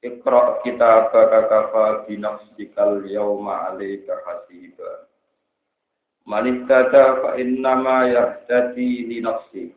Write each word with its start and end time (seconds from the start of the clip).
Iqra 0.04 0.60
kitabaka 0.68 1.48
kafa 1.48 2.04
bi 2.12 2.20
nafsikal 2.20 3.08
yawma 3.08 3.72
'alaika 3.72 4.20
hasiba. 4.28 5.15
Man 6.26 6.50
ihtada 6.50 7.22
fa 7.22 7.30
innama 7.38 8.10
yahtadi 8.10 9.06
li 9.14 9.22
nafsi. 9.22 9.70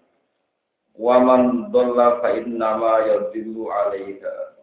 Wa 0.96 1.20
man 1.20 1.68
dhalla 1.68 2.24
fa 2.24 2.32
innama 2.40 3.04
yadhillu 3.04 3.68
'alaiha. 3.68 4.56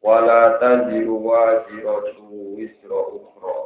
wala 0.00 0.56
taziru 0.62 1.18
waziratu 1.26 2.56
wisra 2.56 3.00
ukhra. 3.10 3.58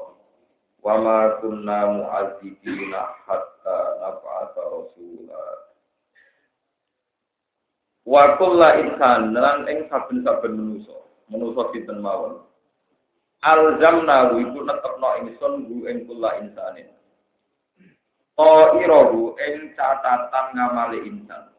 Wa 0.82 0.94
ma 0.98 1.18
kunna 1.40 1.78
mu'adzibina 2.00 3.00
hatta 3.28 3.76
nab'atha 4.02 4.62
rasula. 4.64 5.44
Wa 8.08 8.36
kullu 8.40 8.68
insan 8.88 9.32
lan 9.36 9.68
ing 9.68 9.84
saben-saben 9.92 10.52
manusa. 10.58 10.96
Manusa 11.28 11.62
sinten 11.72 12.00
mawon? 12.04 12.40
Alzamna 13.44 14.32
iku 14.32 14.64
netepno 14.64 15.08
ingsun 15.24 15.68
gu 15.68 15.76
ing 15.92 16.08
kullu 16.08 16.28
insanin 16.40 16.88
Oh 18.34 18.78
irahu 18.82 19.38
ing 19.38 19.78
catatan 19.78 20.46
ngamali 20.58 21.06
insan 21.06 21.54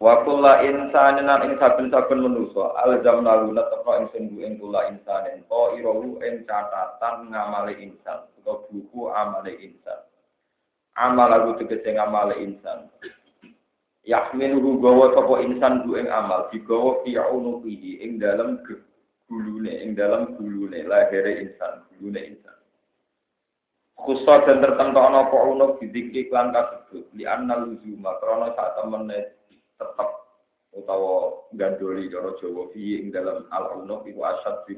Wa 0.00 0.24
kulla 0.24 0.64
insanin 0.64 1.28
lan 1.28 1.44
ing 1.44 1.60
saben-saben 1.60 2.24
manusa 2.24 2.72
alzamna 2.80 3.44
guna 3.44 3.68
tepno 3.68 3.92
ing 4.00 4.06
sunggu 4.16 4.36
ing 4.40 4.56
kulla 4.56 4.88
insanin 4.88 5.44
to 5.44 5.60
irawu 5.76 6.16
ing 6.24 6.48
catatan 6.48 7.28
ngamale 7.28 7.76
insan 7.76 8.24
utawa 8.40 8.64
buku 8.72 9.12
amale 9.12 9.52
insan. 9.60 10.00
Amal 10.96 11.28
aku 11.36 11.60
tegese 11.60 11.92
ngamale 11.92 12.32
insan. 12.40 12.88
Yahmiluhu 14.08 14.80
gawa 14.80 15.12
sapa 15.12 15.44
insan 15.44 15.84
bu 15.84 16.00
ing 16.00 16.08
amal 16.08 16.48
digawa 16.48 17.04
fi 17.04 17.20
unuqihi 17.20 18.00
ing 18.00 18.16
dalem 18.16 18.56
gulune 19.28 19.72
ing 19.84 19.92
dalem 19.92 20.32
gulune 20.40 20.80
lahire 20.88 21.44
insan 21.44 21.84
gulune 21.92 22.20
insan. 22.24 22.56
Khusus 24.00 24.24
dan 24.48 24.64
tertentu 24.64 24.96
ana 24.96 25.28
apa 25.28 25.36
unuk 25.44 25.76
didikik 25.76 26.32
lan 26.32 26.56
kasebut 26.56 27.04
li 27.12 27.28
anna 27.28 27.60
luzuma 27.60 28.16
krana 28.16 28.48
sak 28.56 28.80
temene 28.80 29.36
tetap 29.76 30.08
utawa 30.72 31.44
gandoli 31.52 32.08
cara 32.08 32.32
Jawa 32.40 32.72
fi 32.72 32.96
ing 32.96 33.12
dalam 33.12 33.44
al-unuf 33.52 34.08
iku 34.08 34.24
asad 34.24 34.64
fi 34.64 34.72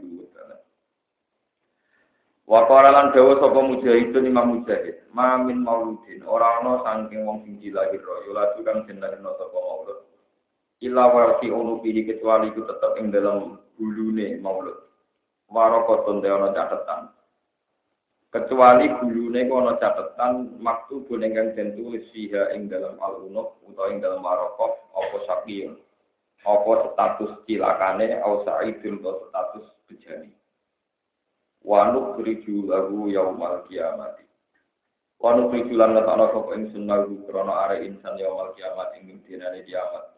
Wa 2.43 2.67
qala 2.67 2.91
lan 2.91 3.15
dawa 3.15 3.39
sapa 3.39 3.61
mujahidun 3.63 4.27
Imam 4.27 4.59
Mujahid, 4.59 5.07
ma 5.15 5.39
min 5.39 5.63
mauludin 5.63 6.27
ora 6.27 6.59
ana 6.59 6.83
saking 6.83 7.23
wong 7.23 7.47
sing 7.47 7.63
dilahir 7.63 8.03
ya 8.03 8.31
lalu 8.35 8.61
kang 8.67 8.83
jenenge 8.91 9.23
sapa 9.23 9.55
maulud. 9.55 10.03
Ila 10.83 11.05
wa 11.15 11.39
fi 11.39 11.47
unufi 11.55 11.95
kecuali 12.03 12.51
iku 12.51 12.67
tetep 12.67 12.99
ing 12.99 13.15
dalam 13.15 13.63
bulune 13.79 14.43
maulud. 14.43 14.75
Warokotun 15.47 16.19
de 16.19 16.29
ana 16.35 16.51
catatan 16.51 17.15
kecuali 18.33 18.89
gulune 18.97 19.45
kono 19.45 19.77
catatan 19.77 20.57
maktu 20.59 21.05
ning 21.21 21.37
kang 21.37 21.53
den 21.53 21.77
tulis 21.77 22.09
fiha 22.17 22.57
ing 22.57 22.73
dalam 22.73 22.97
al-unuf 22.99 23.61
ing 23.93 24.01
dalam 24.01 24.25
marokof 24.25 24.73
apa 24.97 25.17
sakiyun 25.29 25.77
apa 26.43 26.91
status 26.95 27.33
cilakane? 27.47 28.19
Au 28.23 28.43
sa'idun 28.43 28.99
atau 28.99 29.31
status 29.31 29.67
bejani. 29.87 30.31
Wa 31.63 31.95
nukhriju 31.95 32.67
lahu 32.67 33.07
yaumal 33.07 33.63
kiamati. 33.71 34.27
Wa 35.23 35.39
nukhriju 35.39 35.79
lan 35.79 35.95
ngetokno 35.95 36.35
sapa 36.35 36.51
ingsun 36.59 36.91
lahu 36.91 37.23
krana 37.31 37.55
are 37.71 37.87
insan 37.87 38.19
yaumal 38.19 38.51
kiamat 38.59 38.91
ing 38.99 39.23
dinane 39.23 39.63
kiamat. 39.63 40.11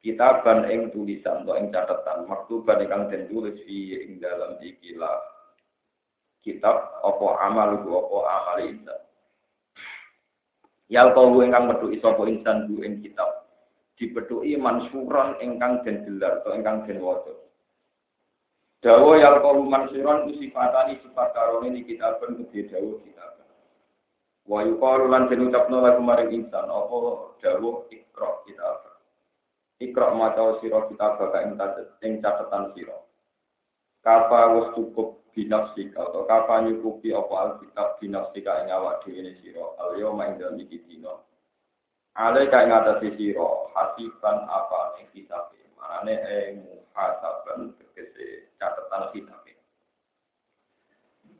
Kitaban 0.00 0.66
ing 0.72 0.88
tulisan 0.90 1.44
atau 1.44 1.54
ing 1.60 1.68
catatan 1.68 2.24
maktuban 2.26 2.80
ingkang 2.80 3.12
den 3.12 3.28
tulis 3.28 3.60
ing 3.68 4.18
dalam 4.18 4.56
ikilah 4.58 5.20
kitab 6.42 6.98
apa 7.00 7.26
amal 7.46 7.80
ku 7.86 7.90
apa 7.94 8.18
amal 8.26 8.58
insan. 8.66 9.00
Yal 10.92 11.14
kau 11.16 11.40
ingkang 11.40 11.70
metu 11.70 11.88
sapa 12.02 12.20
insan 12.28 12.68
bu 12.68 12.84
ing 12.84 13.00
kitab 13.00 13.48
dipethuki 13.96 14.58
mansuran 14.58 15.38
ingkang 15.38 15.80
den 15.86 16.02
gelar 16.04 16.42
atau 16.42 16.52
ingkang 16.52 16.84
den 16.84 17.00
waca. 17.00 17.32
Dawa 18.82 19.16
yal 19.16 19.40
kau 19.40 19.62
mansuran 19.62 20.26
ku 20.28 20.36
sifatani 20.36 20.98
sifat 21.00 21.32
karone 21.32 21.70
ni 21.70 21.86
kitaben 21.86 22.42
kedhe 22.42 22.68
dawa 22.68 22.98
kitab. 23.06 23.30
Wa 24.42 24.66
yuqalu 24.66 25.06
lan 25.06 25.30
den 25.30 25.46
ucapno 25.46 25.78
lagu 25.80 26.02
maring 26.02 26.34
insan 26.34 26.66
apa 26.66 26.96
dawa 27.38 27.86
ikra 27.88 28.30
kitab. 28.44 28.76
Ikra 29.78 30.14
maca 30.14 30.58
sira 30.58 30.90
kitab 30.90 31.22
ka 31.22 31.38
ing 32.02 32.18
catatan 32.18 32.74
sira. 32.74 32.98
Kapa 34.02 34.58
wis 34.58 34.68
cukup 34.74 35.21
binafsika 35.32 36.00
atau 36.04 36.28
kapan 36.28 36.68
nyukupi 36.68 37.12
apa 37.16 37.34
alkitab 37.34 37.96
binafsika 37.98 38.64
ing 38.64 38.68
awak 38.72 39.00
dhewe 39.04 39.24
ne 39.24 39.32
sira? 39.40 39.64
Al 39.80 39.96
yauma 39.96 40.28
ing 40.28 40.36
dalem 40.36 40.60
iki 40.60 40.84
dina. 40.84 41.12
Ale 42.12 42.48
kae 42.52 42.68
ngatasi 42.68 43.16
sira 43.16 43.48
hasiban 43.72 44.44
apa 44.44 45.00
ing 45.00 45.08
kitab 45.16 45.52
manane 45.80 46.14
ing 46.52 46.54
muhasaban 46.68 47.72
tegese 47.80 48.52
catatan 48.60 49.08
kitab 49.16 49.42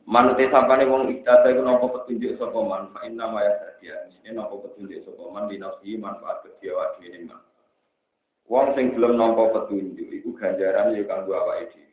Manute 0.03 0.51
sampane 0.51 0.83
wong 0.83 1.07
iktata 1.15 1.47
iku 1.47 1.63
napa 1.63 1.87
petunjuk 1.87 2.35
sapa 2.35 2.59
man? 2.59 2.91
Fa 2.91 3.07
inna 3.07 3.23
ma 3.31 3.39
yasadia 3.39 4.11
ini 4.11 4.35
napa 4.35 4.59
petunjuk 4.59 4.99
sapa 5.07 5.31
man? 5.31 5.47
Dinafsi 5.47 5.95
manfaat 5.95 6.43
kedhe 6.43 6.75
awak 6.75 6.99
dhewe 6.99 7.23
man. 7.23 7.39
Wong 8.51 8.75
sing 8.75 8.91
belum 8.99 9.15
nampa 9.15 9.55
petunjuk 9.55 10.11
iku 10.11 10.35
ganjaran 10.35 10.91
ya 10.91 11.07
kanggo 11.07 11.31
awake 11.39 11.71
dhewe 11.71 11.92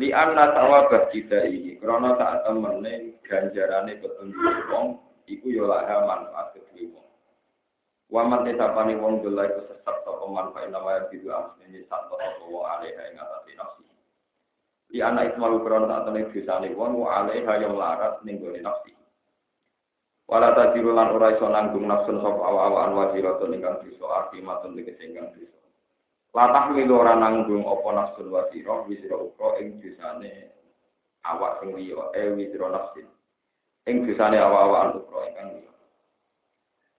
li 0.00 0.08
anna 0.08 0.56
sawabah 0.56 1.12
ini 1.12 1.76
karena 1.76 2.16
saat 2.16 2.48
temene 2.48 3.20
ganjarane 3.28 3.92
petunjuk 4.00 4.56
wong 4.72 4.96
iku 5.28 5.46
yo 5.52 5.68
laha 5.68 6.08
manfaat 6.08 6.56
kedue 6.56 6.88
wong. 6.96 7.08
Waman 8.08 8.48
tetapane 8.48 8.96
wong 8.96 9.20
dola 9.20 9.44
iku 9.52 9.68
sesat 9.68 9.96
sapa 10.00 10.24
manfaat 10.24 10.72
nama 10.72 10.96
yang 10.96 11.06
bidu 11.12 11.28
asline 11.28 11.84
satu 11.92 12.16
apa 12.16 12.44
wa 12.48 12.62
alaiha 12.80 13.02
ing 13.12 13.20
atase 13.20 13.52
nafsi. 13.52 13.84
Li 14.96 14.98
anna 15.04 15.28
ismalu 15.28 15.60
karena 15.60 15.84
saat 15.84 16.02
temene 16.08 16.32
dosane 16.32 16.68
wong 16.72 16.92
wa 16.96 17.08
alaiha 17.20 17.52
yang 17.60 17.76
larat 17.76 18.16
ning 18.24 18.40
gone 18.40 18.60
nafsi. 18.64 18.96
Wala 20.24 20.56
tadiru 20.56 20.96
lan 20.96 21.12
ora 21.12 21.36
iso 21.36 21.44
nanggung 21.52 21.84
nafsun 21.84 22.24
sapa 22.24 22.40
awa-awaan 22.40 22.96
wajiratun 22.96 23.52
ingkang 23.52 23.84
bisa 23.84 24.08
akimatun 24.08 24.72
tegese 24.72 25.12
bisa 25.12 25.61
Latah 26.32 26.72
milu 26.72 26.96
ora 26.96 27.12
nanggung 27.12 27.60
apa 27.68 27.88
nafsun 27.92 28.32
wa 28.32 28.48
sira 28.48 28.88
wisira 28.88 29.20
ing 29.60 29.84
dosane 29.84 30.48
awak 31.28 31.60
sing 31.60 31.76
liya 31.76 32.08
eh 32.16 32.32
wisira 32.32 32.72
nafsin. 32.72 33.04
Ing 33.84 34.08
dosane 34.08 34.40
awak-awakan 34.40 34.96
ukra 34.96 35.28
ingkang 35.28 35.48
liya. 35.60 35.72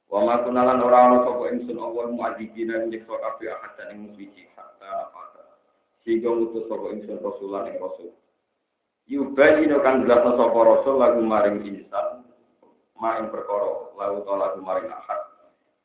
Wa 0.06 0.22
ma 0.22 0.38
kunalan 0.46 0.86
ora 0.86 0.98
ana 1.10 1.18
sapa 1.26 1.50
ingsun 1.50 1.82
awal 1.82 2.14
muadzibina 2.14 2.86
nyiksa 2.86 3.10
kabeh 3.10 3.50
ahad 3.58 3.74
ing 3.90 4.14
suci 4.14 4.46
hatta 4.54 4.86
nafata. 4.86 5.44
Sehingga 6.06 6.30
ngutus 6.30 6.70
sapa 6.70 6.94
ingsun 6.94 7.18
rasulan 7.18 7.74
ing 7.74 7.82
rasul. 7.82 8.14
Yubayinu 9.10 9.82
kan 9.82 10.06
jelasna 10.06 10.38
sapa 10.38 10.60
rasul 10.62 11.02
lagu 11.02 11.26
maring 11.26 11.66
insan 11.66 12.22
ma 13.02 13.18
ing 13.18 13.34
perkara 13.34 13.98
lagu 13.98 14.22
to 14.22 14.34
lagu 14.38 14.62
maring 14.62 14.94
ahad. 14.94 15.22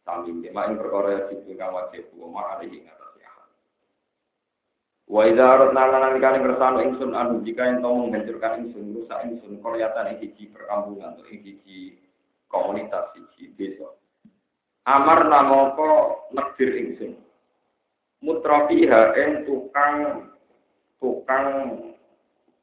Sami 0.04 0.36
ma 0.52 0.68
ing 0.68 0.76
perkara 0.76 1.16
ya 1.16 1.20
sing 1.32 1.48
kang 1.56 1.72
wajib 1.72 2.12
wa 2.12 2.28
ma 2.28 2.60
alihi 2.60 2.97
Wa 5.08 5.24
idza 5.24 5.40
aradna 5.40 5.88
lan 5.88 6.20
kali 6.20 6.38
kersane 6.44 6.80
ingsun 6.84 7.16
anu 7.16 7.40
jika 7.40 7.64
ento 7.64 7.88
menghancurkan 7.88 8.60
ingsun 8.60 8.92
rusak 8.92 9.24
ingsun 9.24 9.56
koryatan 9.64 10.12
ing 10.12 10.20
siji 10.20 10.52
perkampungan 10.52 11.16
atau 11.16 11.24
ing 11.32 11.40
siji 11.40 11.96
komunitas 12.52 13.08
siji 13.16 13.56
desa. 13.56 13.88
Amar 14.84 15.24
namoko 15.24 16.28
negdir 16.36 16.76
ingsun. 16.76 17.16
Mutrafiha 18.20 19.16
ing 19.16 19.48
tukang 19.48 20.28
tukang 21.00 21.46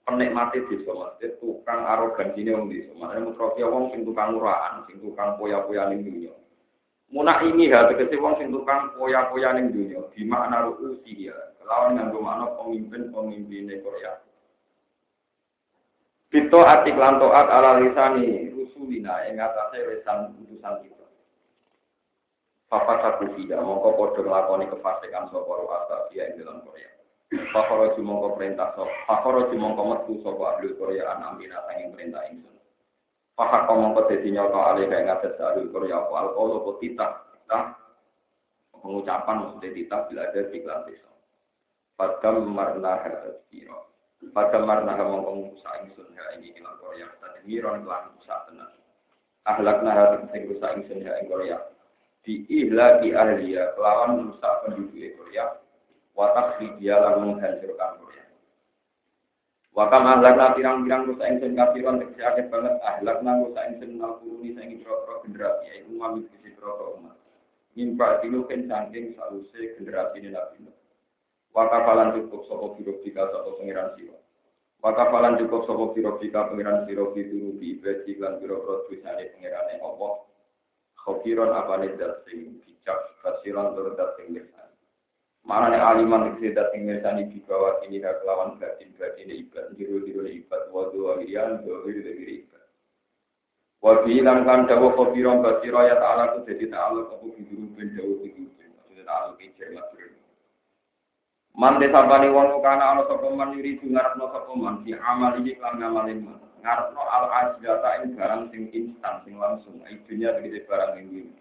penikmati 0.05 0.61
desa 0.69 0.93
maksud 0.93 1.41
tukang 1.41 1.81
arogansine 1.81 2.53
wong 2.53 2.69
desa. 2.69 2.93
Makane 2.93 3.25
mutrafiha 3.25 3.73
wong 3.73 3.89
sing 3.89 4.05
tukang 4.05 4.37
murahan, 4.37 4.85
sing 4.85 5.01
tukang 5.01 5.33
poya-poya 5.41 5.89
ning 5.89 6.05
dunya. 6.05 6.33
Munak 7.09 7.41
ini 7.41 7.73
ha 7.73 7.89
tegese 7.89 8.21
wong 8.21 8.37
sing 8.37 8.53
tukang 8.53 8.93
poya-poya 9.01 9.57
ning 9.57 9.73
dunya, 9.73 9.97
di 10.13 10.29
makna 10.29 10.69
ru'usi 10.69 11.25
ya 11.25 11.33
lawan 11.65 11.97
nganggo 11.97 12.19
makna 12.21 12.45
pemimpin-pemimpin 12.57 13.81
Korea. 13.81 14.13
Kita 16.29 16.59
atik 16.61 16.97
lan 16.99 17.21
taat 17.21 17.47
ala 17.47 17.79
lisani 17.79 18.51
rusulina 18.53 19.23
ing 19.29 19.39
atase 19.39 19.79
lesan 19.87 20.35
utusan 20.45 20.83
kita. 20.83 21.05
Papa 22.65 22.99
saku 22.99 23.29
tidak, 23.39 23.61
mongko 23.61 23.95
podo 23.95 24.19
ngelakoni 24.25 24.67
kefasikan 24.67 25.29
soporo 25.29 25.69
asa 25.69 26.09
dia 26.11 26.27
ing 26.33 26.41
dalam 26.43 26.59
Korea. 26.65 26.91
Fakoro 27.55 27.93
mongko 27.97 28.35
perintah 28.35 28.75
sop, 28.75 28.89
fakoro 29.07 29.47
mongko 29.53 29.81
metu 29.85 30.13
sopo 30.21 30.43
ahli 30.43 30.75
Korea 30.75 31.15
anam 31.15 31.39
binatang 31.39 31.77
yang 31.77 31.91
perintah 31.95 32.21
ingsun. 32.27 32.55
Fakar 33.35 33.67
mongko 33.71 34.11
dadi 34.11 34.27
nyoto 34.31 34.59
alih 34.59 34.91
kayak 34.91 35.05
ngates 35.07 35.39
ahli 35.39 35.71
Korea 35.71 36.03
apa 36.03 36.13
alkohol 36.19 36.63
apa 36.63 36.71
titah, 36.83 37.11
titah 37.31 37.63
pengucapan 38.75 39.35
maksudnya 39.39 39.69
titah 39.71 39.99
bila 40.11 40.21
ada 40.27 40.41
iklan 40.51 40.81
desa. 40.85 41.14
Padam 41.95 42.47
marna 42.51 42.99
kiro. 43.47 43.91
Padam 44.35 44.67
marna 44.67 44.99
mongko 44.99 45.31
ngusa 45.31 45.69
ingsun 45.83 46.11
ya 46.11 46.23
ini 46.35 46.55
ilang 46.59 46.75
Korea. 46.83 47.07
Tadi 47.23 47.39
miron 47.47 47.87
kelan 47.87 48.11
ngusa 48.15 48.35
tenan. 48.47 48.71
Ahlak 49.47 49.79
nahat 49.83 50.27
sing 50.29 50.51
rusak 50.51 50.75
ingsun 50.79 51.03
ya 51.03 51.15
ing 51.23 51.31
Korea 51.31 51.59
di 52.25 52.41
ihlaki 52.49 53.13
ahliya 53.13 53.77
kelawan 53.77 54.17
merusak 54.17 54.65
penduduk 54.65 55.13
Korea 55.21 55.61
watak 56.17 56.57
dia 56.81 56.97
lalu 56.97 57.37
menghancurkan 57.37 58.01
Korea 58.01 58.25
Wakam 59.77 60.09
ahlakna 60.09 60.57
pirang-pirang 60.57 61.05
rusak 61.05 61.29
ingsun 61.29 61.53
kafiran 61.53 62.01
tegese 62.01 62.25
akeh 62.25 62.45
banget 62.49 62.81
ahlakna 62.81 63.45
rusak 63.45 63.63
ingsun 63.69 64.01
nal 64.01 64.17
kuruni 64.17 64.57
saing 64.57 64.81
pro 64.81 65.21
generasi 65.21 65.69
yaiku 65.69 65.93
mami 65.93 66.25
sisi 66.33 66.49
pro 66.57 66.97
umat 66.97 67.13
mimpa 67.77 68.25
dulu 68.25 68.49
kan 68.49 68.65
saking 68.65 69.13
saluse 69.13 69.77
generasi 69.77 70.17
ini 70.17 70.33
nabi 70.33 70.65
Wakafalan 71.55 72.19
cukup 72.19 72.41
sopo 72.51 72.75
birobika 72.75 73.31
sopo 73.31 73.55
pengiran 73.57 73.95
siwa 73.95 74.19
Wakafalan 74.83 75.39
cukup 75.39 75.63
sopo 75.63 75.95
birobika 75.95 76.51
pengiran 76.51 76.83
siwa 76.83 77.15
Bidurubi 77.15 77.79
ibadi 77.79 78.19
lan 78.19 78.43
biro-biro 78.43 78.83
tulisane 78.85 79.31
pengiran 79.31 79.71
yang 79.71 79.87
Allah 79.87 80.25
Khofiron 81.05 81.53
apa 81.53 81.85
dat 82.01 82.25
sing 82.25 82.57
bijak, 82.65 82.97
kasiran 83.21 83.77
tur 83.77 83.93
dat 83.93 84.17
mirsani. 84.25 84.73
Mana 85.45 85.69
nih 85.69 85.77
aliman 85.77 86.33
nih 86.41 86.49
dat 86.49 86.73
sing 86.73 86.89
mirsani 86.89 87.29
di 87.29 87.45
bawah 87.45 87.85
ini 87.85 88.01
hak 88.01 88.25
lawan 88.25 88.57
batin 88.57 88.89
batin 88.97 89.29
ibad, 89.29 89.77
jiru 89.77 90.01
jiru 90.01 90.25
ibad, 90.25 90.73
wadu 90.73 91.05
walian, 91.05 91.61
dohir 91.61 92.01
dohir 92.01 92.29
ibad. 92.41 92.65
Wabi 93.85 94.17
hilang 94.17 94.49
kan 94.49 94.65
dawa 94.65 94.97
khofiron 94.97 95.45
basiro 95.45 95.85
ya 95.85 95.93
ta'ala 96.01 96.33
ku 96.33 96.37
jadi 96.49 96.73
ta'ala 96.73 97.05
kamu 97.05 97.37
biduru 97.37 97.65
ben 97.77 97.87
jauh 97.93 98.17
biduru 98.25 98.49
ben. 98.57 98.73
Maksudnya 98.73 99.05
ta'ala 99.05 99.37
kincir 99.37 99.69
matur. 99.77 100.04
Man 101.55 101.79
desabani 101.79 102.27
wong 102.35 102.59
kana 102.59 102.95
ana 102.95 103.03
sapa 103.07 103.31
man 103.31 103.55
yuri 103.55 103.79
ngarepno 103.79 104.27
sapa 104.27 104.51
man 104.59 104.83
fi 104.83 104.91
amal 104.99 105.39
iki 105.39 105.55
kan 105.55 105.79
ngamalin 105.79 106.27
man. 106.27 106.39
Ngarepno 106.59 106.99
al 106.99 107.25
ajlata 107.31 108.03
ing 108.03 108.19
barang 108.19 108.51
sing 108.51 108.67
instan 108.75 109.23
sing 109.23 109.39
langsung. 109.39 109.79
Idunya 109.87 110.35
begitu 110.35 110.67
barang 110.67 110.99
ini 110.99 111.31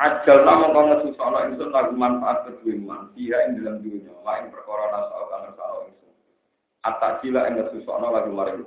ajal 0.00 0.48
namun 0.48 0.72
kau 0.72 0.84
ngesusana 0.88 1.52
ingsun 1.52 1.70
lagu 1.76 1.92
manfaat 1.92 2.48
kedua 2.48 2.72
man 2.80 3.12
dia 3.12 3.36
ing 3.44 3.60
dalam 3.60 3.84
dunia 3.84 4.16
lain 4.24 4.48
perkara 4.48 4.84
nasal 4.96 5.22
kan 5.28 5.40
nasal 5.52 5.84
ingsun. 5.92 6.14
Atak 6.88 7.20
sila 7.20 7.44
ing 7.52 7.60
ngesusana 7.60 8.08
lagu 8.08 8.32
maring 8.32 8.64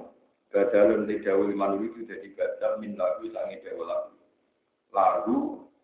badalun 0.54 1.10
li 1.10 1.18
dawu 1.25 1.50
liman 1.50 1.81
itu 1.81 2.06
jadi 2.06 2.30
badal 2.38 2.78
min 2.78 2.94
lagu 2.94 3.25
sangi 3.34 3.57
dawu 3.66 3.81
lagu. 3.81 4.13
Lagu 4.94 5.38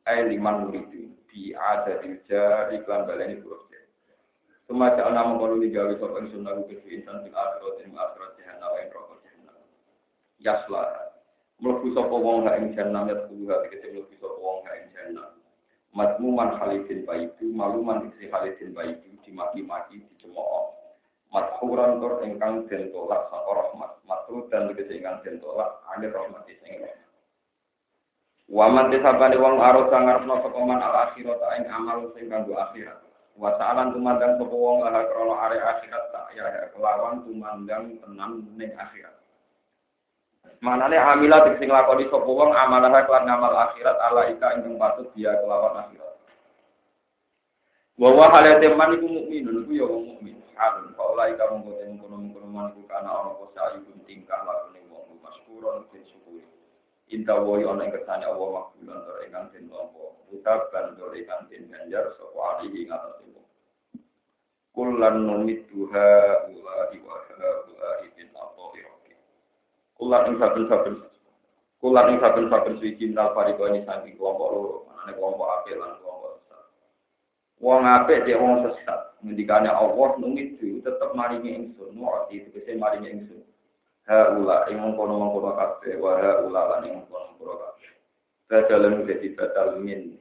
ay 0.05 0.29
liman 0.29 0.69
muridu 0.69 1.09
bi 1.25 1.57
ada 1.57 1.97
dilja 2.05 2.69
iklan 2.77 3.09
baleni 3.09 3.41
buruk 4.69 4.93
Semasa 4.93 5.01
anak 5.09 5.25
mengkono 5.33 5.57
digawe 5.57 5.93
sopan 5.97 6.29
sunnah 6.29 6.53
rugi 6.53 6.77
insan 6.93 7.25
bil 7.25 7.33
akhirat 7.33 7.81
ing 7.81 7.97
akhirat 7.97 8.31
jahanam. 8.37 8.71
Ing 8.77 8.87
rokok 8.93 9.17
yasla 10.39 10.83
mlebu 11.59 11.91
sapa 11.91 12.15
wong 12.15 12.47
ha 12.47 12.55
ing 12.55 12.71
jannah 12.77 13.03
ya 13.09 13.27
kudu 13.27 13.49
ha 13.49 13.65
tegese 13.65 13.91
mlebu 13.91 14.13
sapa 14.21 14.37
wong 14.37 14.63
ha 14.63 14.71
ing 14.77 14.87
jannah 14.95 15.27
matmuman 15.91 16.55
halidin 16.55 17.03
baitu 17.03 17.49
maluman 17.51 18.07
isi 18.13 18.29
halidin 18.29 18.71
baitu 18.71 19.09
dimaki-maki 19.25 20.05
dicemooh. 20.05 20.77
Madhuran 21.29 22.01
tur 22.01 22.21
ingkang 22.25 22.65
den 22.69 22.93
tolak 22.93 23.29
saka 23.29 23.51
rahmat. 23.51 23.91
Matru 24.05 24.47
dan 24.53 24.69
tegese 24.71 25.01
ingkang 25.01 25.19
den 25.25 25.41
tolak 25.41 25.81
ane 25.97 26.07
rahmat 26.13 26.45
sing 26.45 26.77
Waman 28.49 28.89
desabane 28.89 29.37
wong 29.37 29.61
arep 29.61 29.93
ngarepno 29.93 30.41
sapa 30.45 30.59
man 30.61 30.81
al 30.81 31.09
akhirat 31.09 31.41
ing 31.57 31.65
amal 31.73 32.13
sing 32.13 32.29
kanggo 32.29 32.53
akhirat. 32.53 33.08
Wa 33.39 33.55
sa'alan 33.55 33.95
tumandang 33.95 34.35
sapa 34.35 34.51
wong 34.51 34.83
lah 34.83 34.99
krana 35.07 35.35
are 35.39 35.55
akhirat 35.55 36.05
tak 36.11 36.27
ya 36.35 36.43
kelawan 36.75 37.23
tumandang 37.23 37.95
tenan 38.03 38.43
ning 38.59 38.75
akhirat. 38.75 39.15
Manane 40.59 40.99
amila 40.99 41.47
sing 41.55 41.71
lakoni 41.71 42.11
sapa 42.11 42.27
wong 42.27 42.51
amalah 42.51 42.99
kelan 43.07 43.23
ngamal 43.31 43.55
akhirat 43.55 43.95
ala 43.95 44.27
ika 44.27 44.59
ingkang 44.59 44.75
patut 44.75 45.07
dia 45.15 45.39
kelawan 45.39 45.71
akhirat. 45.71 46.19
Wa 47.95 48.11
wa 48.11 48.27
halate 48.27 48.67
man 48.75 48.99
iku 48.99 49.07
mukminun 49.07 49.63
iku 49.63 49.71
ya 49.71 49.85
wong 49.87 50.03
mukmin. 50.11 50.35
Halun 50.59 50.91
faula 50.99 51.31
ika 51.31 51.47
mongko 51.47 51.79
ten 51.79 51.95
kono-kono 51.95 52.47
man 52.51 52.75
iku 52.75 52.91
kana 52.91 53.07
ana 53.07 53.39
apa 53.39 53.45
sayun 53.55 54.03
tingkah 54.03 54.43
lakone 54.43 54.83
wong 54.91 55.15
maskuron 55.23 55.87
den 55.95 56.03
syukuri. 56.11 56.43
Inta 57.07 57.39
wa 57.39 57.55
ana 57.55 57.87
ing 57.87 57.95
kersane 57.95 58.27
Allah 58.27 58.67
makbulan 58.67 58.99
tur 59.07 59.23
ingkang 59.23 59.47
den 59.55 59.71
tampa. 59.71 60.18
Utab 60.29 60.69
ban 60.69 60.93
tur 60.93 61.09
ingkang 61.17 61.49
den 61.49 61.73
ganjar 61.73 62.13
sapa 62.13 62.61
alihi 62.61 62.85
ngatas 62.85 63.17
wong. 63.25 63.45
Kullan 64.77 65.25
numituha 65.25 66.09
ulahi 66.53 66.97
wa 67.01 67.17
ulahi 67.65 68.07
bin 68.13 68.29
Kulat 69.99 70.31
ing 70.31 70.39
saben-saben 70.39 70.95
kulat 71.83 72.07
ing 72.07 72.23
saben-saben 72.23 72.79
suci 72.79 73.11
nal 73.11 73.35
pariko 73.35 73.67
ini 73.67 73.83
saking 73.83 74.15
kelompok 74.15 74.47
loro, 74.47 74.75
mana 74.87 75.11
kelompok 75.11 75.47
apik 75.59 75.75
lan 75.75 75.99
kelompok 75.99 76.39
sesat. 76.39 76.63
Wong 77.59 77.83
apik 77.83 78.23
dia 78.23 78.39
wong 78.39 78.63
sesat, 78.63 79.19
ngendikane 79.19 79.67
Allah 79.67 80.15
itu 80.39 80.79
tetep 80.79 81.11
maringi 81.11 81.51
ingsun, 81.51 81.99
nuati 81.99 82.47
tegese 82.47 82.79
maringi 82.79 83.11
ingsun. 83.11 83.43
Ha 84.07 84.39
ula 84.39 84.71
ing 84.71 84.79
mengkono-mengkono 84.79 85.51
kabeh, 85.59 85.99
wa 85.99 86.15
ha 86.15 86.47
ula 86.47 86.61
lan 86.63 86.87
ing. 86.87 87.03
Badalan 88.49 89.05
dadi 89.05 89.29
badal 89.37 89.77
min 89.77 90.17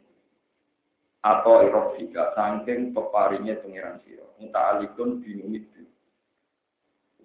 atau 1.25 1.64
irofika 1.64 2.36
saking 2.36 2.92
peparingnya 2.92 3.58
pengiran 3.64 3.98
siro. 4.04 4.36
Muta'alikun 4.38 5.25
binumit 5.25 5.64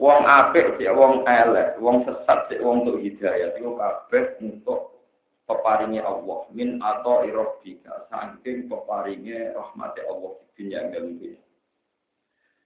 Wong 0.01 0.25
apik 0.25 0.81
sik 0.81 0.89
wong 0.89 1.21
elek, 1.29 1.77
wong 1.77 2.01
sesat 2.03 2.49
sik 2.49 2.65
wong 2.65 2.81
untuk 2.83 2.97
hidayah 2.99 3.53
iku 3.53 3.77
kabeh 3.77 4.41
untuk 4.41 5.05
peparinge 5.45 6.01
Allah 6.01 6.49
min 6.49 6.81
atau 6.81 7.21
irobika 7.21 8.09
saking 8.09 8.65
peparinge 8.65 9.53
rahmati 9.53 10.01
Allah 10.09 10.33
di 10.33 10.45
dunia 10.57 10.81
yang 10.89 11.13
dunia. 11.13 11.37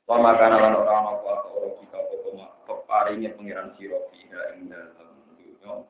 Wa 0.08 0.24
makana 0.24 0.56
lan 0.56 0.80
ora 0.80 0.94
ana 1.04 1.10
apa 1.20 1.30
atau 1.44 1.52
irobika 1.60 2.00
apa 2.00 2.74
pangeran 2.88 3.76
sira 3.76 4.00
fiha 4.08 4.42
dalam 4.64 5.18
dunia. 5.36 5.84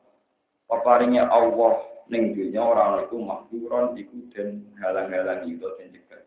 Peparinge 0.68 1.24
Allah 1.24 1.80
ning 2.12 2.36
dunia 2.36 2.60
ora 2.60 2.82
ana 2.92 2.98
iku 3.08 3.16
mahduron 3.20 3.96
iku 3.96 4.16
den 4.32 4.68
halang-halang 4.80 5.48
itu 5.48 5.64
den 5.80 5.96
cegah. 5.96 6.20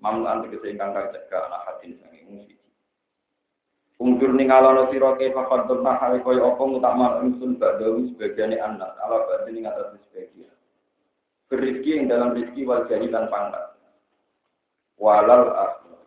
Mamlan 0.00 0.48
tegese 0.48 0.72
ingkang 0.72 0.96
kacegah 0.96 1.48
ana 1.48 1.58
hadin 1.68 2.00
sange 2.00 2.24
musik. 2.28 2.56
Ungkur 4.00 4.32
ningalono 4.32 4.88
sira 4.88 5.16
ke 5.20 5.32
fakad 5.32 5.68
durna 5.68 5.96
hale 6.00 6.20
koyo 6.24 6.56
apa 6.56 6.62
ngutakman 6.64 7.12
ingsun 7.28 7.60
badawi 7.60 8.12
sebagiane 8.12 8.56
anak 8.60 8.96
ala 9.00 9.24
badhe 9.28 9.52
ning 9.52 9.68
atas 9.68 9.96
sebagian. 10.08 10.52
Berizki 11.48 12.00
yang 12.00 12.08
dalam 12.08 12.34
rizki 12.34 12.64
wal 12.64 12.88
jadi 12.88 13.06
dan 13.08 13.28
pangkat. 13.28 13.76
Walal 14.96 15.52
akhir. 15.52 16.00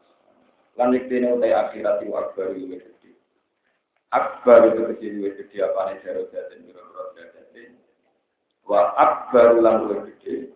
Lan 0.77 0.93
iktine 0.93 1.33
utai 1.33 1.53
akhirat 1.53 2.05
wa 2.05 2.25
akbar 2.25 2.53
luwe 2.53 2.77
gede. 2.77 3.11
Akbar 4.13 4.69
itu 4.69 4.81
kecil 4.93 5.11
luwe 5.17 5.29
gede 5.41 5.57
apa 5.65 5.79
nih 5.89 5.97
jaro 6.05 6.21
dan 6.29 6.59
biro-biro 6.61 6.86
dan 6.86 6.86
Wa 8.67 8.91
akbar 8.99 9.55
lan 9.63 9.87
luwe 9.87 10.11
gede. 10.11 10.51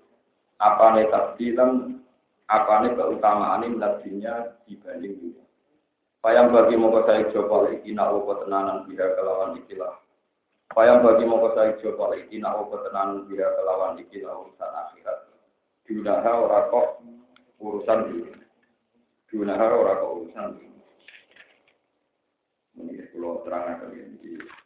Apa 0.59 0.99
nih 0.99 1.07
tasdilan 1.07 1.97
apa 2.51 2.83
nih 2.83 2.91
keutamaan 2.99 3.63
ini 3.63 3.79
dibanding 4.67 5.13
dunia. 5.15 5.43
Payang 6.21 6.53
bagi 6.53 6.77
mongko 6.77 7.07
saya 7.07 7.25
coba 7.33 7.71
iki 7.73 7.97
nak 7.97 8.13
opo 8.13 8.45
tenanan 8.45 8.85
bila 8.85 9.09
kelawan 9.17 9.57
ikilah. 9.57 9.97
Payang 10.69 11.01
bagi 11.01 11.25
mongko 11.25 11.49
saya 11.57 11.73
coba 11.81 12.13
iki 12.13 12.37
nak 12.37 12.61
opo 12.61 12.77
tenanan 12.85 13.25
bila 13.25 13.49
kelawan 13.57 13.97
ikilah 13.97 14.35
urusan 14.37 14.69
akhirat. 14.69 15.17
Dunaha 15.87 16.31
ora 16.37 16.59
kok 16.69 16.87
urusan 17.57 17.99
dunia. 18.05 18.37
Dunaha 19.33 19.65
ora 19.65 19.93
kok 19.97 20.11
urusan 20.13 20.45
dunia. 20.61 20.85
Ini 22.77 22.93
kalau 23.17 23.41
terang 23.41 23.65
akan 23.65 23.89
ini. 23.97 24.60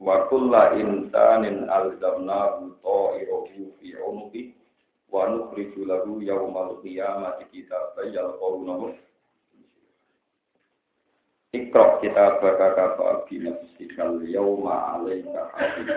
Wa 0.00 0.26
kulla 0.32 0.80
insanin 0.80 1.68
alzamnahu 1.68 2.80
ta'iruhu 2.80 3.76
fi 3.76 3.88
unuki 4.00 4.56
wa 5.12 5.28
nukhriju 5.28 5.84
lahu 5.84 6.24
yawmal 6.24 6.80
qiyamati 6.80 7.44
kitaban 7.52 8.08
yalqawnahu 8.08 8.96
Ikrok 11.50 11.98
kita 11.98 12.38
bakaka 12.38 12.94
bagi 12.94 13.42
nafsikal 13.42 14.22
yauma 14.22 14.94
alaika 14.94 15.50
hadid. 15.58 15.90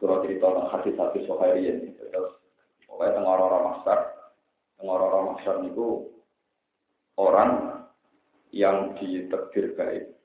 Kalau 0.00 0.24
cerita 0.24 0.48
tentang 0.48 0.72
hadis-hadis 0.72 1.28
Sohairian, 1.28 1.92
terus 1.92 2.40
pokoknya 2.88 3.20
tentang 3.20 3.28
orang-orang 3.36 3.64
masyar, 3.68 4.00
tentang 4.80 4.88
orang-orang 4.88 5.26
masyar 5.36 5.56
itu 5.68 5.86
orang 7.20 7.50
yang 8.48 8.96
ditekdir 8.96 9.76
baik. 9.76 10.15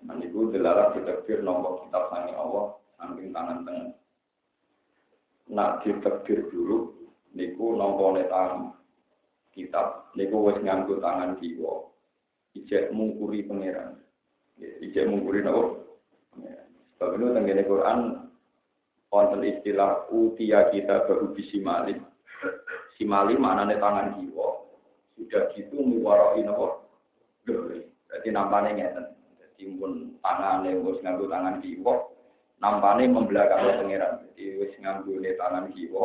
Nah, 0.00 0.16
itu 0.16 0.48
dilarang 0.48 0.96
ditekdir 0.96 1.44
nomor 1.44 1.84
kitab 1.84 2.08
sangi 2.08 2.32
Allah, 2.32 2.72
samping 2.96 3.36
tangan 3.36 3.68
tengah. 3.68 3.92
Nak 5.52 5.84
ditekdir 5.84 6.48
dulu, 6.48 6.96
niku 7.36 7.76
nomor 7.76 8.16
tangan 8.16 8.72
kitab, 9.52 10.08
niku 10.16 10.48
wis 10.48 10.56
nganggo 10.64 10.96
tangan 11.04 11.36
kiwa. 11.36 11.84
Ijek 12.56 12.90
mungkuri 12.90 13.46
pangeran. 13.46 14.00
Ijek 14.58 15.06
mungkuri 15.06 15.44
nopo? 15.44 15.86
Sebab 16.96 17.16
itu 17.16 17.32
tenggene 17.32 17.62
Quran 17.64 17.98
wonten 19.08 19.46
istilah 19.46 20.10
utia 20.10 20.68
kita 20.74 21.06
baru 21.06 21.30
bisimali. 21.36 21.94
Simali 22.98 23.38
maknane 23.38 23.78
tangan 23.78 24.18
kiwa. 24.18 24.48
Sudah 25.14 25.52
gitu 25.54 25.78
muwaroi 25.78 26.42
nopo? 26.42 26.88
Doi. 27.46 27.84
Berarti 28.10 28.28
nampane 28.34 28.70
ngeten. 28.74 29.19
Pun 29.66 30.16
tangane 30.24 30.76
wis 30.80 31.00
nganggo 31.04 31.28
tangan 31.28 31.60
kiwa, 31.60 31.94
nampane 32.60 33.04
membelakangi 33.08 33.76
pangeran. 33.76 34.12
Jadi 34.32 34.44
wis 34.56 34.72
nganggo 34.80 35.12
tangan 35.16 35.66
kiwa, 35.76 36.04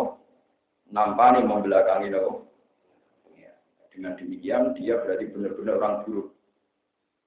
nampane 0.92 1.40
membelakangi 1.44 2.12
nopo? 2.12 2.52
Dengan 3.96 4.20
demikian 4.20 4.76
dia 4.76 5.00
berarti 5.00 5.32
benar-benar 5.32 5.80
orang 5.80 5.96
buruk. 6.04 6.28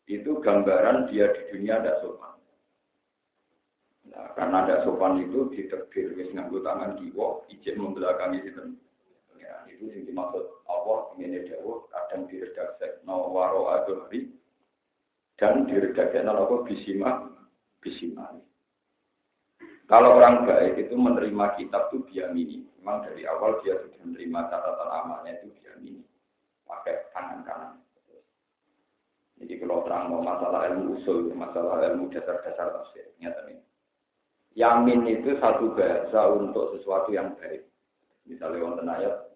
Itu 0.05 0.37
gambaran 0.45 1.09
dia 1.09 1.33
di 1.33 1.41
dunia 1.49 1.81
tidak 1.81 2.05
sopan. 2.05 2.37
Nah, 4.13 4.37
karena 4.37 4.69
tidak 4.69 4.85
sopan 4.85 5.25
itu 5.25 5.49
ditekdir 5.57 6.13
wis 6.13 6.29
nganggo 6.37 6.61
tangan 6.61 7.01
kiwa, 7.01 7.49
izin 7.49 7.81
membelakangi 7.81 8.45
itu. 8.45 8.77
Ya, 9.41 9.65
itu 9.65 9.89
yang 9.89 10.05
dimaksud 10.05 10.45
Allah 10.69 11.09
ini 11.17 11.41
dawuh 11.49 11.89
kadang 11.89 12.29
diredaksi 12.29 13.01
no 13.09 13.33
waro 13.33 13.73
adhari 13.73 14.29
dan 15.39 15.65
diredaksi 15.71 16.19
no 16.27 16.35
apa 16.35 16.67
bisima 16.67 17.11
bisima. 17.79 18.35
Kalau 19.89 20.21
orang 20.21 20.45
baik 20.45 20.77
itu 20.85 20.95
menerima 20.99 21.57
kitab 21.57 21.89
itu 21.89 22.05
biamini. 22.13 22.61
Memang 22.83 23.09
dari 23.09 23.25
awal 23.25 23.65
dia 23.65 23.81
sudah 23.81 24.05
menerima 24.05 24.41
catatan 24.53 24.91
amalnya 24.93 25.33
itu 25.41 25.49
biamini. 25.63 26.05
Pakai 26.69 27.09
tangan 27.17 27.41
kanan. 27.49 27.73
Jadi 29.39 29.55
kalau 29.63 29.87
terang 29.87 30.11
mau 30.11 30.21
masalah 30.21 30.67
ilmu 30.75 30.99
usul, 30.99 31.31
masalah 31.33 31.81
ilmu 31.89 32.11
dasar-dasar 32.11 32.75
tafsir, 32.75 33.07
nyata 33.23 33.47
ini. 33.49 33.63
Yamin 34.59 35.07
itu 35.07 35.39
satu 35.39 35.73
bahasa 35.79 36.35
untuk 36.35 36.75
sesuatu 36.75 37.15
yang 37.15 37.39
baik. 37.39 37.63
Misalnya 38.27 38.67
wonten 38.67 38.91
ayat 38.91 39.31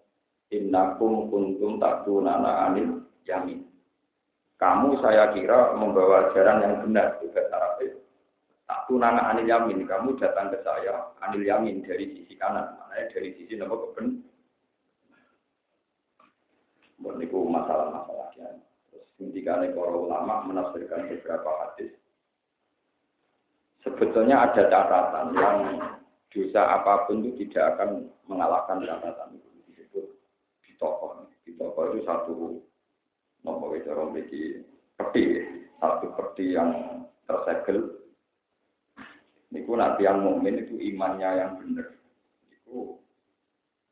innakum 0.51 1.31
kuntum 1.31 1.79
taktunana 1.79 2.67
anil 2.69 3.07
yamin. 3.23 3.63
Kamu 4.63 4.95
saya 5.03 5.35
kira 5.35 5.75
membawa 5.75 6.31
ajaran 6.31 6.63
yang 6.63 6.75
benar 6.87 7.19
juga 7.19 7.43
itu. 7.83 7.99
Taktunana 8.63 9.35
anil 9.35 9.43
yamin, 9.43 9.83
kamu 9.83 10.15
datang 10.15 10.55
ke 10.55 10.63
saya 10.63 11.11
anil 11.19 11.43
yamin 11.43 11.83
dari 11.83 12.15
sisi 12.15 12.39
kanan, 12.39 12.79
maknanya 12.79 13.11
dari 13.11 13.35
sisi 13.35 13.59
nomor 13.59 13.91
keben. 13.91 14.23
Ini 17.03 17.27
masalah-masalahnya. 17.27 18.63
Terus 18.87 19.03
ketika 19.19 19.59
para 19.59 19.91
ulama 19.91 20.47
menafsirkan 20.47 21.11
beberapa 21.11 21.51
hadis 21.59 21.91
sebetulnya 23.83 24.47
ada 24.49 24.63
catatan 24.71 25.27
yang 25.35 25.57
dosa 26.31 26.61
apa 26.79 27.05
pun 27.05 27.21
itu 27.21 27.45
tidak 27.45 27.77
akan 27.77 28.07
mengalahkan 28.25 28.81
catatan 28.81 29.37
itu 29.37 29.49
disebut 29.69 30.05
di 30.63 30.71
toko 30.79 31.27
di 31.43 31.51
toko 31.59 31.93
itu 31.93 31.99
satu 32.07 32.33
itu 33.43 33.87
orang 33.91 34.15
memiliki 34.15 34.43
peti 34.95 35.23
satu 35.83 36.15
peti 36.15 36.55
yang 36.55 37.03
tersegel 37.27 38.03
Niku 39.53 39.77
nanti 39.77 40.09
yang 40.09 40.25
mukmin 40.25 40.65
itu 40.65 40.81
imannya 40.81 41.29
yang 41.37 41.61
benar. 41.61 41.93
Itu 42.49 42.97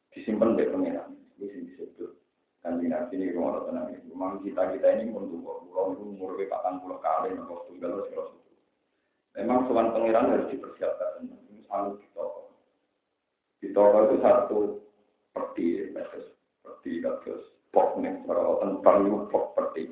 disimpan 0.09 0.57
di 0.57 0.65
pengiran. 0.65 1.13
Itu 1.37 1.45
yang 1.45 1.63
disebut. 1.69 2.11
Dan 2.65 2.81
di 2.81 2.89
nabi 2.89 3.13
ini 3.21 3.29
rumah 3.29 3.61
tenang. 3.69 3.93
Memang 4.09 4.41
kita 4.41 4.73
kita 4.73 4.87
ini 4.97 5.13
untuk 5.13 5.45
pulau 5.45 5.93
itu 5.93 6.01
umur 6.17 6.33
patang 6.49 6.81
puluh 6.81 6.97
kali, 6.97 7.37
nopo 7.37 7.69
tunggal 7.69 8.09
terus 8.09 8.33
Memang 9.37 9.69
soal 9.69 9.93
pengiran 9.93 10.33
harus 10.33 10.49
dipersiapkan. 10.49 11.29
Ini 11.29 11.63
selalu. 11.69 12.41
Di 13.61 13.67
toko 13.69 13.97
itu 14.09 14.15
satu 14.17 14.59
peti, 15.31 15.93
terus 15.93 16.27
peti, 16.65 17.05
terus 17.05 17.45
pok 17.71 17.97
nih, 17.99 18.15
kalau 18.27 18.59
tentang 18.59 19.07
itu 19.07 19.17
pok 19.31 19.45
peti. 19.55 19.83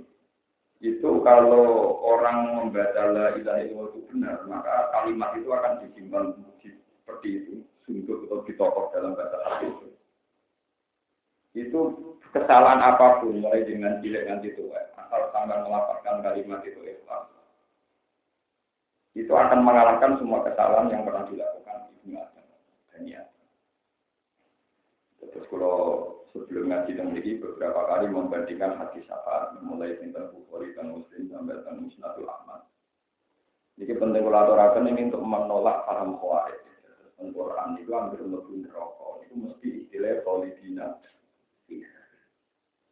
Itu 0.79 1.19
kalau 1.27 1.99
orang 1.99 2.55
membaca 2.55 3.03
la 3.11 3.35
ilaha 3.35 3.59
illallah 3.63 3.91
itu 3.91 3.99
benar, 4.11 4.47
maka 4.47 4.91
kalimat 4.95 5.35
itu 5.35 5.49
akan 5.51 5.73
disimpan 5.83 6.31
seperti 6.63 7.27
itu, 7.43 7.53
sungguh 7.83 8.27
atau 8.27 8.43
ditokok 8.47 8.95
dalam 8.95 9.15
bahasa 9.15 9.37
Arab 9.43 9.61
itu. 9.67 9.87
Itu 11.57 11.79
kesalahan 12.31 12.79
apa 12.79 13.19
pun, 13.19 13.43
mulai 13.43 13.67
dengan 13.67 13.99
cilik 13.99 14.23
nanti 14.23 14.55
itu, 14.55 14.71
asal 14.71 15.27
sampai 15.35 15.59
melapatkan 15.67 16.23
kalimat 16.23 16.63
itu 16.63 16.79
ikhlas, 16.79 17.27
itu 19.17 19.33
akan 19.35 19.59
mengalahkan 19.65 20.15
semua 20.15 20.45
kesalahan 20.47 20.87
yang 20.93 21.03
pernah 21.03 21.27
dilakukan 21.27 21.91
Ibnu 21.99 22.15
Adam 22.15 22.45
dan 22.93 23.01
ya. 23.03 23.21
Terus 25.19 25.43
kalau 25.49 25.75
sebelum 26.31 26.69
ngaji 26.69 26.91
dan 26.97 27.13
ini 27.13 27.41
beberapa 27.41 27.85
kali 27.89 28.07
membandingkan 28.09 28.77
hadis 28.77 29.05
syafaat 29.05 29.57
mulai 29.61 29.97
tentang 29.97 30.29
Bukhari 30.33 30.73
dan 30.77 30.93
Muslim 30.93 31.29
sampai 31.29 31.57
tentang 31.61 31.77
Musnadul 31.85 32.29
Ahmad. 32.29 32.61
Jadi 33.79 33.93
penting 33.95 34.23
kolaborasi 34.27 34.79
ini 34.83 35.07
untuk 35.07 35.23
menolak 35.23 35.87
paham 35.87 36.19
khawarij. 36.19 36.61
Quran 37.19 37.75
itu 37.75 37.91
hampir 37.91 38.23
lebih 38.23 38.71
rokok 38.71 39.27
itu 39.27 39.33
mesti 39.35 39.67
istilah 39.83 40.23
solidina. 40.23 40.87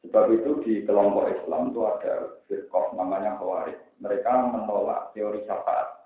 Sebab 0.03 0.25
itu 0.36 0.51
di 0.63 0.74
kelompok 0.84 1.32
Islam 1.32 1.72
itu 1.72 1.82
ada 1.84 2.13
firqah 2.48 2.86
namanya 2.96 3.39
khawarij. 3.39 3.75
Mereka 4.00 4.32
menolak 4.51 5.12
teori 5.15 5.44
syafaat 5.48 5.98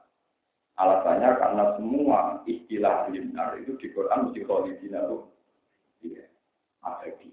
Alasannya 0.82 1.30
karena 1.38 1.64
semua 1.78 2.20
istilah 2.50 3.06
benar 3.06 3.54
itu 3.62 3.78
di 3.78 3.94
Quran 3.94 4.32
mesti 4.32 4.42
kholidina 4.48 5.06
itu 5.06 5.18
iya, 6.10 6.26
abadi. 6.82 7.30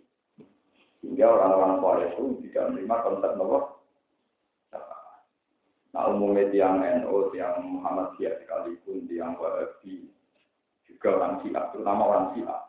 Sehingga 0.98 1.26
orang-orang 1.30 1.78
Khawarij 1.78 2.10
itu 2.14 2.24
tidak 2.48 2.64
menerima 2.74 2.96
konsep 3.06 3.32
Allah. 3.38 3.64
Nah 5.88 6.04
umumnya 6.12 6.52
tiang 6.52 6.84
NO, 6.84 7.32
tiang 7.32 7.64
Muhammadiyah 7.64 8.44
sekalipun, 8.44 9.08
tiang 9.08 9.34
Wahabi, 9.40 10.04
juga 10.84 11.08
orang 11.16 11.40
Syiah, 11.40 11.64
terutama 11.72 12.02
orang 12.04 12.26
Syiah, 12.36 12.60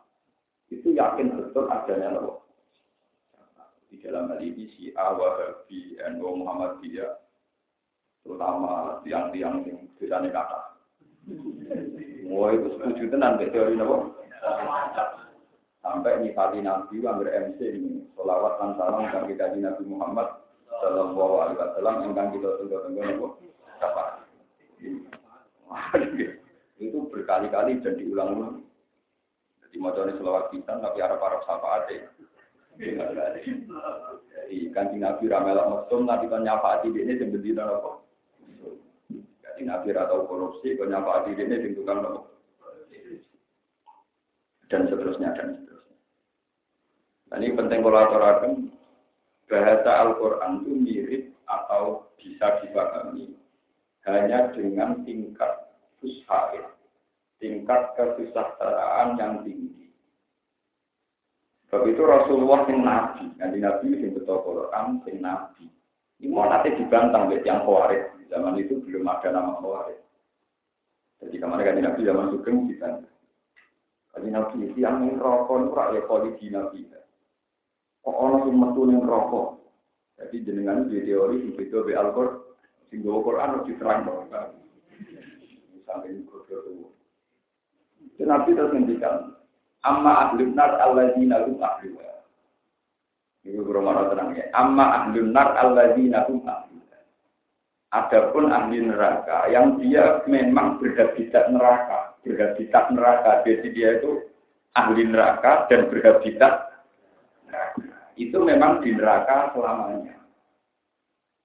itu 0.72 0.88
yakin 0.96 1.36
betul 1.36 1.68
adanya 1.68 2.16
Allah. 2.16 2.40
Di 3.92 4.00
dalam 4.00 4.32
hal 4.32 4.40
ini 4.40 4.72
Syiah, 4.72 5.12
Wahabi, 5.12 6.00
NO, 6.16 6.28
Muhammadiyah, 6.40 7.12
terutama 8.24 9.04
tiang-tiang 9.04 9.68
yang 9.68 9.78
biasanya 10.00 10.28
kata 10.32 10.60
Wah 12.30 12.50
itu 12.54 12.68
setuju 12.78 13.04
tenan 13.10 13.36
teori 13.38 13.74
napa? 13.76 14.06
Sampai 15.80 16.20
nyipati 16.20 16.60
Nabi 16.60 17.00
anggar 17.08 17.32
MC 17.50 17.58
ini, 17.64 18.04
solawat 18.12 18.60
dan 18.60 18.76
salam 18.76 19.08
kang 19.08 19.24
kita 19.32 19.56
Nabi 19.56 19.84
Muhammad 19.88 20.28
Sallallahu 20.68 21.34
Alaihi 21.40 21.58
Wasallam 21.60 21.94
yang 22.12 22.28
kita 22.36 22.48
tunggu-tunggu 22.60 23.00
napa? 23.00 23.28
Siapa? 23.80 24.04
Itu 26.80 27.08
berkali-kali 27.08 27.80
dan 27.80 27.96
diulang-ulang. 27.96 28.64
Jadi 29.64 29.76
jadi 29.80 30.12
selawat 30.20 30.44
kita, 30.52 30.72
tapi 30.82 30.98
arah-arah 31.00 31.40
siapa 31.48 31.68
ada. 31.68 31.96
Jadi 32.80 34.56
kanji 34.72 34.96
Nabi 34.98 35.24
Ramelak 35.28 35.68
Mesum, 35.68 36.08
Nabi 36.08 36.26
kan 36.32 36.42
nyapa 36.44 36.80
hati 36.80 36.88
ini 36.90 37.12
yang 37.20 37.30
berdiri 37.32 37.60
apa? 37.60 38.00
Jadi 39.44 39.62
Nabi 39.68 39.88
atau 39.92 40.24
korupsi, 40.24 40.74
kau 40.80 40.88
nyapa 40.88 41.28
di 41.28 41.36
ini 41.36 41.56
di 41.60 41.76
tukang 41.76 42.00
nopo. 42.00 42.26
Dan 44.70 44.86
seterusnya, 44.86 45.34
dan 45.34 45.48
seterusnya. 45.60 45.69
Nah, 47.30 47.36
ini 47.38 47.54
penting 47.54 47.80
kolaborasi. 47.80 48.50
Bahasa 49.50 49.90
Al-Quran 50.06 50.62
itu 50.62 50.72
mirip 50.78 51.22
atau 51.46 52.06
bisa 52.14 52.62
dipahami 52.62 53.34
hanya 54.06 54.54
dengan 54.54 55.02
tingkat 55.02 55.74
fushair, 55.98 56.70
tingkat 57.42 57.90
kesejahteraan 57.98 59.18
yang 59.18 59.42
tinggi. 59.42 59.90
Sebab 61.66 61.82
itu 61.86 62.02
Rasulullah 62.02 62.62
yang 62.70 62.82
nabi, 62.86 63.26
yang 63.42 63.58
nabi 63.58 63.86
yang 63.90 64.14
betul 64.14 64.38
Quran, 64.46 65.02
yang 65.06 65.18
nabi. 65.18 65.66
Ini 66.22 66.30
mau 66.30 66.46
nanti 66.46 66.78
dibantah 66.78 67.26
oleh 67.26 67.42
yang 67.42 67.66
khawarij. 67.66 68.20
Zaman 68.30 68.62
itu 68.62 68.78
belum 68.86 69.10
ada 69.10 69.34
nama 69.34 69.58
Khawarij. 69.58 69.98
Jadi 71.20 71.36
kemarin 71.36 71.66
kan 71.66 71.82
Nabi 71.82 72.00
zaman 72.06 72.30
Sugeng 72.30 72.70
kita. 72.70 72.88
Tapi 74.14 74.26
nabi 74.30 74.70
yang 74.78 75.18
rokok 75.18 75.56
itu 75.66 75.70
rak 75.74 75.88
ya 75.94 76.02
di 76.38 76.46
nabi. 76.50 76.80
Kok 78.00 78.16
ono 78.16 78.36
sing 78.48 78.54
metu 78.56 78.82
ning 78.88 79.00
rokok. 79.04 79.60
Jadi 80.20 80.36
jenengan 80.44 80.88
di 80.88 81.00
teori 81.04 81.36
sing 81.40 81.52
beda 81.56 81.78
be 81.84 81.92
Al-Qur'an. 81.96 82.50
Sing 82.90 83.06
go 83.06 83.22
Quran 83.22 83.54
harus 83.54 83.66
diterang. 83.70 84.02
Sampai 85.86 86.18
kodoh. 86.26 86.90
Nabi 88.20 88.52
terus 88.52 88.76
ngendikan, 88.76 89.32
amma 89.80 90.28
ahlun 90.28 90.52
nar 90.52 90.76
alladzina 90.76 91.40
hum 91.48 91.56
ahluha. 91.56 92.20
Ibu 93.48 93.64
guru 93.64 93.80
mana 93.80 94.12
tenang 94.12 94.36
ya. 94.36 94.44
Amma 94.52 94.84
ahlun 95.02 95.32
nar 95.32 95.56
alladzina 95.56 96.28
hum 96.28 96.44
ahluha. 96.44 96.98
Adapun 97.90 98.52
ahli 98.52 98.84
neraka 98.84 99.48
yang 99.48 99.80
dia 99.80 100.20
memang 100.28 100.78
berhabitat 100.78 101.48
neraka, 101.48 102.14
berhabitat 102.22 102.92
neraka. 102.92 103.40
Jadi 103.42 103.68
dia 103.72 103.98
itu 103.98 104.30
ahli 104.76 105.08
neraka 105.08 105.66
dan 105.72 105.88
berhabitat 105.88 106.54
neraka. 106.54 106.69
Itu 108.20 108.36
memang 108.44 108.84
di 108.84 108.92
neraka 108.92 109.56
selamanya. 109.56 110.20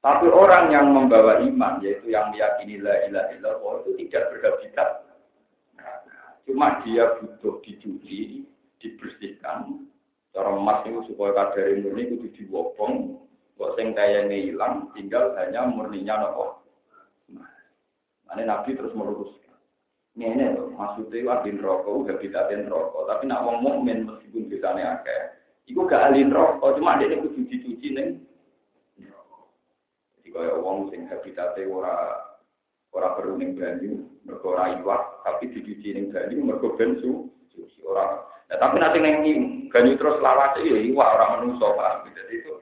Tapi 0.04 0.28
orang 0.28 0.70
yang 0.76 0.92
membawa 0.92 1.40
iman, 1.40 1.80
yaitu 1.80 2.12
yang 2.12 2.36
meyakini 2.36 2.84
la 2.84 3.08
ilaha 3.08 3.32
illallah, 3.32 3.74
itu 3.82 3.92
tidak 4.06 4.24
berhabitat 4.36 4.90
Cuma 6.46 6.78
dia 6.86 7.18
butuh 7.18 7.58
dicuci, 7.66 8.46
dibersihkan. 8.78 9.90
Cara 10.30 10.54
emas 10.54 10.86
itu 10.86 11.10
supaya 11.10 11.34
kadar 11.34 11.74
murni 11.82 12.06
itu 12.06 12.30
diwopong. 12.38 13.18
Kok 13.58 13.74
sing 13.80 13.98
hilang, 13.98 14.94
tinggal 14.94 15.34
hanya 15.42 15.66
murninya 15.66 16.22
nopo. 16.22 16.62
Nah, 17.34 18.36
Nabi 18.36 18.78
terus 18.78 18.94
meluruskan. 18.94 19.58
Ini 20.16 20.54
loh, 20.56 20.72
maksudnya 20.76 21.18
itu 21.24 21.28
ahli 21.32 21.52
rokok, 21.60 22.08
habitatin 22.08 22.68
rokok. 22.72 23.04
Tapi 23.10 23.24
nak 23.28 23.44
wong 23.48 23.58
mukmin 23.64 24.08
meskipun 24.08 24.48
bisanya 24.48 25.02
akeh, 25.02 25.24
itu 25.66 25.82
gak 25.90 26.14
ahli 26.14 26.30
rokok, 26.30 26.78
cuma 26.78 27.02
dia 27.02 27.18
kudu 27.18 27.42
dicuci 27.50 27.88
neng. 27.98 28.22
Jadi 30.22 30.30
kaya 30.30 30.54
wong 30.62 30.94
sing 30.94 31.10
habitatnya 31.10 31.66
ora 31.66 31.96
ora 32.94 33.18
perlu 33.18 33.36
ning 33.36 33.58
banyu, 33.58 34.06
mergo 34.24 34.54
ora 34.54 34.78
iwak, 34.78 35.26
tapi 35.26 35.50
dicuci 35.50 35.98
ning 35.98 36.14
banyu 36.14 36.38
mergo 36.46 36.78
ben 36.78 37.02
su 37.02 37.34
suci 37.50 37.82
ora. 37.82 38.22
Nah, 38.46 38.58
tapi 38.62 38.78
nanti 38.78 39.02
ning 39.02 39.18
banyu 39.74 39.98
terus 39.98 40.22
lawas 40.22 40.54
ya 40.62 40.78
iwak 40.78 41.10
ora 41.18 41.26
menungso 41.42 41.74
paham. 41.74 42.14
Jadi 42.14 42.34
itu 42.46 42.54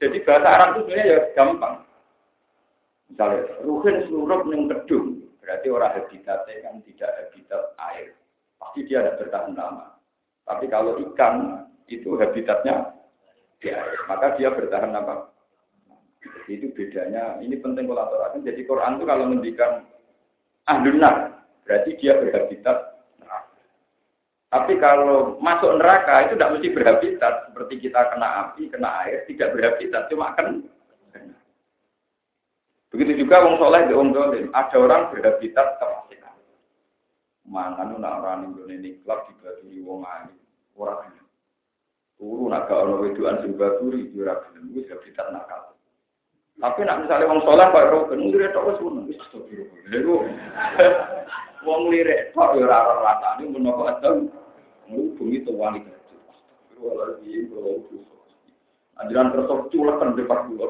jadi 0.00 0.18
bahasa 0.24 0.48
Arab 0.48 0.68
itu 0.72 0.80
sebenarnya 0.88 1.12
ya 1.12 1.18
gampang. 1.36 1.76
Misalnya, 3.06 3.40
ruhin 3.64 3.96
seluruh 4.08 4.40
ning 4.48 4.66
kedung, 4.66 5.24
berarti 5.40 5.66
orang 5.70 5.94
habitatnya 5.94 6.64
kan 6.64 6.74
tidak 6.84 7.10
habitat 7.20 7.62
air. 7.92 8.08
Pasti 8.56 8.80
dia 8.88 9.04
ada 9.04 9.20
bertahan 9.20 9.52
lama. 9.54 9.94
Tapi 10.48 10.66
kalau 10.68 10.98
ikan 11.00 11.65
itu 11.86 12.18
habitatnya 12.18 12.92
di 13.62 13.70
air, 13.72 14.00
maka 14.10 14.34
dia 14.36 14.50
bertahan. 14.52 14.92
Jadi 16.26 16.50
itu 16.58 16.66
bedanya. 16.74 17.38
Ini 17.38 17.58
penting 17.62 17.86
kolaborasi. 17.86 18.42
Jadi 18.42 18.66
Quran 18.66 18.98
itu 18.98 19.04
kalau 19.06 19.24
mendikan 19.30 19.86
ahlunar, 20.66 21.46
berarti 21.62 21.94
dia 21.98 22.18
berhabitat. 22.18 22.98
Tapi 24.46 24.78
kalau 24.78 25.36
masuk 25.42 25.74
neraka 25.78 26.26
itu 26.26 26.38
tidak 26.38 26.52
mesti 26.54 26.68
berhabitat. 26.70 27.34
Seperti 27.50 27.74
kita 27.82 28.00
kena 28.14 28.28
api, 28.46 28.70
kena 28.70 28.90
air, 29.04 29.26
tidak 29.26 29.52
berhabitat. 29.54 30.06
Cuma 30.10 30.32
kan 30.38 30.62
Begitu 32.94 33.26
juga 33.26 33.44
wong 33.44 33.60
soleh 33.60 33.82
di 33.90 33.92
wong 33.92 34.14
dolim. 34.14 34.48
Ada 34.54 34.78
orang 34.78 35.12
berhabitat 35.12 35.76
kefasikan. 35.76 36.32
Mangan 37.44 37.98
nak 37.98 38.24
orang 38.24 38.56
ini 38.70 38.96
klub 39.04 39.26
dibagi 39.28 39.84
wong 39.84 40.06
ayu. 40.06 40.32
Orang 40.78 41.12
Turu 42.16 42.48
nak 42.48 42.72
ono 42.72 43.04
wedoan 43.04 43.44
sing 43.44 43.60
baturi 43.60 44.08
ora 44.16 44.40
gelem 44.48 44.72
wis 44.72 44.88
habitat 44.88 45.28
nakal. 45.36 45.76
Tapi 46.56 46.80
nak 46.88 47.04
misalnya 47.04 47.28
wong 47.28 47.44
soleh 47.44 47.68
kok 47.68 47.88
rukun, 47.92 48.32
lirik 48.32 48.56
tok 48.56 48.72
wis 48.72 48.80
ngono, 48.80 49.04
wis 49.04 49.20
astagfirullah. 49.20 50.24
Wong 51.68 51.92
lirik 51.92 52.32
tok 52.32 52.56
ya 52.56 52.64
ora 52.64 52.78
ora 52.88 53.04
rasane 53.04 53.52
menapa 53.52 54.00
adem. 54.00 54.32
Ngubungi 54.88 55.44
kecil. 55.44 56.16
Astagfirullahaladzim. 56.32 58.00
Ajaran 58.96 59.32
tersok 59.36 59.68
culek 59.68 60.00
di 60.00 60.24
depan 60.24 60.48
kula. 60.48 60.66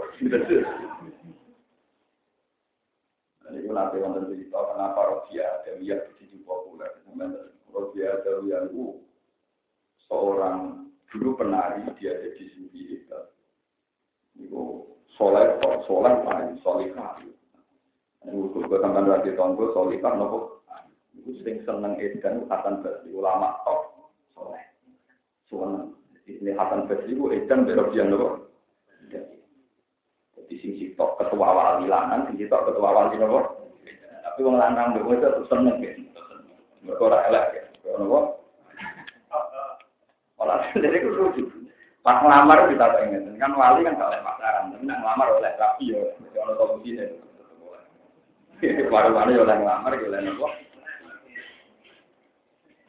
Ini 3.46 3.70
nanti 3.70 4.02
wonten 4.02 4.26
cerita 4.26 4.58
kenapa 4.74 5.00
Rodia 5.06 5.62
Adawiyah 5.62 6.02
begitu 6.10 6.42
populer. 6.42 6.90
Rodia 7.70 8.18
Adawiyah 8.18 8.66
itu 8.66 8.98
seorang 10.10 10.85
dulu 11.10 11.38
penari 11.38 11.86
dia 11.98 12.18
jadi 12.18 12.42
sufi 12.54 12.80
hebat. 12.90 13.30
Itu 14.36 14.90
soleh, 15.16 15.56
soleh 15.86 16.14
paling 16.26 16.58
solihah. 16.60 17.22
Ini 18.26 18.42
gue 18.50 18.78
tambah 18.82 19.06
lagi 19.06 19.32
tonton 19.38 19.70
solihah 19.70 20.12
nopo. 20.18 20.60
Itu 21.16 21.40
sing 21.46 21.62
seneng 21.62 21.96
edan 22.02 22.44
Hasan 22.50 22.82
Basri 22.82 23.14
ulama 23.14 23.56
top 23.62 24.10
soleh. 24.34 24.62
Suwana 25.46 25.88
ini 26.26 26.52
Hasan 26.52 26.90
Basri 26.90 27.14
itu 27.14 27.30
edan 27.32 27.64
berapa 27.64 27.90
dia 27.94 28.04
nopo. 28.04 28.50
Jadi 30.36 30.54
sing 30.62 30.72
sitok 30.78 31.18
ketua 31.18 31.48
wali 31.54 31.88
lanang, 31.88 32.28
sing 32.28 32.36
sitok 32.38 32.70
ketua 32.70 32.90
wali 32.92 33.16
nopo. 33.16 33.40
Tapi 34.26 34.44
wong 34.44 34.58
lanang 34.60 34.98
berapa 34.98 35.16
itu 35.16 35.46
seneng 35.48 35.80
ya. 35.80 35.96
Mereka 36.84 37.02
orang 37.02 37.24
elek 37.32 37.46
ya. 37.54 37.62
Nopo. 37.96 38.35
Malah 40.46 40.70
dari 40.78 41.02
itu 41.02 41.10
lucu. 41.10 41.42
Pas 42.06 42.22
ngelamar 42.22 42.70
kita 42.70 42.86
pengen, 42.94 43.34
kan 43.34 43.50
wali 43.58 43.82
kan 43.82 43.98
gak 43.98 44.14
oleh 44.14 44.22
pacaran, 44.22 44.70
tapi 44.70 44.86
nak 44.86 45.02
ngelamar 45.02 45.26
oleh 45.42 45.50
rapi 45.58 45.90
ya, 45.90 45.98
kalau 46.38 46.54
solusinya. 46.78 47.02
Baru-baru 48.86 49.34
ya 49.34 49.42
oleh 49.42 49.56
ngelamar, 49.58 49.90
ya 49.98 50.06
oleh 50.06 50.20
nopo. 50.22 50.46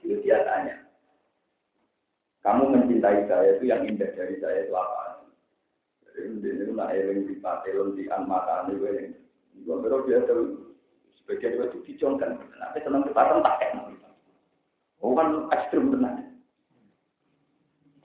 Itu 0.05 0.21
dia 0.21 0.37
tanya. 0.45 0.85
Kamu 2.45 2.69
mencintai 2.69 3.25
saya 3.25 3.57
itu 3.57 3.65
yang 3.65 3.89
indah 3.89 4.13
dari 4.13 4.37
saya 4.37 4.69
itu 4.69 4.73
apa? 4.77 5.25
Jadi 6.13 6.37
ini 6.37 6.77
nak 6.77 6.93
eling 6.93 7.25
di 7.25 7.41
patelon 7.41 7.97
di 7.97 8.05
anmata 8.13 8.69
ini 8.69 8.77
gue 8.77 8.93
gue 9.65 9.75
baru 9.81 10.05
biasa 10.05 10.31
sebagian 11.17 11.57
itu 11.57 11.81
dicongkan, 11.89 12.37
nanti 12.37 12.85
senang 12.85 13.01
kita 13.01 13.17
enak. 13.17 13.57
Oh 15.01 15.17
kan 15.17 15.49
ekstrim 15.57 15.89
benar. 15.89 16.26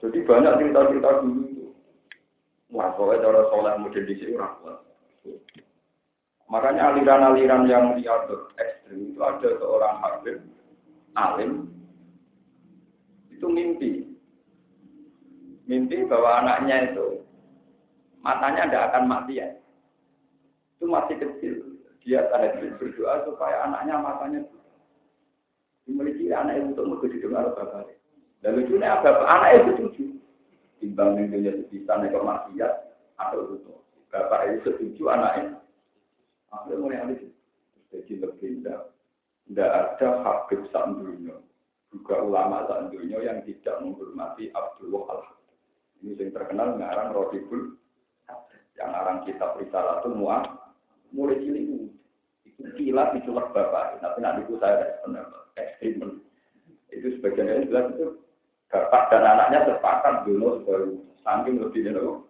Jadi 0.03 0.19
banyak 0.27 0.59
cerita-cerita 0.59 1.23
dulu 1.23 1.41
itu. 1.47 1.67
Wah, 2.75 2.91
pokoknya 2.91 3.23
cara 3.23 3.41
soleh 3.47 3.73
model 3.79 4.03
di 4.03 4.15
sini 4.19 4.35
orang 4.35 4.55
kuat. 4.59 4.79
Makanya 6.51 6.91
aliran-aliran 6.91 7.63
yang 7.71 7.95
diatur 7.95 8.51
ekstrim 8.59 9.15
itu 9.15 9.19
ada 9.23 9.49
seorang 9.57 9.95
hakim, 10.03 10.37
alim, 11.15 11.51
itu 13.31 13.47
mimpi. 13.47 13.91
Mimpi 15.63 16.03
bahwa 16.11 16.43
anaknya 16.43 16.91
itu 16.91 17.23
matanya 18.19 18.67
tidak 18.67 18.85
akan 18.91 19.03
mati 19.07 19.39
ya. 19.39 19.47
Itu 20.75 20.91
masih 20.91 21.15
kecil. 21.15 21.79
Dia 22.03 22.27
tahajud 22.27 22.75
berdoa 22.75 23.23
supaya 23.23 23.63
anaknya 23.63 23.95
matanya 24.03 24.39
dimiliki 25.87 26.27
anak 26.35 26.59
itu 26.59 26.75
untuk 26.75 26.87
menjadi 26.91 27.17
dengar 27.23 27.55
bapaknya. 27.55 28.02
Dan 28.43 28.59
lucunya 28.59 28.99
apa? 28.99 29.23
Anaknya 29.23 29.71
setuju. 29.71 30.03
Timbang 30.83 31.15
yang 31.15 31.31
dia 31.31 31.55
bisa 31.71 31.95
nego 31.95 32.27
maksiat 32.27 32.73
atau 33.15 33.55
itu. 33.55 33.71
Bapak 34.11 34.51
itu 34.51 34.57
setuju 34.67 35.15
anaknya. 35.15 35.63
Akhirnya 36.51 36.75
mulai 36.83 36.99
ada 36.99 37.15
Jadi 37.89 38.13
legenda. 38.19 38.91
Tidak 39.47 39.69
ada 39.71 40.07
habib 40.27 40.67
dunia. 40.69 41.39
Juga 41.87 42.19
ulama 42.19 42.67
dunia 42.91 43.23
yang 43.23 43.41
tidak 43.47 43.79
menghormati 43.79 44.51
Abdullah 44.51 45.03
al 45.07 45.21
Ini 46.03 46.19
yang 46.19 46.35
terkenal 46.35 46.75
ngarang 46.75 47.15
Rodibul 47.15 47.79
yang 48.77 48.89
ngarang 48.89 49.23
kitab 49.29 49.57
Risalah 49.61 50.01
itu 50.01 50.09
muah 50.17 50.43
mulai 51.13 51.37
cilik 51.41 51.63
itu 52.49 52.61
kilat 52.73 53.13
diculak 53.13 53.53
bapak 53.53 54.01
tapi 54.01 54.17
nanti 54.21 54.41
itu 54.49 54.57
saya 54.57 54.97
ekstrim 55.57 56.21
itu 56.89 57.07
sebagian 57.17 57.49
dari 57.49 57.69
jelas 57.69 57.93
itu 57.93 58.07
bapak 58.73 59.13
dan 59.13 59.21
anaknya 59.21 59.69
sepakat 59.69 60.25
dulu 60.25 60.65
baru 60.65 60.97
saking 61.21 61.61
lebih 61.61 61.93
dulu. 61.93 62.25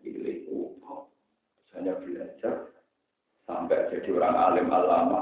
Jadi 0.00 0.48
itu 0.48 0.72
hanya 1.76 1.92
belajar 2.00 2.72
sampai 3.44 3.92
jadi 3.92 4.08
orang 4.16 4.36
alim 4.40 4.68
alama 4.72 5.20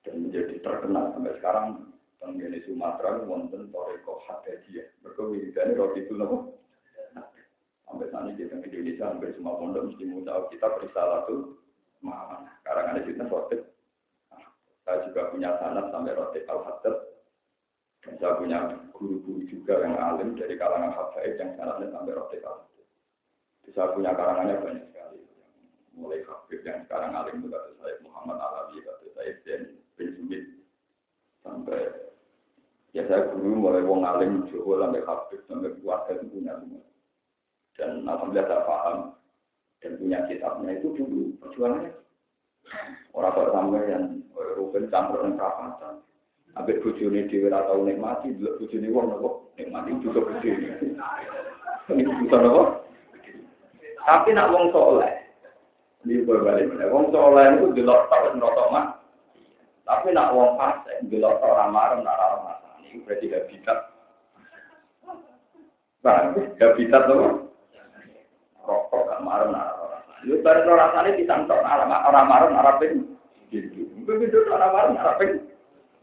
dan 0.00 0.24
menjadi 0.24 0.56
terkenal 0.64 1.12
sampai 1.12 1.36
sekarang 1.36 1.66
di 2.20 2.60
Sumatera 2.64 3.20
wonten 3.28 3.68
toreko 3.68 4.24
hadajiyah. 4.24 4.88
Mereka 5.04 5.22
wiridannya 5.28 5.76
roti 5.76 6.00
itu 6.04 6.16
nopo. 6.16 6.56
Sampai 7.84 8.06
saat 8.08 8.22
ini 8.32 8.38
di 8.38 8.44
Indonesia 8.46 9.10
hampir 9.10 9.34
semua 9.34 9.58
pondok 9.58 9.90
mesti 9.90 10.04
tahu 10.06 10.42
kita 10.54 10.66
berisalah 10.78 11.26
tuh 11.26 11.58
mana. 12.00 12.48
Sekarang 12.62 12.84
ada 12.94 13.00
cerita 13.04 13.24
roti. 13.28 13.56
Saya 14.86 15.04
juga 15.10 15.28
punya 15.32 15.58
sanat 15.58 15.90
sampai 15.92 16.16
roti 16.16 16.40
al-hadad 16.48 16.96
Dan 18.00 18.16
saya 18.16 18.40
punya 18.40 18.58
guru-guru 18.96 19.44
juga 19.44 19.84
yang 19.84 19.96
alim 20.00 20.32
dari 20.32 20.56
kalangan 20.56 20.96
habaib 20.96 21.36
yang 21.36 21.52
sangatnya 21.56 21.92
sampai 21.92 22.16
rote 22.16 22.38
Jadi 23.60 23.70
saya 23.76 23.92
punya 23.92 24.16
karangannya 24.16 24.56
banyak 24.64 24.84
sekali. 24.88 25.20
Mulai 25.92 26.24
habib 26.24 26.60
yang 26.64 26.80
sekarang 26.88 27.12
alim 27.12 27.44
itu 27.44 27.48
kata 27.52 27.70
saya 27.76 27.94
Muhammad 28.00 28.40
Alawi, 28.40 28.80
kata 28.80 29.04
saya 29.12 29.32
Ben 29.44 29.62
bin 30.00 30.08
Sumit. 30.16 30.44
Sampai 31.44 31.80
ya 32.96 33.04
saya 33.04 33.28
guru 33.36 33.52
mulai 33.68 33.84
wong 33.84 34.00
alim 34.00 34.48
Jawa 34.48 34.88
sampai 34.88 35.04
habib 35.04 35.40
sampai 35.44 35.72
keluarga 35.76 36.10
itu 36.16 36.26
punya 36.32 36.52
semua. 36.56 36.84
Dan 37.76 37.90
alhamdulillah 38.08 38.48
saya 38.48 38.62
paham 38.64 38.98
dan 39.84 39.92
punya 40.00 40.18
kitabnya 40.24 40.70
itu 40.80 40.88
dulu 40.96 41.36
perjuangannya. 41.44 41.92
Orang 43.12 43.32
kok 43.36 43.52
sampai 43.52 43.82
yang 43.92 44.04
Ruben 44.56 44.92
campur 44.92 45.24
dengan 45.24 45.36
perapatan. 45.36 45.94
Abis 46.58 46.82
bujuni 46.82 47.30
di 47.30 47.46
ora 47.46 47.62
tau 47.62 47.86
nikmati, 47.86 48.34
delok 48.34 48.58
bujuni 48.58 48.90
wong 48.90 49.06
nopo 49.14 49.54
nikmati 49.54 50.02
juga. 50.02 50.34
Ini 51.86 52.02
bisa 52.02 52.36
nopo? 52.42 52.90
Tapi 54.02 54.34
nak 54.34 54.50
wong 54.50 54.74
soleh, 54.74 55.14
ini 56.02 56.26
berbalik 56.26 56.74
mana? 56.74 56.90
Wong 56.90 57.14
soleh 57.14 57.54
itu 57.54 57.70
delok 57.78 58.10
tau 58.10 58.34
nerotok 58.34 58.66
mah. 58.74 58.98
Tapi 59.86 60.10
nak 60.10 60.34
wong 60.34 60.58
fase, 60.58 61.06
delok 61.06 61.38
tau 61.38 61.54
ramar, 61.54 61.94
nak 62.02 62.18
ramar. 62.18 62.56
Ini 62.82 62.98
berarti 63.06 63.26
habitat. 63.30 63.78
Nah, 66.02 66.34
habitat 66.34 67.02
nopo? 67.06 67.54
Rokok 68.66 69.06
gak 69.06 69.22
marah, 69.22 69.46
nak 69.54 69.70
ramar. 69.78 70.02
Lu 70.26 70.42
bareng 70.42 70.66
rasanya 70.66 71.14
disangkut 71.14 71.62
orang 71.62 72.26
marah, 72.26 72.48
nak 72.50 72.64
rapin. 72.66 73.06
Gitu. 73.54 73.86
Begitu 74.02 74.50
orang 74.50 74.74
marah, 74.74 74.90
nak 74.98 75.06
rapin. 75.14 75.46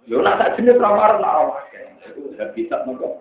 Yo 0.08 0.24
nak 0.24 0.40
tak 0.40 0.56
jenis 0.56 0.80
ramar 0.80 1.20
nak 1.20 1.36
awak. 1.36 1.68
Itu 2.08 2.32
udah 2.32 2.48
bisa 2.56 2.80
nopo. 2.88 3.20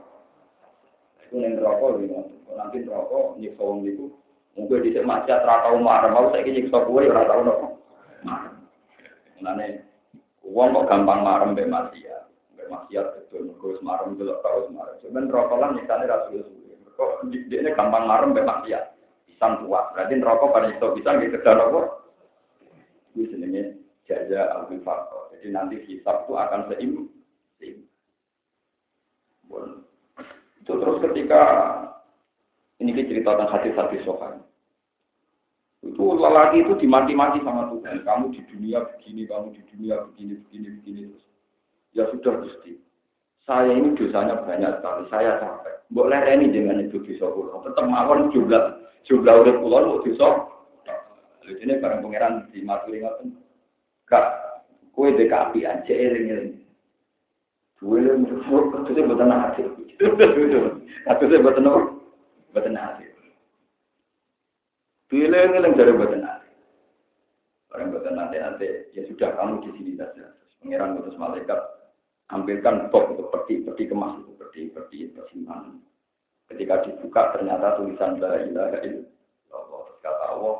Itu 1.26 1.42
neng 1.42 1.58
rokok 1.58 1.98
gitu. 1.98 2.14
Nanti 2.54 2.86
rokok 2.86 3.34
nyiksa 3.42 3.58
wong 3.58 3.82
itu. 3.82 4.06
Mungkin 4.54 4.86
di 4.86 4.94
maksiat 4.94 5.42
ra 5.42 5.66
tau 5.66 5.76
marah 5.82 6.14
mau 6.14 6.30
saya 6.30 6.46
nyiksa 6.46 6.86
kowe 6.86 7.02
ora 7.02 7.26
tau 7.26 7.42
nopo. 7.42 7.66
Nane 9.42 9.82
wong 10.46 10.78
kok 10.78 10.86
gampang 10.86 11.26
marah 11.26 11.50
mbek 11.50 11.66
maksiat. 11.66 12.22
Mbek 12.54 12.70
maksiat 12.70 13.06
betul 13.18 13.50
wis 13.66 13.82
marah 13.82 14.06
delok 14.14 14.38
tau 14.46 14.70
marah. 14.70 14.94
Cuman 15.02 15.26
rokok 15.26 15.58
lan 15.58 15.74
nyiksane 15.74 16.06
ra 16.06 16.30
suwe-suwe. 16.30 16.70
Kok 16.94 17.26
dia 17.50 17.74
gampang 17.74 18.06
marah 18.06 18.30
mbek 18.30 18.46
maksiat. 18.46 18.94
Pisang 19.26 19.66
tua. 19.66 19.90
Berarti 19.90 20.22
rokok 20.22 20.54
pada 20.54 20.70
nyiksa 20.70 20.94
pisang 20.94 21.18
gitu 21.18 21.42
kan 21.42 21.58
apa? 21.66 21.80
Ini 23.18 23.32
jenenge 23.32 23.62
jaza 24.06 24.54
al-fakor. 24.54 25.15
Jadi 25.36 25.48
nanti 25.52 25.76
hisab 25.84 26.24
itu 26.24 26.32
akan 26.32 26.72
seim. 26.72 26.92
seim. 27.60 27.76
Itu 30.64 30.72
terus 30.80 30.98
ketika 31.04 31.42
ini 32.80 32.96
cerita 32.96 33.36
tentang 33.36 33.52
hati-hati 33.52 34.00
sokan. 34.02 34.42
Itu 35.84 36.16
lelaki 36.16 36.66
itu 36.66 36.74
dimati-mati 36.80 37.44
sama 37.44 37.70
Tuhan. 37.70 38.02
Kamu 38.02 38.34
di 38.34 38.40
dunia 38.50 38.82
begini, 38.82 39.28
kamu 39.28 39.54
di 39.54 39.62
dunia 39.70 40.02
begini, 40.10 40.34
begini, 40.42 40.68
begini 40.80 41.00
terus. 41.12 41.24
Ya 41.94 42.04
sudah 42.10 42.42
Gusti. 42.42 42.76
Saya 43.46 43.70
ini 43.70 43.94
dosanya 43.94 44.42
banyak 44.42 44.82
sekali. 44.82 45.02
Saya 45.08 45.38
capek. 45.38 45.86
Boleh 45.94 46.18
ini 46.34 46.50
dengan 46.50 46.82
itu 46.82 46.98
bisa 46.98 47.30
pulang. 47.30 47.62
Tetap 47.62 47.86
mawon 47.86 48.34
jumlah 48.34 48.82
jumlah 49.06 49.34
udah 49.46 49.54
pulau 49.62 49.80
mau 49.86 50.02
bisa. 50.02 50.50
Lalu 51.46 51.62
ini 51.62 51.78
barang 51.78 52.02
pangeran 52.02 52.50
di 52.50 52.66
maturi 52.66 53.06
ngoten. 53.06 53.38
Kak, 54.10 54.26
kue 54.96 55.12
dek 55.12 55.28
api 55.28 55.68
aja 55.68 55.92
eling 55.92 56.26
eling. 56.32 56.56
Kue 57.76 58.00
menurut 58.00 58.88
itu 58.88 59.04
buatan 59.04 59.28
hasil. 59.28 59.68
Itu 59.92 60.16
buatan 60.16 61.68
apa? 61.68 61.80
Buatan 62.56 62.80
hasil. 62.80 63.12
Pilih 65.12 65.52
eling 65.52 65.76
dari 65.76 65.92
buatan 65.92 66.24
hasil. 66.24 66.56
Orang 67.76 67.92
buatan 67.92 68.16
nanti 68.16 68.40
nanti 68.40 68.68
ya 68.96 69.04
sudah 69.04 69.36
kamu 69.36 69.60
di 69.68 69.70
sini 69.76 69.92
saja. 70.00 70.32
Pangeran 70.64 70.96
utus 70.96 71.20
malaikat 71.20 71.60
ambilkan 72.32 72.88
box 72.88 73.12
untuk 73.12 73.28
peti 73.28 73.60
peti 73.60 73.84
kemas 73.92 74.16
itu 74.24 74.32
peti 74.40 74.60
peti 74.72 75.12
persimpangan. 75.12 75.76
Ketika 76.48 76.88
dibuka 76.88 77.36
ternyata 77.36 77.76
tulisan 77.76 78.16
la 78.16 78.40
ilaha 78.40 78.80
illallah. 78.80 79.84
Kata 80.00 80.24
Allah, 80.38 80.56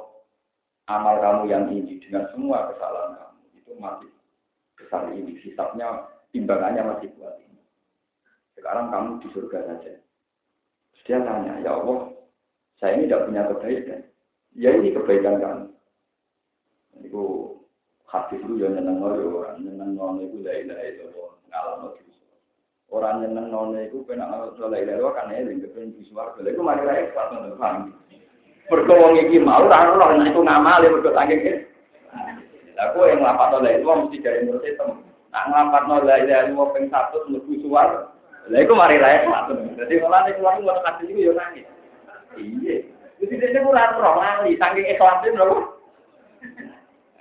amal 0.93 1.17
kamu 1.25 1.43
yang 1.49 1.65
tinggi 1.73 2.03
dengan 2.05 2.29
semua 2.35 2.69
kesalahan 2.69 3.17
kamu 3.17 3.43
itu 3.57 3.73
masih 3.81 4.11
besar 4.77 5.11
ini. 5.17 5.41
Hisapnya, 5.41 6.07
timbangannya 6.31 6.85
masih 6.85 7.09
kuat 7.17 7.41
ini. 7.41 7.61
Sekarang 8.55 8.93
kamu 8.93 9.11
di 9.25 9.29
surga 9.33 9.59
saja. 9.67 9.93
Terus 10.93 11.03
dia 11.09 11.19
tanya, 11.25 11.61
ya 11.65 11.77
Allah, 11.77 12.13
saya 12.79 13.01
ini 13.01 13.09
tidak 13.09 13.25
punya 13.29 13.43
kebaikan. 13.49 14.01
Ya 14.57 14.71
ini 14.77 14.93
kebaikan 14.93 15.37
kamu. 15.41 15.67
Itu 17.05 17.25
hadis 18.09 18.41
itu 18.41 18.55
ya 18.61 18.73
nyeneng 18.73 19.05
orang, 19.05 19.61
nyeneng 19.61 19.97
itu 20.25 20.37
la 20.41 20.53
ilaha 20.57 20.85
illallah, 20.85 21.31
ngalam 21.53 21.81
Orang 22.87 23.19
nyeneng 23.19 23.51
nono 23.51 23.77
itu 23.83 24.07
kena 24.07 24.31
ngalam 24.31 24.57
la 24.57 24.79
ilaha 24.79 24.97
illallah 24.97 25.15
kan 25.19 25.35
eling 25.35 25.59
kepen 25.61 25.93
di 25.93 26.07
swarga. 26.09 26.41
Iku 26.41 26.63
mari 26.63 26.87
ra 26.87 27.03
ikhlas 27.03 27.29
nang 27.35 27.59
paham. 27.59 27.93
Mergo 28.67 28.95
wong 28.99 29.15
iki 29.21 29.39
mau 29.39 29.63
ora 29.63 29.95
ora 29.95 30.17
nek 30.17 30.33
iku 30.35 30.43
ngamale 30.43 30.87
mergo 30.91 31.11
saking 31.15 31.66
Kowe 32.77 33.09
yang 33.09 33.25
nglapat 33.25 33.57
la 33.65 33.71
itu 33.73 33.89
mesti 33.89 34.17
dari 34.21 34.45
menurut 34.45 34.65
itu. 34.69 34.87
Nak 35.33 35.45
nglapat 35.49 35.83
la 36.05 36.15
ilaha 36.21 36.43
illallah 36.45 36.69
ping 36.77 36.87
100 36.93 37.29
mlebu 37.33 37.53
swarga. 37.65 38.13
Lah 38.53 38.59
iku 38.63 38.73
mari 38.77 39.01
ra 39.01 39.25
ikhlas. 39.25 39.49
Dadi 39.81 39.95
malah 39.99 40.21
nek 40.29 40.39
wong 40.39 40.63
ngono 40.63 40.81
kadhe 40.85 41.03
iku 41.09 41.21
yo 41.25 41.33
nangis. 41.33 41.67
Iya. 42.37 42.85
Jadi 43.17 43.35
dia 43.41 43.65
ora 43.65 43.97
ora 43.97 44.13
ngali 44.45 44.61
saking 44.61 44.87
ikhlasin 44.93 45.41
lho. 45.41 45.59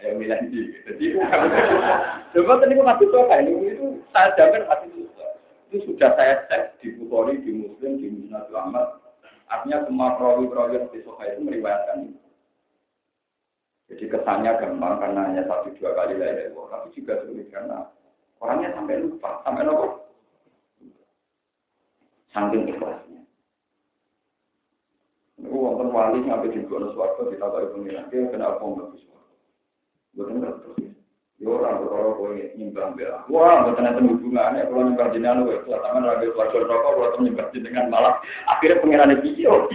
Ayo 0.04 0.12
bilang 0.20 0.44
sih. 0.52 0.76
Jadi 0.86 1.06
coba 2.36 2.54
tadi 2.60 2.76
aku 2.76 2.84
masih 2.84 3.08
suka 3.10 3.36
ini 3.40 3.52
itu 3.72 3.86
saya 4.12 4.36
jamin 4.36 4.68
masih 4.68 4.90
suka. 4.92 5.28
Itu 5.72 5.76
sudah 5.88 6.12
saya 6.20 6.44
cek 6.52 6.84
di 6.84 7.00
Bukhari, 7.00 7.40
di 7.42 7.64
Muslim, 7.64 8.04
di 8.04 8.12
Musnad 8.12 8.52
Ahmad. 8.52 9.00
Artinya 9.48 9.88
semua 9.88 10.20
perawi-perawi 10.20 10.84
yang 10.84 10.86
suka 10.92 11.24
itu 11.32 11.40
meriwayatkan 11.48 12.12
itu. 12.12 12.25
Jadi 13.86 14.04
kesannya 14.10 14.58
gampang 14.58 14.98
karena 14.98 15.22
hanya 15.30 15.44
satu 15.46 15.70
dua 15.78 15.94
kali 15.94 16.18
lah 16.18 16.34
ya, 16.34 16.50
tapi 16.50 16.90
juga 16.98 17.22
sulit 17.22 17.48
karena 17.54 17.86
orangnya 18.42 18.74
sampai 18.74 18.98
lupa, 18.98 19.46
sampai 19.46 19.62
nopo. 19.62 20.10
Saking 22.34 22.68
ikhlasnya. 22.74 23.22
Ini 25.40 25.48
wonten 25.54 25.94
wali 25.94 26.26
sampai 26.26 26.52
di 26.52 26.66
Gunung 26.66 26.98
Suwargo 26.98 27.30
kita 27.30 27.46
tahu 27.46 27.78
pengiran 27.78 28.10
dia 28.10 28.28
kenal 28.34 28.58
pom 28.58 28.76
bagus. 28.76 29.06
Bukan 30.18 30.42
terus. 30.42 30.96
Ya 31.36 31.52
orang 31.52 31.84
kalau 31.84 32.16
kau 32.16 32.32
nyembah 32.32 32.96
bela. 32.96 33.28
Wah, 33.28 33.68
bukan 33.68 33.92
ada 33.92 34.00
hubungannya. 34.00 34.72
Kalau 34.72 34.88
nyembah 34.88 35.12
jenengan, 35.12 35.44
gue 35.44 35.60
itu 35.60 35.68
sama 35.68 36.00
raga 36.00 36.32
keluarga 36.32 36.58
rokok. 36.64 36.92
Kalau 36.96 37.20
nyembah 37.20 37.48
jenengan 37.52 37.92
malah 37.92 38.24
akhirnya 38.48 38.80
pengiran 38.80 39.20
video. 39.20 39.68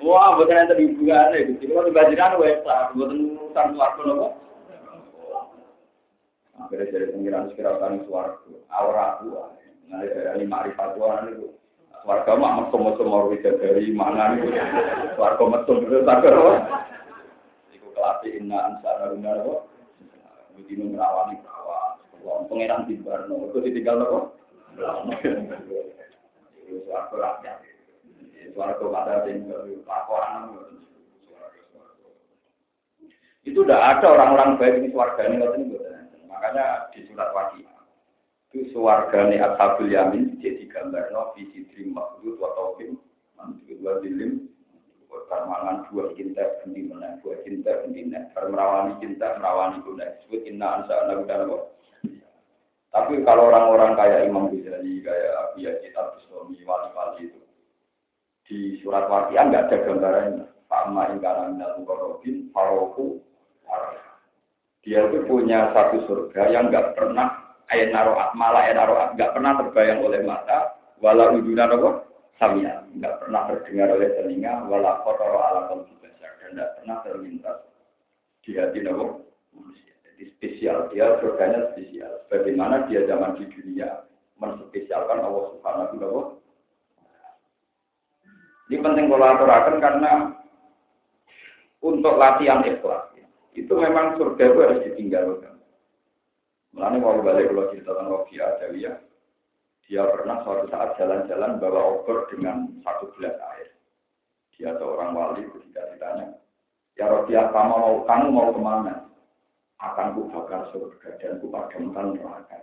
Wah, 0.00 0.36
bukan 0.40 0.56
ada 0.56 0.74
hubungannya. 0.76 1.56
Kalau 1.60 1.84
nyembah 1.84 2.04
jenengan, 2.08 2.36
gue 2.36 2.48
itu 2.48 2.62
bukan 2.96 3.10
urusan 3.36 3.66
keluarga 3.76 4.02
rokok. 4.04 4.32
Akhirnya 6.56 6.88
dari 6.88 7.06
pengiran 7.12 7.48
sekira 7.52 7.76
kami 7.76 8.00
suaraku. 8.08 8.56
Aura 8.72 9.20
aku. 9.20 9.28
Nah, 9.86 10.00
dari 10.02 10.42
lima 10.42 10.64
hari 10.64 10.72
patuan 10.74 11.28
itu. 11.30 11.52
Warga 12.06 12.38
mak 12.38 12.70
mesum-mesum 12.70 13.10
mau 13.10 13.26
dari 13.34 13.90
mana 13.90 14.38
nih? 14.38 14.54
Warga 15.18 15.42
mesum 15.42 15.82
terus 15.84 16.06
sakit 16.06 16.32
kelatih 17.96 18.32
inna 18.38 18.58
ansara 18.72 19.10
rumah 19.10 19.36
kok. 19.42 19.60
Begini 20.56 20.94
merawani 20.94 21.40
perawan. 21.42 22.46
Pengiran 22.48 22.86
di 22.88 23.00
Barno. 23.02 23.50
Itu 23.50 23.58
ditinggal. 23.60 24.30
Suara 26.80 27.16
rakyat. 27.16 27.75
Itu 33.46 33.58
udah 33.62 33.78
ada 33.78 34.06
orang-orang 34.10 34.58
baik 34.58 34.82
di 34.82 34.88
suarga 34.90 35.22
ini. 35.30 35.38
Makanya 36.26 36.90
di 36.90 37.06
surat 37.06 37.30
wajib. 37.30 37.66
Itu 38.50 38.70
suarga 38.74 39.30
ini 39.30 39.38
Ashabul 39.38 39.90
Yamin. 39.90 40.38
Jadi 40.42 40.66
gambar 40.66 41.14
no. 41.14 41.32
Visi 41.38 41.66
dream 41.70 41.94
makhluk. 41.94 42.42
Wataukim. 42.42 42.98
Mantul. 43.38 43.78
Wadilim 43.80 44.50
permangan 45.26 45.88
dua 45.88 46.12
cinta 46.14 46.44
bendi 46.60 46.86
mana 46.86 47.16
dua 47.24 47.40
cinta 47.42 47.72
bendi 47.82 48.04
mana 48.06 48.28
merawani 48.36 48.92
cinta 49.00 49.38
merawani 49.40 49.80
guna 49.82 50.04
disebut 50.20 50.44
inna 50.44 50.66
ansa 50.82 50.94
anak 51.08 51.24
dan 51.24 51.48
tapi 52.94 53.20
kalau 53.28 53.52
orang-orang 53.52 53.92
kayak 53.92 54.24
Imam 54.24 54.48
Ghazali 54.48 55.04
kayak 55.04 55.32
Abi 55.36 55.68
Yazid 55.68 55.92
Al-Bustami 55.92 56.56
wali-wali 56.64 57.28
itu 57.28 57.40
di 58.46 58.78
surat 58.80 59.10
waqiah 59.10 59.44
nggak 59.50 59.64
ada 59.70 59.76
gambarannya 59.84 60.46
Ma 60.86 61.10
ingkara 61.10 61.50
minal 61.50 61.82
mukarrabin 61.82 62.46
faroku 62.54 63.18
dia 64.86 65.02
itu 65.02 65.18
punya 65.26 65.74
satu 65.74 66.06
surga 66.06 66.54
yang 66.54 66.70
nggak 66.70 66.94
pernah 66.94 67.58
ayat 67.74 67.90
naroat 67.90 68.30
malah 68.38 68.62
ayat 68.62 68.78
naroat 68.78 69.08
nggak 69.18 69.34
pernah 69.34 69.52
terbayang 69.58 69.98
oleh 70.06 70.22
mata 70.22 70.78
wala 71.02 71.34
uduna 71.34 71.66
apa? 71.66 71.90
Samia. 72.36 72.86
Nggak 72.94 73.18
pernah 73.18 73.50
terdengar 73.50 73.88
oleh 73.96 74.14
telinga 74.14 74.62
wala 74.70 75.02
kotoro 75.02 75.42
ala 75.42 75.60
kalbi 75.72 75.90
besar 75.98 76.38
dan 76.38 76.54
nggak 76.54 76.70
pernah 76.78 76.96
terlintas 77.02 77.58
di 78.46 78.50
hati 78.54 78.78
nopo 78.84 79.26
manusia. 79.56 79.92
Jadi 80.06 80.24
spesial. 80.38 80.86
Dia 80.94 81.18
surganya 81.18 81.72
spesial. 81.74 82.22
Bagaimana 82.30 82.86
dia 82.86 83.08
zaman 83.08 83.40
di 83.40 83.48
dunia 83.50 84.04
menspesialkan 84.38 85.24
Allah 85.24 85.44
Subhanahu 85.56 85.96
wa 85.96 85.98
taala 85.98 86.22
ini 88.66 88.82
penting 88.82 89.06
kolaborasi 89.06 89.78
karena 89.78 90.34
untuk 91.78 92.18
latihan 92.18 92.66
ikhlas 92.66 93.14
itu 93.56 93.72
memang 93.72 94.20
surga 94.20 94.42
itu 94.52 94.58
harus 94.60 94.84
ditinggalkan. 94.84 95.56
Mulanya 96.76 97.00
mau 97.00 97.24
balik 97.24 97.48
kalau 97.48 97.72
cerita 97.72 97.96
tentang 97.96 98.12
Robi 98.12 98.36
Adawiyah, 98.36 98.96
dia 99.88 100.02
pernah 100.12 100.44
suatu 100.44 100.68
saat 100.68 100.92
jalan-jalan 101.00 101.56
bawa 101.56 101.80
obor 101.96 102.28
dengan 102.28 102.68
satu 102.84 103.08
gelas 103.16 103.32
air. 103.56 103.72
Dia 104.52 104.76
atau 104.76 104.92
orang 104.92 105.16
wali 105.16 105.48
ketika 105.48 105.88
ditanya, 105.96 106.36
ya 107.00 107.08
Robi 107.08 107.32
kamu 107.32 107.76
mau 107.80 107.94
kamu 108.04 108.26
mau 108.28 108.52
ke 108.52 108.60
mana? 108.60 108.94
Akan 109.80 110.16
ku 110.16 110.28
bakar 110.28 110.68
surga 110.76 111.16
dan 111.16 111.40
ku 111.40 111.48
padamkan 111.48 112.12
neraka. 112.12 112.60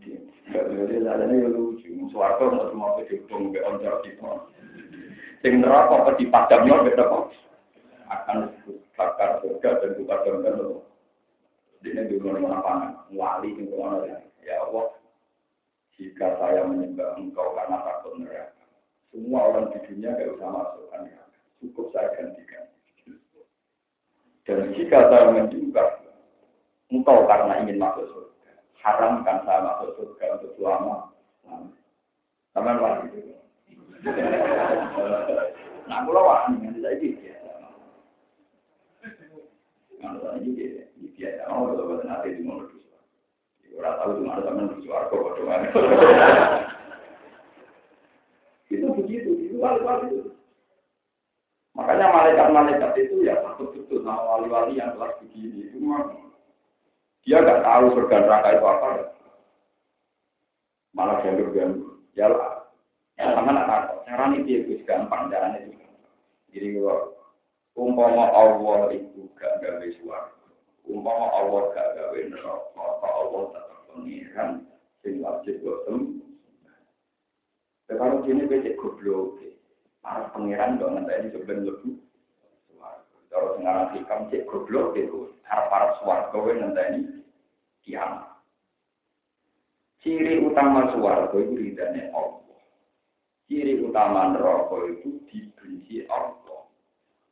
Jadi, 0.00 0.96
jalannya 1.02 1.44
ya 1.44 1.48
lucu. 1.52 1.90
Suarga 2.08 2.44
mau 2.48 2.68
semua 2.72 2.96
kedukung 3.00 3.52
ke 3.52 3.60
oncar 3.64 4.00
kita. 4.04 4.30
Sing 5.42 5.58
neraka 5.58 6.06
apa 6.06 6.10
dipadamnya 6.16 6.86
beda 6.86 7.04
kok. 7.08 7.34
Akan 8.06 8.52
bakar 8.94 9.40
surga 9.42 9.80
dan 9.82 9.90
ku 9.98 10.02
padamkan 10.06 10.54
neraka. 10.54 10.82
Ini 11.82 12.06
di 12.06 12.16
mana 12.22 12.62
pangan, 12.62 13.10
wali 13.10 13.58
di 13.58 13.66
mana 13.66 14.06
ya 14.46 14.54
Allah. 14.62 14.94
Jika 15.98 16.38
saya 16.38 16.62
menyembah 16.62 17.18
engkau 17.18 17.58
karena 17.58 17.82
takut 17.82 18.22
neraka, 18.22 18.64
semua 19.10 19.50
orang 19.50 19.74
di 19.74 19.78
dunia 19.90 20.14
gak 20.14 20.30
usah 20.38 20.48
masuk 20.50 20.84
neraka. 20.94 21.36
Cukup 21.58 21.86
saya 21.90 22.08
gantikan. 22.14 22.64
Dan 24.46 24.74
jika 24.78 24.98
saya 25.10 25.24
menyembah 25.34 25.88
engkau 26.94 27.18
karena 27.26 27.52
ingin 27.66 27.82
masuk 27.82 28.06
surga, 28.14 28.31
haramkan 28.82 29.46
saya 29.46 29.64
masuk 29.64 29.94
surga 29.96 30.38
untuk 30.38 30.52
selama. 30.58 31.14
Taman 32.52 32.76
wali 32.82 33.08
itu. 33.08 33.32
Nah, 35.88 35.98
kalau 36.04 36.22
wali, 36.26 36.60
nanti 36.60 36.78
saya 36.82 37.00
gitu 37.00 37.22
ya. 37.22 37.36
Kalau 40.02 40.18
saya 40.20 40.38
gitu 40.42 40.82
biasa 41.22 41.46
mau 41.46 41.70
kalau 41.70 41.86
buat 41.86 42.02
nanti 42.02 42.34
di 42.34 42.42
mana 42.42 42.66
tuh 42.66 42.82
orang 43.78 43.94
tahu 44.02 44.10
cuma 44.18 44.34
ada 44.34 44.42
teman 44.42 44.74
di 44.74 44.82
suarco 44.82 45.16
bagaimana 45.22 45.70
itu 48.74 48.86
begitu 48.90 49.30
itu 49.38 49.56
wali-wali 49.62 50.06
itu 50.10 50.34
makanya 51.78 52.10
malaikat-malaikat 52.10 52.92
itu 52.98 53.22
ya 53.22 53.38
takut 53.38 53.70
betul 53.70 54.02
sama 54.02 54.18
wali-wali 54.34 54.82
yang 54.82 54.98
kelas 54.98 55.14
begini 55.22 55.70
itu 55.70 55.78
memang 55.78 56.21
dia 57.22 57.38
nggak 57.38 57.62
tahu 57.62 57.84
surga 57.94 58.16
neraka 58.22 58.48
itu 58.54 58.66
apa. 58.66 58.88
Malah 60.92 61.16
ganggu-ganggu 61.24 61.88
ya 62.12 62.28
lah 62.28 62.68
ya 63.16 63.32
sama 63.32 63.56
nak 63.56 64.04
caranya 64.04 64.44
dia 64.44 64.60
itu 64.60 64.84
gampang 64.84 65.32
caranya 65.32 65.64
itu 65.64 65.80
jadi 66.52 66.76
kalau 66.76 67.16
umpama 67.72 68.28
Allah 68.28 68.92
itu 68.92 69.24
gak 69.40 69.64
gawe 69.64 69.86
suara 69.96 70.28
umpama 70.84 71.32
Allah 71.32 71.62
gak 71.72 71.88
gawe 71.96 72.18
neraka 72.28 72.76
apa 72.76 73.08
Allah 73.08 73.42
tetap 73.56 73.80
pengiran 73.88 74.50
sing 75.00 75.24
wajib 75.24 75.56
botem 75.64 76.22
kalau 77.98 78.24
gini 78.24 78.48
becek 78.48 78.78
goblok. 78.80 79.36
Para 80.02 80.34
pengiran 80.34 80.80
dong 80.82 80.98
nanti 80.98 81.14
ini 81.14 81.28
sebenarnya. 81.30 81.70
lebih 81.70 81.94
kalau 83.32 83.56
sekarang 83.56 83.88
hikam 83.96 84.20
cek 84.28 84.44
goblok 84.46 84.94
itu 84.94 85.32
harap 85.48 85.66
para 85.72 85.88
suarga 86.04 86.38
nanti 86.54 86.82
ini 86.92 87.00
kiamat 87.82 88.28
ciri 90.04 90.44
utama 90.44 90.92
suarga 90.92 91.36
itu 91.40 91.56
ridhanya 91.56 92.12
Allah 92.12 92.60
ciri 93.48 93.80
utama 93.80 94.36
neraka 94.36 94.76
itu 94.92 95.18
dibenci 95.32 96.04
Allah 96.12 96.52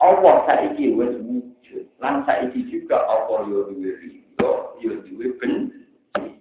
Allah 0.01 0.49
saiki 0.49 0.97
wis 0.97 1.13
wujud. 1.21 1.85
Lan 2.01 2.25
saiki 2.25 2.65
juga 2.73 3.05
Allah 3.05 3.45
yo 3.53 3.69
duwe 3.69 3.93
ridho, 4.01 4.53
yo 4.81 4.97
duwe 5.05 5.37
ben. 5.37 5.69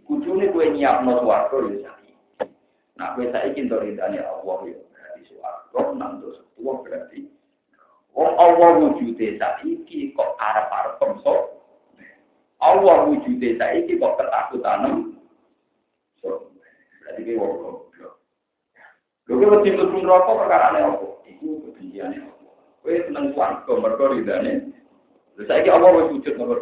Kudune 0.08 0.48
kowe 0.56 0.64
nyiapno 0.64 1.20
swarga 1.20 1.68
yo 1.68 1.84
saiki. 1.84 2.16
Nah, 2.96 3.20
kowe 3.20 3.28
saiki 3.28 3.68
entuk 3.68 3.84
ridane 3.84 4.24
Allah 4.24 4.58
yo 4.64 4.80
berarti 4.96 5.22
swarga 5.28 5.82
nang 5.92 6.24
dosa 6.24 6.42
berarti. 6.56 7.28
Wong 8.20 8.36
Allah 8.36 8.70
wujude 8.76 9.40
saiki 9.40 10.12
kok 10.12 10.36
arep-arep 10.44 11.00
pemso. 11.00 11.56
Allah 12.60 13.08
wujude 13.08 13.56
saiki 13.56 13.96
kok 13.96 14.20
ketakutan. 14.20 15.16
So, 16.20 16.52
berarti 17.00 17.24
kowe 17.24 17.40
wong 17.40 17.54
goblok. 17.64 18.14
Lha 19.24 19.32
kok 19.40 19.48
mesti 19.56 19.70
mlebu 19.72 19.98
neraka 20.04 20.32
perkara 20.36 20.68
apa? 20.76 21.08
Iku 21.32 21.64
kebenciane 21.64 22.20
Allah. 22.20 22.54
Kowe 22.84 22.92
seneng 23.08 23.26
swarga 23.32 23.72
mergo 23.80 24.06
ridane. 24.12 24.54
Lha 25.40 25.44
saiki 25.48 25.72
Allah 25.72 25.90
wis 26.04 26.12
wujud 26.20 26.36
nomor. 26.36 26.60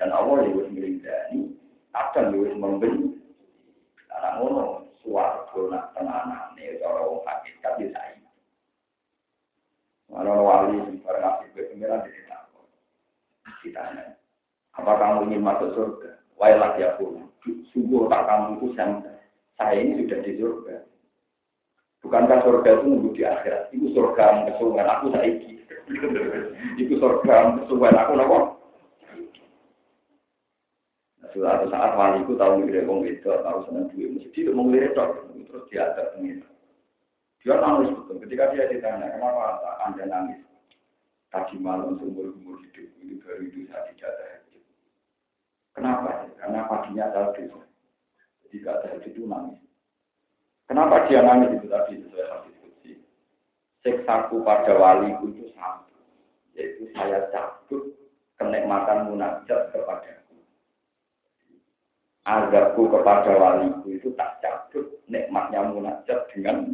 Dan 0.00 0.08
Allah 0.16 0.48
ya 0.48 0.64
wis 0.64 0.68
ngridani, 0.72 1.52
kadang 1.92 2.32
ya 2.32 2.40
wis 2.40 2.56
memben. 2.56 3.20
Ana 4.08 4.40
ngono 4.40 4.88
swarga 5.04 5.60
nak 5.68 5.92
tenanane 5.92 6.80
cara 6.80 7.04
wong 7.04 7.20
hakikat 7.28 7.84
ya. 7.84 8.13
Mana 10.14 10.30
wali 10.30 10.78
barang 11.02 11.26
asik 11.26 11.58
ke 11.58 11.74
pengiran 11.74 12.06
di 12.06 12.22
Ditanya, 13.64 14.14
apa 14.78 14.92
kamu 15.00 15.32
ingin 15.32 15.42
masuk 15.42 15.72
surga? 15.74 16.20
Wailah 16.38 16.76
ya 16.78 16.94
pun. 17.00 17.26
Sungguh 17.72 18.06
tak 18.12 18.28
kamu 18.28 18.60
itu 18.60 18.66
saya 18.76 19.72
ini 19.74 20.04
sudah 20.04 20.18
di 20.22 20.32
surga. 20.38 20.76
Bukankah 22.04 22.44
surga 22.44 22.70
itu 22.78 22.84
nunggu 22.84 23.16
di 23.16 23.22
akhirat? 23.24 23.72
Itu 23.72 23.88
surga 23.96 24.52
kesuwen 24.52 24.84
aku 24.84 25.16
saiki. 25.16 25.64
itu 26.82 26.94
surga 27.00 27.64
kesuwen 27.64 27.96
aku 27.96 28.12
nopo. 28.14 28.38
Suatu 31.32 31.66
saat 31.66 31.98
waliku 31.98 32.38
tahu 32.38 32.62
ngelirik 32.62 32.86
wong 32.86 33.02
itu, 33.10 33.26
tahu 33.26 33.66
seneng 33.66 33.90
duit, 33.90 34.06
mesti 34.06 34.30
dia 34.30 34.54
mau 34.54 34.70
ngelirik 34.70 34.94
terus 34.94 35.66
dia 35.66 35.90
ada 35.90 36.14
pengir. 36.14 36.46
Dia 37.44 37.60
nangis 37.60 37.92
betul. 37.92 38.16
Ketika 38.24 38.56
dia 38.56 38.64
ditanya, 38.72 39.12
kenapa 39.12 39.60
anda 39.84 40.04
nangis? 40.08 40.40
Tadi 41.28 41.60
malam 41.60 42.00
seumur 42.00 42.32
umur 42.40 42.56
hidup 42.64 42.88
itu 43.04 43.20
baru 43.20 43.44
itu 43.44 43.68
saya 43.68 43.84
tidak 43.92 44.16
tahajud. 44.16 44.64
Kenapa? 45.76 46.10
Karena 46.40 46.64
paginya 46.64 47.12
dosa. 47.12 47.60
Jadi 48.48 48.56
tidak 48.64 48.80
tahajud 48.80 49.12
itu 49.12 49.22
nangis. 49.28 49.60
Kenapa 50.64 51.04
dia 51.04 51.20
nangis 51.20 51.60
itu 51.60 51.68
tadi 51.68 52.00
sesuai 52.00 52.30
hadis 52.32 52.54
kunci? 52.64 52.92
Seksaku 53.84 54.40
pada 54.40 54.72
waliku 54.80 55.28
itu 55.28 55.52
satu, 55.52 56.00
yaitu 56.56 56.88
saya 56.96 57.28
cabut 57.28 57.92
kenikmatan 58.40 59.12
munajat 59.12 59.68
kepadaku. 59.68 60.40
Azabku 62.24 62.88
kepada 62.88 63.36
waliku 63.36 63.92
itu 63.92 64.08
tak 64.16 64.40
cabut 64.40 64.88
nikmatnya 65.12 65.68
munajat 65.68 66.24
dengan 66.32 66.72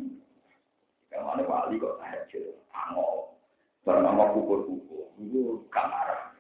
Ke 1.21 1.29
mana 1.29 1.45
wali 1.45 1.77
kok 1.77 2.01
tahajud, 2.01 2.57
angol, 2.73 3.37
bernama 3.85 4.33
kukur-kukur, 4.33 5.13
itu 5.21 5.61
kamar. 5.69 6.33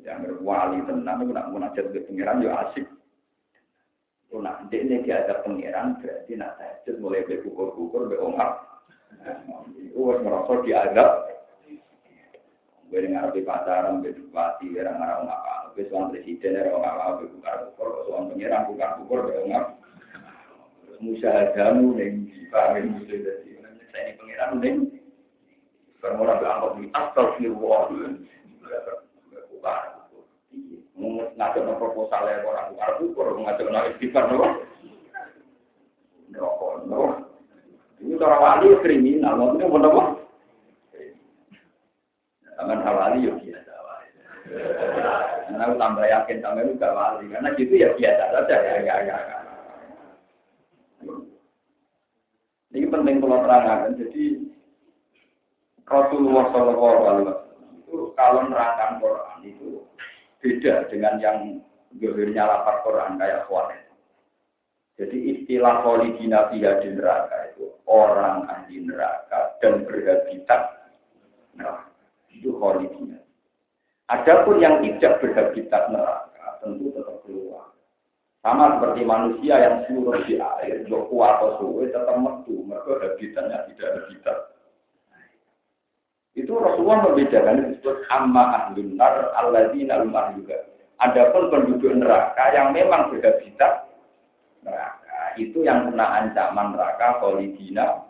Yang 0.00 0.40
wali 0.40 0.80
tenang, 0.88 1.20
itu 1.20 1.36
nak 1.36 1.52
munajat 1.52 1.92
ke 1.92 2.00
pengiran, 2.08 2.40
ya 2.40 2.64
asik. 2.64 2.88
Nah, 4.32 4.64
ini 4.72 5.04
dia 5.04 5.20
ada 5.20 5.44
pengiran, 5.44 6.00
berarti 6.00 6.32
nak 6.32 6.56
tahajud 6.56 6.96
mulai 7.04 7.28
berkukur-kukur, 7.28 8.08
berongkap. 8.08 8.64
Itu 9.76 10.00
harus 10.00 10.24
merasa 10.24 10.52
diadab. 10.64 11.10
Gue 12.88 13.04
dengar 13.04 13.36
di 13.36 13.44
pacaran, 13.44 14.00
berdukati, 14.00 14.72
orang-orang 14.80 15.28
apa. 15.28 15.76
Gue 15.76 15.84
suami 15.92 16.16
presiden, 16.16 16.72
orang-orang 16.72 17.28
berkukur-kukur, 17.28 17.88
suami 18.08 18.32
pengiran, 18.32 18.64
bukan-kukur, 18.72 19.28
berongkap. 19.28 19.76
Musyahadamu, 21.04 22.00
yang 22.00 22.24
dipahamin 22.30 22.96
musuh 22.96 23.41
pengiran, 24.50 24.66
yang 24.66 24.78
Bermula 26.02 26.34
berangkat 26.42 26.70
di 26.82 26.84
astagfirullah. 26.90 27.82
Bukan 30.98 31.34
ngajak 31.38 31.62
no 31.66 31.74
proposal 31.78 32.30
ya 32.30 32.46
orang 32.46 32.74
bukan 32.74 32.92
ukur 33.10 33.26
ngajak 33.42 33.66
no 33.70 33.80
istighfar 33.90 34.24
no 34.30 34.48
rokok 36.32 36.72
no 36.86 37.00
ini 38.02 38.18
cara 38.18 38.36
wali 38.38 38.74
kriminal 38.82 39.34
maksudnya 39.38 39.70
mau 39.70 39.82
apa 39.82 40.02
Aman 42.60 42.84
hawali 42.84 43.26
yo 43.26 43.34
biasa 43.42 43.72
Karena 45.48 45.64
aku 45.66 45.74
tambah 45.80 46.04
yakin 46.06 46.38
tambah 46.44 46.62
itu 46.62 46.78
gak 46.78 46.94
wali. 46.94 47.24
Karena 47.32 47.48
gitu 47.56 47.74
ya 47.74 47.88
biasa 47.96 48.22
saja 48.28 48.56
ya. 48.60 48.72
Gak, 48.84 48.98
gak. 49.08 49.22
Ini 52.76 52.86
penting 52.92 53.16
kalau 53.18 53.40
terangkan. 53.42 53.96
Jadi 53.96 54.11
Rasulullah 55.92 56.44
Shallallahu 56.48 57.00
Alaihi 57.04 57.24
Wasallam 57.28 57.72
itu 57.76 57.96
kalau 58.16 58.40
nerangkan 58.48 58.90
Quran 58.98 59.38
itu 59.44 59.68
beda 60.40 60.74
dengan 60.88 61.14
yang 61.20 61.38
gehirnya 62.00 62.48
lapar 62.48 62.80
Quran 62.82 63.20
kayak 63.20 63.44
khawatir. 63.46 63.84
Jadi 64.96 65.16
istilah 65.36 65.84
kholidina 65.84 66.48
fiha 66.52 66.80
di 66.80 66.88
neraka 66.96 67.36
itu 67.52 67.76
orang 67.88 68.48
ahli 68.48 68.84
neraka 68.84 69.56
dan 69.60 69.84
berhabitat 69.84 70.92
neraka. 71.56 71.92
Itu 72.32 72.56
kholidina. 72.56 73.20
Adapun 74.08 74.60
yang 74.60 74.84
tidak 74.84 75.20
berhabitat 75.20 75.88
neraka 75.92 76.60
tentu 76.60 76.92
tetap 76.92 77.20
keluar. 77.24 77.72
Sama 78.42 78.76
seperti 78.76 79.06
manusia 79.06 79.54
yang 79.54 79.86
seluruh 79.86 80.18
di 80.26 80.34
air, 80.36 80.82
joku 80.90 81.14
atau 81.22 81.62
suwe 81.62 81.86
tetap 81.88 82.18
metu, 82.18 82.66
mereka 82.66 82.98
habitatnya 82.98 83.70
tidak 83.70 83.88
habitat. 84.02 84.51
Itu 86.32 86.56
Rasulullah 86.56 87.12
membedakan 87.12 87.76
disebut 87.76 88.08
amma 88.08 88.44
ahlun 88.56 88.96
nar 88.96 89.36
alladzina 89.36 90.00
lumah 90.00 90.32
juga. 90.32 90.64
Adapun 91.04 91.52
penduduk 91.52 91.92
neraka 91.92 92.54
yang 92.56 92.72
memang 92.72 93.12
berhabitat 93.12 93.90
neraka, 94.64 95.36
itu 95.36 95.60
yang 95.60 95.92
kena 95.92 96.24
ancaman 96.24 96.72
neraka 96.72 97.20
kolidina. 97.20 98.06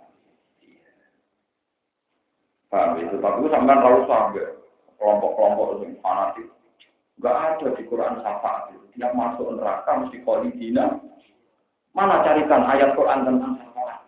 Paham 2.71 3.01
itu? 3.01 3.17
Tapi 3.19 3.49
sampai 3.51 3.75
terlalu 3.81 4.03
sampai 4.07 4.47
kelompok-kelompok 4.97 5.83
yang 5.83 5.93
fanatik 6.01 6.49
Enggak 7.19 7.37
ada 7.37 7.69
di 7.77 7.83
Quran 7.91 8.23
syafaat 8.23 8.63
itu. 8.73 8.87
Tiap 8.97 9.13
masuk 9.19 9.57
neraka 9.57 9.91
mesti 9.99 10.19
kolidina. 10.23 11.01
Mana 11.93 12.25
carikan 12.25 12.65
ayat 12.71 12.95
Quran 12.95 13.25
tentang 13.27 13.53
syafaat? 13.61 13.99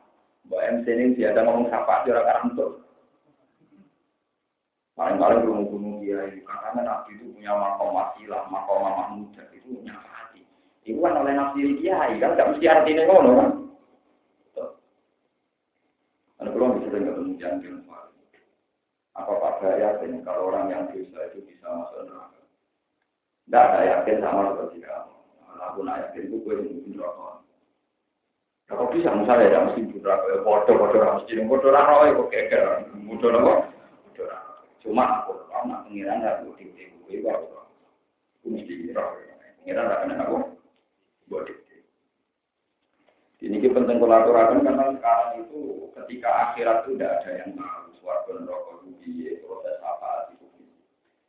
Mbak 0.48 0.62
MC 0.80 0.86
ini 0.92 1.04
dia 1.16 1.32
ada 1.32 1.44
ngomong 1.44 1.66
syafaat 1.68 2.04
di 2.06 2.10
orang 2.14 2.52
untuk. 2.52 2.83
Paling-paling 4.94 5.42
gunung-gunung 5.42 5.98
dia 5.98 6.22
ini. 6.30 6.46
Karena 6.46 6.86
Nabi 6.86 7.18
itu 7.18 7.34
punya 7.34 7.50
makom 7.50 7.98
wasilah, 7.98 8.46
makom 8.46 8.86
mahmudah. 8.86 9.46
Itu 9.50 9.82
punya 9.82 9.98
hati. 9.98 10.46
Itu 10.86 11.02
kan 11.02 11.18
oleh 11.18 11.34
Nabi 11.34 11.82
kiai 11.82 12.14
kan. 12.22 12.38
Tidak 12.38 12.48
mesti 12.54 12.66
artinya 12.70 13.02
ngono 13.10 13.30
kan. 13.34 13.50
Ada 16.38 16.50
belum 16.50 16.78
bisa 16.78 16.88
dengar 16.94 17.14
jangan 17.38 17.82
Apa 19.14 19.32
Pak 19.38 19.54
Gaya 19.62 19.94
kalau 20.26 20.50
orang 20.50 20.66
yang 20.74 20.90
dosa 20.90 21.30
itu 21.30 21.46
bisa 21.46 21.70
masuk 21.70 22.02
neraka? 22.10 22.42
Tidak 23.46 23.62
ada 23.62 23.80
yakin 23.86 24.18
sama 24.18 24.50
seperti 24.50 24.82
kamu. 24.82 25.14
Aku 25.70 25.78
nak 25.86 25.98
yakin 26.02 26.26
itu 26.26 26.36
gue 26.42 26.54
mungkin 26.58 26.98
rokok. 26.98 27.46
Kalau 28.66 28.90
bisa 28.90 29.14
misalnya 29.14 29.54
ya 29.54 29.58
mesti 29.70 29.86
berapa 30.02 30.24
ya 30.34 30.38
bodoh 30.42 30.74
bodoh 30.74 31.22
jadi 31.30 31.46
bodoh 31.46 31.70
ya 31.70 32.10
kok 32.10 32.28
kayak 32.34 32.90
bodoh 33.06 33.28
apa? 33.30 33.38
Bodoh 33.38 33.73
Cuma 34.84 35.24
aku 35.24 35.48
tahu 35.48 35.64
nak 35.64 35.88
pengiran 35.88 36.20
aku 36.20 36.52
di 36.60 36.68
di 36.76 36.92
gue 37.08 37.24
baru. 37.24 37.64
Aku 38.44 38.52
mesti 38.52 38.92
raro. 38.92 39.16
Pengiran 39.64 39.88
akan 39.88 40.20
aku 40.20 40.36
bodoh. 41.32 41.64
Ini 43.44 43.60
penting 43.60 44.00
kolaborasi 44.00 44.64
karena 44.64 44.88
sekarang 44.96 45.44
itu 45.44 45.92
ketika 45.92 46.28
akhirat 46.48 46.88
itu 46.88 46.96
tidak 46.96 47.12
ada 47.20 47.30
yang 47.44 47.50
tahu 47.52 47.92
suatu 48.00 48.40
neraka 48.40 48.72
itu 48.88 49.36
proses 49.44 49.76
apa 49.84 50.32
itu 50.32 50.48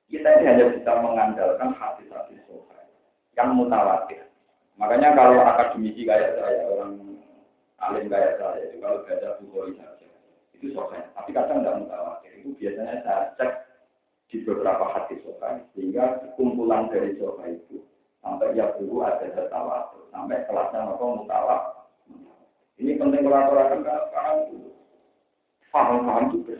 kita 0.07 0.27
ini 0.39 0.47
hanya 0.47 0.65
bisa 0.71 0.91
mengandalkan 1.03 1.75
hadis-hadis 1.75 2.39
sohail 2.47 2.87
yang 3.35 3.51
mutawatir. 3.51 4.31
Makanya 4.79 5.11
kalau 5.11 5.43
akademisi 5.43 6.07
kayak 6.07 6.39
saya, 6.39 6.63
orang 6.71 7.19
alim 7.83 8.07
kayak 8.07 8.39
saya, 8.39 8.63
itu 8.63 8.79
kalau 8.79 9.03
baca 9.03 9.29
buku 9.43 9.75
itu 10.55 10.71
sohail. 10.71 11.03
Tapi 11.13 11.29
kadang 11.35 11.61
tidak 11.61 11.77
mutawatir. 11.83 12.31
Itu 12.39 12.55
biasanya 12.55 13.03
saya 13.03 13.23
cek 13.35 13.51
di 14.31 14.37
beberapa 14.47 14.85
hadis 14.95 15.19
sohail, 15.21 15.61
sehingga 15.75 16.33
kumpulan 16.39 16.87
dari 16.89 17.13
sohail 17.19 17.59
itu 17.59 17.83
sampai 18.23 18.57
ya 18.57 18.73
dulu 18.79 19.05
ada 19.05 19.27
tawatur, 19.51 20.07
sampai 20.09 20.47
kelasnya 20.47 20.79
apa 20.87 21.03
mutawatir. 21.03 21.75
Ini 22.75 22.99
penting 22.99 23.23
kolaborasi 23.23 23.87
karena 23.87 24.31
itu 24.51 24.57
paham-paham 25.71 26.31
itu. 26.35 26.59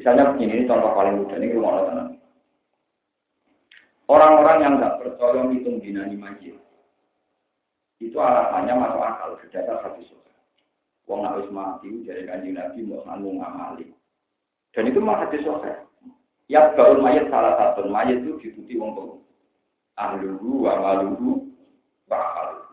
Misalnya 0.00 0.34
begini, 0.34 0.64
ini 0.64 0.68
contoh 0.68 0.90
paling 0.96 1.22
mudah 1.22 1.38
ini 1.38 1.54
rumah 1.54 1.86
tanah. 1.86 2.06
Orang-orang 4.04 4.58
yang 4.60 4.72
nggak 4.76 5.00
percaya 5.00 5.40
menghitung 5.48 5.80
dinani 5.80 6.16
majid, 6.18 6.60
itu 8.02 8.16
alasannya 8.20 8.74
masuk 8.76 9.00
akal 9.00 9.30
berdasar 9.40 9.80
hadis 9.80 10.04
sosial. 10.12 10.33
Wong 11.04 11.20
harus 11.28 11.48
mati 11.52 11.92
dari 12.08 12.24
kanji 12.24 12.56
nabi 12.56 12.80
mau 12.88 13.04
sanggup 13.04 13.36
ngamali. 13.36 13.92
Dan 14.72 14.88
itu 14.88 14.98
mah 15.04 15.20
hadis 15.20 15.44
sosial. 15.44 15.84
Ya 16.48 16.72
gaul 16.76 17.00
mayat 17.00 17.28
salah 17.28 17.56
satu 17.56 17.88
mayat 17.88 18.20
itu 18.24 18.40
diikuti 18.40 18.76
wong 18.76 18.96
tua. 18.96 19.16
Ahluhu 20.00 20.64
wa 20.64 21.00
bakal. 22.08 22.64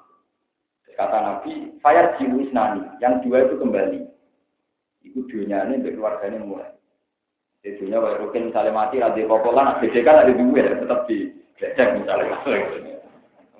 Kata 0.91 1.17
Nabi, 1.17 1.81
fayat 1.81 2.19
jiwis 2.21 2.53
nani, 2.53 2.85
yang 3.01 3.23
dua 3.25 3.47
itu 3.47 3.57
kembali. 3.57 4.05
Itu 5.01 5.25
dunia 5.25 5.65
ini 5.65 5.81
keluarganya 5.81 6.45
mulai. 6.45 6.77
Itunya 7.65 7.97
Pak 7.97 8.21
Rukin 8.21 8.53
misalnya 8.53 8.69
mati, 8.73 9.01
ada 9.01 9.17
popolan, 9.25 9.81
ada 9.81 9.99
kan 10.01 10.21
ada 10.21 10.33
duit, 10.33 10.61
tetap 10.61 11.09
di 11.09 11.29
becek 11.57 11.97
misalnya. 11.97 12.37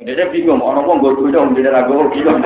Dia 0.02 0.30
bingung, 0.34 0.62
orang 0.62 0.86
pun 0.86 1.02
gue 1.02 1.34
dong, 1.34 1.54
dia 1.58 1.70
ragu 1.70 2.10
bingung. 2.14 2.42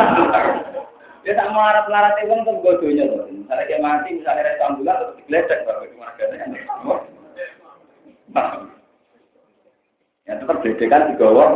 Dia 1.25 1.33
tak 1.33 1.49
mau 1.49 1.65
harap 1.65 1.89
larat 1.89 2.21
uang 2.21 2.45
tuh 2.45 2.61
godonya 2.61 3.09
tuh. 3.09 3.25
Misalnya 3.33 3.65
dia 3.65 3.81
mati, 3.81 4.21
misalnya 4.21 4.45
rasa 4.45 4.63
ambulan, 4.69 4.95
terus 5.01 5.17
digeledek, 5.17 5.59
baru 5.65 5.81
itu 5.81 5.95
marganya. 5.97 6.37
Ya 10.25 10.33
tetap 10.37 10.57
bedekan 10.61 11.09
di 11.09 11.13
bawah 11.17 11.49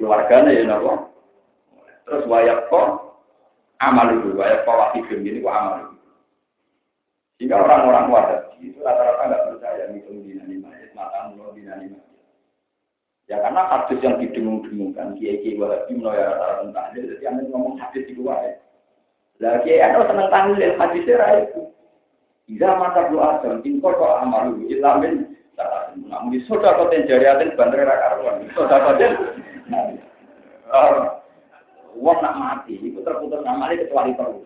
keluarganya 0.00 0.56
ya 0.56 0.64
nopo. 0.64 1.12
Terus 2.08 2.24
wayak 2.24 2.72
kok 2.72 3.20
amal 3.84 4.08
itu, 4.16 4.32
wayak 4.32 4.64
kok 4.64 4.80
wakil 4.80 5.20
ini 5.20 5.44
kok 5.44 5.52
amal 5.52 5.74
itu. 5.84 5.96
Jika 7.40 7.56
orang-orang 7.56 8.12
wahabi 8.12 8.68
itu 8.68 8.80
rata-rata 8.84 9.28
nggak 9.28 9.44
percaya 9.48 9.84
ngitung 9.92 10.24
dinani 10.24 10.56
mayat, 10.60 10.92
mata 10.92 11.32
mulut 11.32 11.56
dinani 11.56 11.88
mayat. 11.92 12.09
Ya 13.30 13.38
karena 13.38 13.62
hadis 13.70 14.02
yang 14.02 14.18
didengung-dengungkan, 14.18 15.14
kiai-kiai 15.14 15.54
wahabi 15.54 16.02
rata-rata 16.02 16.66
tentang 16.66 16.86
jadi 16.98 17.24
anda 17.30 17.46
ngomong 17.46 17.78
hadis 17.78 18.02
di 18.10 18.18
luar 18.18 18.42
ya. 18.42 18.52
Lah 19.38 19.62
kiai 19.62 19.78
anda 19.78 20.02
senang 20.10 20.34
tahlil, 20.34 20.74
hadisnya 20.74 21.46
itu. 21.46 21.62
Tidak 22.50 22.74
mata 22.74 23.06
doa 23.06 23.38
jam, 23.38 23.62
tingkol 23.62 23.94
kok 23.94 24.26
amalu, 24.26 24.66
ilamin, 24.66 25.38
namun 26.10 26.34
di 26.34 26.42
soda 26.50 26.74
koten 26.74 27.06
jariatin 27.06 27.54
bandar 27.54 27.86
rakaruan, 27.86 28.50
soda 28.58 28.82
koten. 28.82 29.14
Uang 31.94 32.18
nak 32.18 32.34
mati, 32.34 32.82
itu 32.82 32.98
terputus 33.06 33.46
amalnya 33.46 33.86
kecuali 33.86 34.10
perlu. 34.18 34.42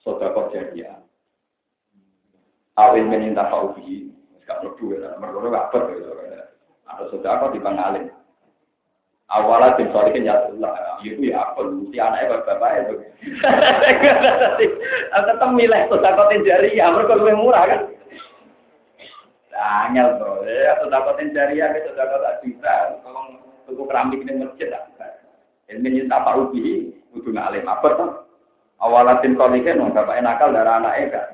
Soda 0.00 0.32
koten 0.32 0.72
jariah 0.72 0.96
awin 2.80 3.12
meninta 3.12 3.52
fauhi, 3.52 4.08
gak 4.48 4.64
perlu 4.64 4.96
duit, 4.96 5.04
mereka 5.20 5.52
gak 5.52 5.68
perlu 5.68 6.29
Ada 6.90 7.04
sudah 7.14 7.30
apa 7.38 7.54
di 7.54 7.60
Bangalin. 7.62 8.10
Awalnya 9.30 9.78
tim 9.78 9.94
solikin 9.94 10.26
ya 10.26 10.42
Allah, 10.42 10.98
itu 11.06 11.30
ya 11.30 11.38
apa 11.38 11.62
si 11.94 11.96
anaknya 12.02 12.42
bapak 12.42 12.70
itu. 12.82 12.94
Tetap 15.30 15.50
milih 15.54 15.86
sudah 15.86 16.12
kotin 16.18 16.42
jari 16.42 16.74
ya, 16.74 16.90
mereka 16.90 17.14
lebih 17.14 17.38
murah 17.38 17.62
kan. 17.62 17.80
Angel 19.54 20.18
bro, 20.18 20.42
ya 20.42 20.82
sudah 20.82 20.98
kotin 21.06 21.30
jari 21.30 21.62
ya, 21.62 21.70
sudah 21.70 22.10
kotin 22.10 22.58
juta, 22.58 22.98
tolong 23.06 23.38
tuku 23.70 23.82
keramik 23.86 24.18
ini 24.26 24.42
masjid 24.42 24.74
lah. 24.74 24.82
Ini 25.70 25.86
nyinta 25.86 26.26
Pak 26.26 26.50
Ubi, 26.50 26.90
udah 27.14 27.30
ngalim 27.30 27.70
apa 27.70 27.88
tuh? 27.94 28.10
Awalnya 28.82 29.22
tim 29.22 29.38
solikin, 29.38 29.78
bapak 29.78 30.18
nakal 30.26 30.50
darah 30.50 30.82
anaknya 30.82 31.06
kan. 31.14 31.26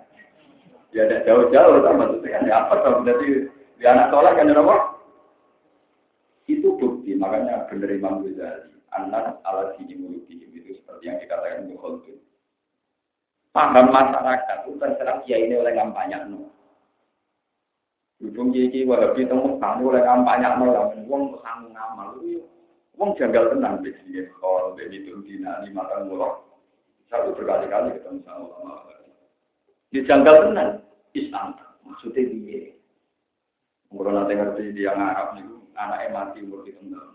Ya 0.93 1.09
ada 1.09 1.25
jauh-jauh 1.25 1.81
sama 1.81 2.09
maksudnya 2.09 2.41
kan 2.41 2.45
apa 2.53 2.75
kalau 2.81 3.05
jadi 3.05 3.49
di 3.53 3.85
anak 3.85 4.09
sholat 4.13 4.33
kan 4.37 4.53
apa? 4.53 4.96
Itu 7.27 7.35
makanya 7.35 7.67
benar 7.67 7.91
Imam 7.91 8.23
Ghazali 8.23 8.71
anak 8.95 9.43
ala 9.43 9.75
sini 9.75 9.99
muluki 9.99 10.39
itu 10.47 10.79
seperti 10.79 11.11
yang 11.11 11.19
dikatakan 11.19 11.67
Ibnu 11.67 11.75
Khaldun. 11.75 12.19
Paham 13.51 13.91
masyarakat 13.91 14.59
itu 14.63 14.79
terserah 14.79 15.19
kia 15.27 15.43
ini 15.43 15.59
oleh 15.59 15.75
kampanye 15.75 16.23
no. 16.31 16.55
Ujung 18.23 18.55
kiai 18.55 18.87
wahabi 18.87 19.27
temu 19.27 19.59
kamu 19.59 19.83
oleh 19.91 20.03
kampanye 20.07 20.49
no 20.55 20.67
lah, 20.71 20.87
wong 21.11 21.23
kesang 21.35 21.61
ngamal 21.75 22.23
itu, 22.23 22.47
wong 22.95 23.11
janggal 23.19 23.51
tenang 23.51 23.83
biasanya 23.83 24.23
kalau 24.39 24.79
begitu 24.79 25.19
dina 25.27 25.67
lima 25.67 25.83
tahun 25.91 26.07
mulok. 26.07 26.47
Satu 27.11 27.35
berkali-kali 27.35 27.99
ketemu 27.99 28.23
sama 28.23 28.51
ulama. 28.51 28.95
Dijanggal 29.91 30.51
tenang. 30.51 30.71
Islam. 31.15 31.55
Maksudnya 31.87 32.23
dia. 32.29 32.75
Kalau 33.89 34.11
nanti 34.11 34.35
ngerti 34.37 34.75
dia 34.75 34.93
Arab 34.93 35.39
nih, 35.39 35.56
anaknya 35.77 36.13
mati 36.13 36.43
umur 36.43 36.65
di 36.65 36.73
tengah. 36.75 37.15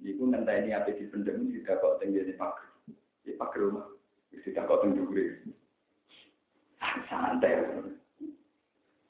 Niku 0.00 0.26
ngenteni 0.26 0.74
ape 0.74 0.96
dipendem 0.98 1.48
tidak 1.52 1.80
kok 1.80 2.00
tinggi 2.02 2.26
di 2.26 2.34
pagar. 2.34 2.68
Di 3.22 3.32
pagar 3.36 3.60
rumah. 3.60 3.86
Tidak 4.32 4.64
kok 4.66 4.80
tinggi 4.82 5.00
juga. 5.00 5.24
Santai. 7.08 7.60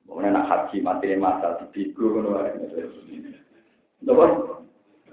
Mau 0.05 0.21
nak 0.21 0.47
haji 0.47 0.85
mati 0.85 1.11
di 1.11 1.17
masa 1.17 1.57
di 1.59 1.67
biku 1.73 2.13
ngono 2.13 2.37
wae. 2.37 2.53
Lho, 4.05 4.27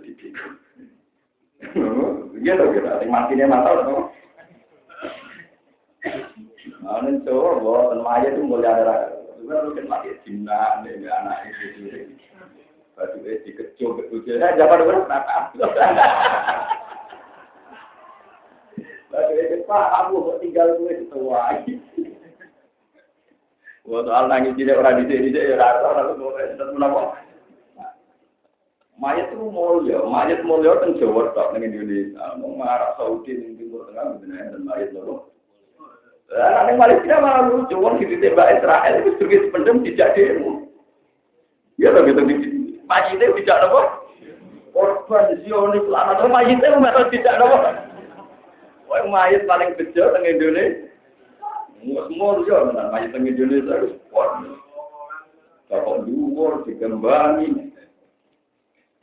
di 0.03 0.12
biku. 0.20 0.47
Iya 2.41 2.57
loh 2.57 2.74
kita, 2.74 3.05
mati 3.07 3.38
di 3.38 3.45
masa 3.47 3.70
loh. 3.72 4.12
Ini 6.82 7.24
coba, 7.24 7.93
dan 7.93 7.99
maya 8.03 8.28
itu 8.30 8.41
mulai 8.43 8.68
ada. 8.68 9.16
Sebenarnya 9.39 9.89
mati 9.89 10.12
cinta, 10.28 10.84
anak 10.84 11.49
itu. 11.49 12.20
Batu 13.02 13.18
es 13.26 13.41
dikecup, 13.41 13.97
betul. 13.97 14.38
Nah, 14.38 14.54
jawaban 14.54 14.86
berapa. 14.86 15.58
Batu 19.10 19.34
es 19.41 19.66
pak, 19.66 19.88
aku 20.06 20.14
kok 20.22 20.39
tinggal 20.45 20.78
gue 20.78 21.02
setua. 21.02 21.66
Wah, 23.89 24.02
soal 24.06 24.30
nangis 24.30 24.54
tidak 24.54 24.78
orang 24.78 25.02
di 25.02 25.10
sini, 25.10 25.34
dia 25.34 25.58
rasa 25.58 25.82
orang 25.82 26.14
itu 26.14 26.26
tetap 26.54 26.70
menapa. 26.78 27.18
Mayat 29.02 29.34
itu 29.34 29.49
mulia, 29.49 29.97
mayat 30.06 30.45
mulia 30.45 30.78
kan 30.78 30.93
Jawa 31.02 31.34
tak 31.34 31.58
dengan 31.58 31.74
Indonesia. 31.74 32.38
Mau 32.38 32.54
marah 32.54 32.93
Saudi 33.02 33.34
di 33.34 33.58
Timur 33.58 33.89
Tengah, 33.89 34.22
benar 34.22 34.54
dan 34.54 34.62
mayat 34.62 34.93
nopo. 34.93 35.34
Nah, 36.30 36.70
Malaysia 36.78 37.18
malah 37.18 37.49
lucu, 37.49 37.82
orang 37.82 37.97
di 37.97 38.22
tembak 38.22 38.62
Israel 38.62 38.93
itu 39.02 39.10
sebagai 39.18 39.49
pendem 39.49 39.82
tidak 39.89 40.14
demo. 40.14 40.70
Ya, 41.82 41.89
gitu 41.97 42.22
gitu 42.30 42.51
majite 42.92 43.32
tidak 43.39 43.64
nopo 43.64 43.82
korban 44.76 45.39
Zionis 45.48 45.88
lama 45.88 46.20
tuh 46.20 46.28
majite 46.28 46.68
memang 46.68 47.08
tidak 47.08 47.39
nopo 47.39 47.88
Wah, 48.92 49.08
mayit 49.08 49.48
paling 49.48 49.72
bejo 49.80 50.12
teng 50.12 50.28
Indonesia. 50.28 50.92
Semua 51.80 52.44
yo 52.44 52.68
tenan 52.68 52.92
mayit 52.92 53.16
teng 53.16 53.24
Indonesia 53.24 53.72
harus 53.72 53.96
kuat. 54.12 54.52
Kalau 55.72 56.04
dhuwur 56.04 56.68
digembangi. 56.68 57.72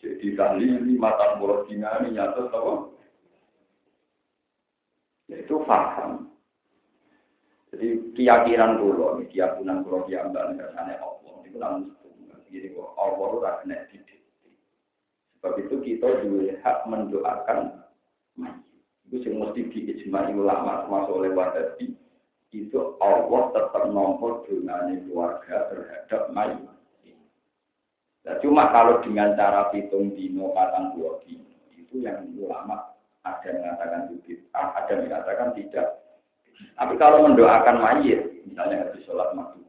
Jadi 0.05 0.37
tahlili 0.37 0.95
mata 1.01 1.41
mulut 1.41 1.65
dinani 1.67 2.13
nyata 2.13 2.53
apa? 2.53 2.73
Itu 5.33 5.65
paham. 5.65 6.37
Jadi 7.73 8.13
keyakinan 8.13 8.79
kulo, 8.79 9.25
keyakinan 9.27 9.83
kulo 9.83 10.05
kiambang 10.05 10.55
kersane 10.55 11.01
Allah. 11.01 11.35
Itu 11.49 11.57
namun 11.57 11.98
Kok 12.49 12.91
Allah 12.97 13.29
ora 13.29 13.53
kena. 13.63 13.85
Sebab 15.39 15.55
itu 15.63 15.75
kita 15.85 16.27
juga 16.27 16.59
hak 16.65 16.79
mendoakan. 16.91 17.61
Itu 19.09 19.25
yang 19.25 19.41
mesti 19.41 19.71
diijmai 19.71 20.35
ulama 20.37 20.85
termasuk 20.85 21.15
oleh 21.17 21.33
Wadabi. 21.33 21.95
Itu 22.53 22.97
Allah 23.01 23.53
tetap 23.53 23.85
nomor 23.93 24.45
dunanya 24.49 24.99
keluarga 25.05 25.69
terhadap 25.69 26.33
mayit. 26.33 26.65
Nah, 28.25 28.37
cuma 28.45 28.69
kalau 28.73 29.01
dengan 29.05 29.37
cara 29.37 29.73
hitung 29.73 30.13
dino 30.13 30.53
patang 30.53 30.93
dua 30.97 31.21
itu 31.89 32.05
yang 32.05 32.29
ulama 32.37 32.93
ada 33.25 33.45
yang 33.49 33.65
mengatakan 33.65 34.01
bibit, 34.13 34.45
ada 34.53 34.89
yang 34.93 35.03
mengatakan 35.09 35.49
tidak. 35.57 35.89
Tapi 36.77 36.95
kalau 36.97 37.25
mendoakan 37.25 37.77
mayit, 37.81 38.45
misalnya 38.45 38.89
habis 38.89 39.05
sholat 39.07 39.33
maghrib, 39.37 39.68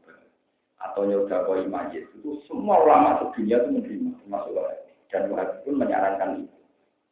atau 0.80 1.04
nyoba 1.04 1.44
koi 1.44 1.68
majid. 1.68 2.08
Itu 2.16 2.40
semua 2.48 2.80
ulama 2.80 3.20
sedunia 3.20 3.60
itu 3.60 3.68
menerima 3.76 4.10
termasuk 4.24 4.52
Wahabi 4.56 4.92
dan 5.12 5.22
Wahabi 5.28 5.56
pun 5.62 5.74
menyarankan 5.76 6.30
itu. 6.44 6.58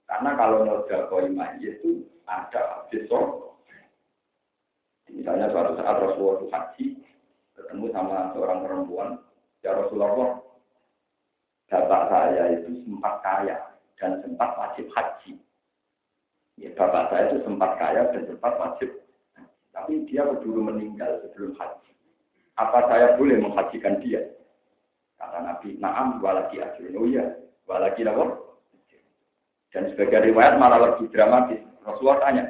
Karena 0.09 0.31
kalau 0.35 0.57
nyoba 0.65 0.97
koi 1.13 1.29
majid 1.29 1.81
itu 1.81 2.09
ada 2.29 2.89
besok 2.89 3.57
misalnya 5.09 5.49
suatu 5.49 5.73
saat 5.81 5.97
Rasulullah 6.05 6.37
itu 6.37 6.47
haji 6.53 6.87
ketemu 7.57 7.87
sama 7.97 8.33
seorang 8.37 8.61
perempuan. 8.65 9.09
Ya 9.65 9.73
Rasulullah 9.73 10.37
bapak 11.69 12.03
saya 12.13 12.43
itu 12.61 12.85
sempat 12.85 13.21
kaya 13.25 13.57
dan 13.97 14.21
sempat 14.21 14.53
wajib 14.57 14.87
haji. 14.93 15.33
Ya 16.61 16.71
bapak 16.77 17.09
saya 17.09 17.33
itu 17.33 17.45
sempat 17.45 17.77
kaya 17.81 18.13
dan 18.13 18.23
sempat 18.29 18.53
wajib 18.61 18.91
tapi 19.79 20.03
dia 20.11 20.27
keburu 20.27 20.69
meninggal 20.75 21.23
sebelum 21.23 21.55
haji 21.55 21.88
apa 22.59 22.79
saya 22.91 23.15
boleh 23.15 23.39
menghajikan 23.39 24.03
dia? 24.03 24.19
Kata 25.19 25.39
Nabi, 25.43 25.79
naam 25.79 26.19
walaki 26.19 26.59
ajrun. 26.59 26.99
Oh 26.99 27.07
iya, 27.07 27.39
walaki 27.71 28.03
apa? 28.03 28.35
Dan 29.71 29.95
sebagai 29.95 30.33
riwayat 30.33 30.59
malah 30.59 30.81
lebih 30.83 31.07
dramatis. 31.15 31.63
Rasulullah 31.87 32.19
tanya, 32.25 32.45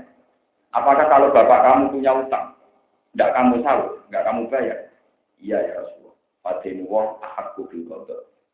apakah 0.72 1.06
kalau 1.12 1.28
bapak 1.34 1.60
kamu 1.60 1.84
punya 1.92 2.12
utang, 2.14 2.56
tidak 3.12 3.32
kamu 3.36 3.54
tahu, 3.60 3.82
tidak 4.08 4.22
kamu 4.24 4.42
bayar? 4.48 4.78
Iya 5.38 5.58
ya 5.60 5.72
Rasulullah. 5.82 6.16
Fadin 6.42 6.78
wah 6.86 7.18
ahakku 7.22 7.66
bil 7.68 7.84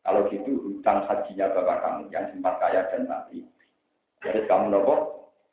Kalau 0.05 0.21
gitu 0.29 0.61
hutang 0.61 1.01
hajinya 1.09 1.49
bapak 1.55 1.77
kamu 1.81 2.01
yang 2.13 2.25
sempat 2.29 2.53
kaya 2.61 2.81
dan 2.93 3.09
mati. 3.09 3.41
Jadi 4.21 4.45
kamu 4.49 4.73
nopo 4.73 4.93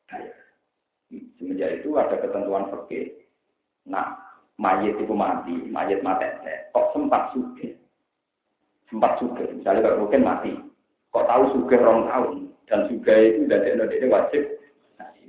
bayar. 0.09 0.36
Semenjak 1.36 1.80
itu 1.80 1.92
ada 1.96 2.16
ketentuan 2.16 2.72
fikih. 2.72 3.12
Nah, 3.84 4.16
mayat 4.62 4.94
itu 4.94 5.10
mati, 5.10 5.54
mayat 5.74 6.06
mati, 6.06 6.30
kok 6.70 6.94
sempat 6.94 7.34
suge, 7.34 7.74
sempat 8.86 9.18
suge, 9.18 9.42
misalnya 9.58 9.90
kalau 9.90 10.06
mungkin 10.06 10.22
mati, 10.22 10.54
kok 11.10 11.26
tahu 11.26 11.42
suge 11.50 11.76
rong 11.82 12.06
tahun, 12.06 12.46
dan 12.70 12.86
suge 12.86 13.10
itu 13.10 13.50
dari 13.50 13.74
Indonesia 13.74 14.06
wajib, 14.06 14.42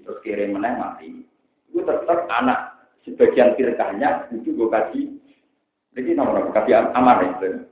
terus 0.05 0.21
kirim 0.21 0.53
meneh 0.53 0.77
mati, 0.77 1.25
itu 1.73 1.81
tetap 1.81 2.29
anak 2.29 2.77
sebagian 3.01 3.57
firkahnya 3.57 4.29
itu 4.29 4.53
gue 4.53 4.69
kasih, 4.69 5.09
jadi 5.97 6.13
nomor 6.13 6.53
kasih 6.53 6.93
amanah 6.93 7.34
itu, 7.34 7.65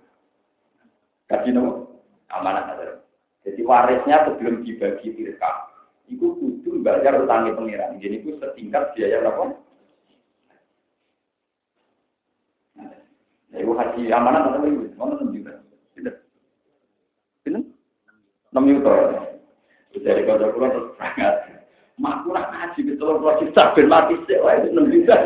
kasih 1.29 1.53
nomor? 1.53 1.85
Amanah. 2.31 2.63
Ada. 2.73 3.03
Jadi 3.43 3.61
warisnya 3.67 4.23
sebelum 4.23 4.63
dibagi 4.63 5.11
firkah, 5.11 5.67
itu 6.07 6.31
kudu 6.39 6.79
bayar 6.79 7.19
utangnya 7.19 7.59
pengiran, 7.59 7.99
jadi 7.99 8.23
itu 8.23 8.39
setingkat 8.39 8.95
biaya 8.95 9.19
berapa? 9.19 9.51
Ibu 13.51 13.75
haji 13.75 14.07
amanah 14.15 14.47
atau 14.47 14.63
ibu? 14.63 14.87
Mana 14.95 15.19
enam 15.19 15.35
juta? 15.35 15.51
Tidak. 15.99 16.15
Tidak? 17.43 17.63
Enam 18.55 18.63
juta. 18.63 18.95
Dari 19.91 20.23
kota 20.23 20.55
pulau 20.55 20.71
terus 20.71 20.95
berangkat. 20.95 21.35
Mak 21.99 22.23
kurang 22.23 22.47
haji 22.47 22.79
ke 22.79 22.95
telur 22.95 23.19
pulau 23.19 23.43
juta 23.43 23.75
mati 23.91 24.15
sih. 24.23 24.39
Wah 24.39 24.55
itu 24.55 24.67
enam 24.71 24.87
juta. 24.87 25.15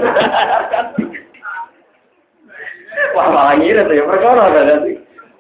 Wah 3.16 3.28
malah 3.28 3.56
ngira 3.62 3.86
tuh 3.86 3.94
ya 3.94 4.10
perkara 4.10 4.44
kan. 4.50 4.82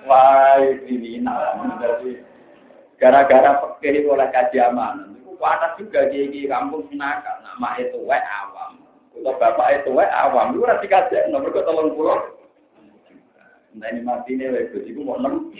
Wah 0.05 0.61
ini 0.85 1.25
nah. 1.25 1.57
Gara-gara 3.01 3.59
pakai 3.59 4.05
oleh 4.05 4.29
kaji 4.29 4.57
amanah. 4.61 5.09
Panas 5.35 5.75
juga 5.75 6.07
gigi 6.13 6.47
kampung 6.47 6.87
sinaka. 6.87 7.43
Nama 7.43 7.81
itu 7.81 7.97
wae 8.07 8.17
awam. 8.17 8.79
Kalau 9.11 9.35
bapak 9.35 9.83
itu 9.83 9.89
wae 9.91 10.07
awam. 10.07 10.53
Lu 10.53 10.63
rasi 10.63 10.85
kaji 10.87 11.33
nomor 11.33 11.49
ke 11.49 11.65
telur 11.65 11.91
pulau. 11.91 12.34
Nah 13.75 13.91
ini 13.91 14.01
mati 14.07 14.39
nih, 14.39 14.55
wes 14.55 14.71
itu 14.87 15.03
mau 15.03 15.19
enam. 15.19 15.51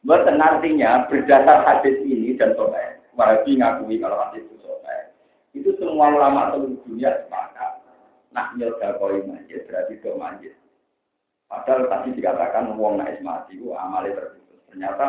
Bukan 0.00 0.42
artinya 0.42 1.06
berdasar 1.06 1.62
hadis 1.62 2.02
ini 2.02 2.34
dan 2.34 2.56
sobat, 2.58 2.98
wajib 3.14 3.62
ngakui 3.62 4.02
kalau 4.02 4.18
hadis 4.26 4.42
itu 4.42 4.56
sobat. 4.64 5.14
Itu 5.54 5.70
semua 5.78 6.10
ulama 6.10 6.50
seluruh 6.50 6.82
dunia 6.82 7.14
sepakat. 7.24 7.80
Nah, 8.30 8.54
nyoba 8.54 8.98
koi 8.98 9.22
majid 9.26 9.66
berarti 9.66 9.98
do 10.02 10.14
majid. 10.18 10.54
Padahal 11.50 11.90
tadi 11.90 12.14
dikatakan 12.14 12.78
wong 12.78 13.02
naik 13.02 13.18
mati 13.26 13.58
itu 13.58 13.74
amalnya 13.74 14.14
terputus. 14.14 14.62
Ternyata 14.70 15.06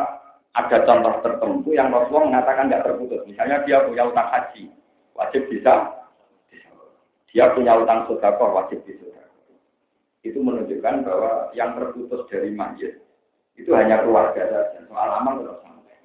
ada 0.58 0.76
contoh 0.82 1.14
tertentu 1.22 1.70
yang 1.70 1.94
Rasulullah 1.94 2.28
mengatakan 2.34 2.66
tidak 2.66 2.84
terputus. 2.90 3.22
Misalnya 3.30 3.62
dia 3.62 3.86
punya 3.86 4.10
utang 4.10 4.26
haji, 4.26 4.66
wajib 5.16 5.48
bisa. 5.48 6.04
Dia 7.32 7.48
punya 7.56 7.80
utang 7.80 8.04
sodako, 8.04 8.52
wajib 8.52 8.84
bisa. 8.84 9.08
Itu 10.22 10.38
menunjukkan 10.38 11.02
bahwa 11.02 11.50
yang 11.56 11.74
terputus 11.74 12.28
dari 12.30 12.52
mayit 12.54 13.02
itu 13.58 13.70
hanya 13.74 14.00
keluarga 14.04 14.42
saja. 14.48 14.80
Soal 14.86 15.10
amal 15.18 15.42
tetap 15.42 15.58
sampai. 15.66 15.98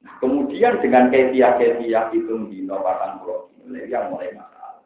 Nah, 0.00 0.14
kemudian 0.18 0.80
dengan 0.80 1.12
kefiah-kefiah 1.12 2.10
itu 2.16 2.34
di 2.48 2.64
patang 2.66 3.20
pulau 3.20 3.52
yang 3.68 4.10
mulai 4.10 4.32
masalah. 4.32 4.80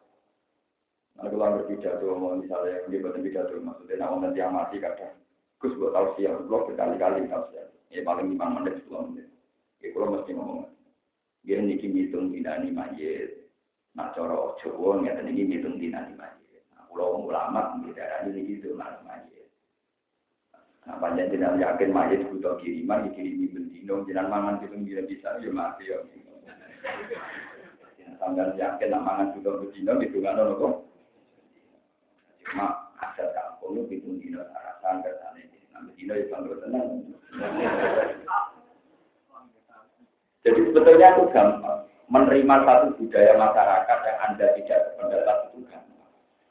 Nah, 1.15 1.31
kalau 1.31 1.63
berpidato, 1.63 2.09
misalnya 2.37 2.83
dia 2.91 2.99
berpidato, 2.99 3.55
maksudnya 3.63 4.03
nak 4.03 4.13
nanti 4.19 4.43
yang 4.43 4.53
mati 4.53 4.77
kadang. 4.83 5.15
Gus 5.63 5.73
buat 5.79 5.95
tahu 5.97 6.19
sih, 6.19 6.29
blog 6.51 6.69
berkali-kali 6.69 7.31
tahu 7.31 7.45
sih. 7.55 7.63
Ya 7.95 8.03
paling 8.03 8.35
lima 8.35 8.59
menit, 8.59 8.83
sepuluh 8.83 9.07
menit. 9.07 9.31
Ya 9.79 9.95
kalau 9.95 10.19
mesti 10.19 10.35
ngomong. 10.35 10.74
Dia 11.45 11.61
niki 11.61 11.93
hitung 11.93 12.33
dinani 12.33 12.73
mayit. 12.73 13.45
Nah, 13.95 14.11
coro 14.11 14.59
Jawa 14.59 14.99
ngeten 15.07 15.31
iki 15.31 15.43
ngitung 15.47 15.79
dina 15.79 16.03
di 16.11 16.19
masjid. 16.19 16.59
Nah, 16.75 16.83
kula 16.91 17.15
ulama 17.15 17.79
darani 17.95 18.35
niki 18.35 18.59
itu 18.59 18.75
mas 18.75 18.99
masjid. 19.07 19.47
Nah, 20.83 20.99
panjang 20.99 21.31
jenengan 21.31 21.63
yakin 21.63 21.95
masjid 21.95 22.21
butuh 22.27 22.59
kiriman, 22.59 23.07
dikirimi 23.07 23.55
bendino, 23.55 24.03
jenengan 24.03 24.35
mangan 24.35 24.59
pitung 24.59 24.83
dina 24.83 25.07
bisa 25.07 25.39
ya 25.39 25.51
mati 25.55 25.87
ya. 25.87 26.03
Sampai 28.19 28.59
yakin 28.59 28.89
nak 28.91 29.05
mangan 29.07 29.31
butuh 29.39 29.63
itu 29.71 30.19
ono 30.19 30.45
kok. 30.59 30.75
Cuma 32.51 32.67
asal 32.99 33.31
kampung 33.31 33.79
itu 33.79 33.95
pitung 33.95 34.19
dina 34.19 34.43
sarasan 34.51 35.07
kersane. 35.07 35.47
Nah, 35.71 35.87
bendino 35.87 36.19
ya 36.19 36.25
tenang. 36.35 36.89
Jadi 40.45 40.61
sebetulnya 40.71 41.09
itu 41.17 41.25
gampang 41.33 41.89
menerima 42.13 42.55
satu 42.69 42.87
budaya 43.01 43.33
masyarakat 43.41 43.99
yang 44.05 44.19
Anda 44.29 44.47
tidak 44.61 44.81
pendapat 45.01 45.37
itu 45.51 45.61
kan. 45.73 45.83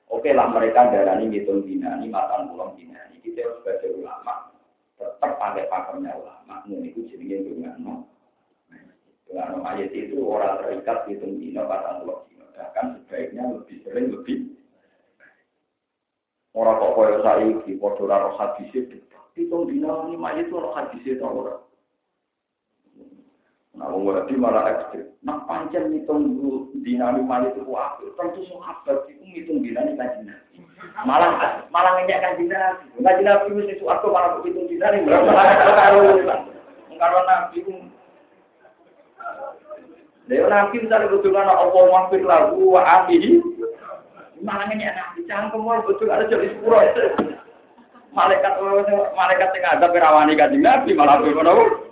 Oke 0.10 0.30
lah 0.34 0.50
mereka 0.50 0.90
darani 0.90 1.30
ngitung 1.30 1.66
dina 1.66 1.98
ini 2.02 2.10
matan 2.10 2.50
pulang 2.50 2.74
dina 2.78 3.02
ini 3.10 3.22
kita 3.22 3.50
sebagai 3.62 3.98
ulama 3.98 4.50
tetap 4.98 5.38
pakai 5.38 5.70
pakemnya 5.70 6.14
ulama. 6.18 6.66
Ini 6.66 6.94
itu 6.94 7.06
jenenge 7.10 7.50
dengan 7.50 7.78
no. 7.82 7.96
Dengan 9.26 9.66
ayat 9.66 9.90
itu 9.90 10.22
orang 10.22 10.62
terikat 10.62 11.10
hitung 11.10 11.38
dina 11.42 11.66
matan 11.66 12.06
pulang 12.06 12.22
dina. 12.30 12.46
Bahkan 12.54 12.86
sebaiknya 13.06 13.44
lebih 13.58 13.78
sering 13.86 14.10
lebih 14.10 14.38
orang 16.54 16.78
kok 16.78 16.94
koyo 16.94 17.18
saiki 17.26 17.72
padha 17.82 18.02
ora 18.06 18.30
hadis 18.38 18.70
itu 18.74 18.98
hitung 19.34 19.66
dina 19.66 20.06
ini 20.10 20.18
mayit 20.18 20.54
ora 20.54 20.82
hadis 20.82 21.02
itu 21.02 21.22
ora. 21.22 21.63
Nah, 23.74 23.90
berarti 23.90 24.38
malah 24.38 24.70
ekstrim. 24.70 25.10
Nah, 25.26 25.42
pancen 25.50 25.90
ngitung 25.90 26.38
dinami 26.86 27.26
mali 27.26 27.50
itu 27.50 27.66
waktu. 27.66 28.06
Tentu 28.14 28.46
sahabat 28.46 29.10
itu 29.10 29.26
ngitung 29.26 29.66
dinami 29.66 29.98
kajian 29.98 30.30
Malah 31.02 31.66
malah 31.74 31.98
ngeyak 31.98 32.22
kajian 32.22 32.54
nabi. 32.54 32.86
Kajian 33.02 33.26
nabi 33.26 33.50
itu 33.50 33.62
sesuatu 33.74 34.14
malah 34.14 34.38
ngitung 34.46 34.70
dinami. 34.70 35.02
Malah 35.10 35.74
karo 35.74 36.02
karo 37.02 37.18
nabi 37.26 37.56
itu. 37.66 37.74
Leo 40.30 40.46
nabi 40.54 40.76
misalnya 40.78 41.10
betul 41.10 41.34
kan 41.34 41.50
Allah 41.50 41.84
mampir 41.90 42.22
lagu 42.22 42.62
wa 42.78 42.82
abihi. 42.86 43.42
Malah 44.46 44.70
ngeyak 44.70 44.94
nabi. 44.94 45.26
Cangkem 45.26 45.66
betul 45.66 46.14
ada 46.14 46.30
jadi 46.30 46.46
sepuro. 46.54 46.78
Malaikat 48.14 48.54
malaikat 49.18 49.50
yang 49.58 49.82
ada 49.82 49.90
perawani 49.90 50.38
kajian 50.38 50.62
nabi 50.62 50.94
malah 50.94 51.18
betul 51.26 51.90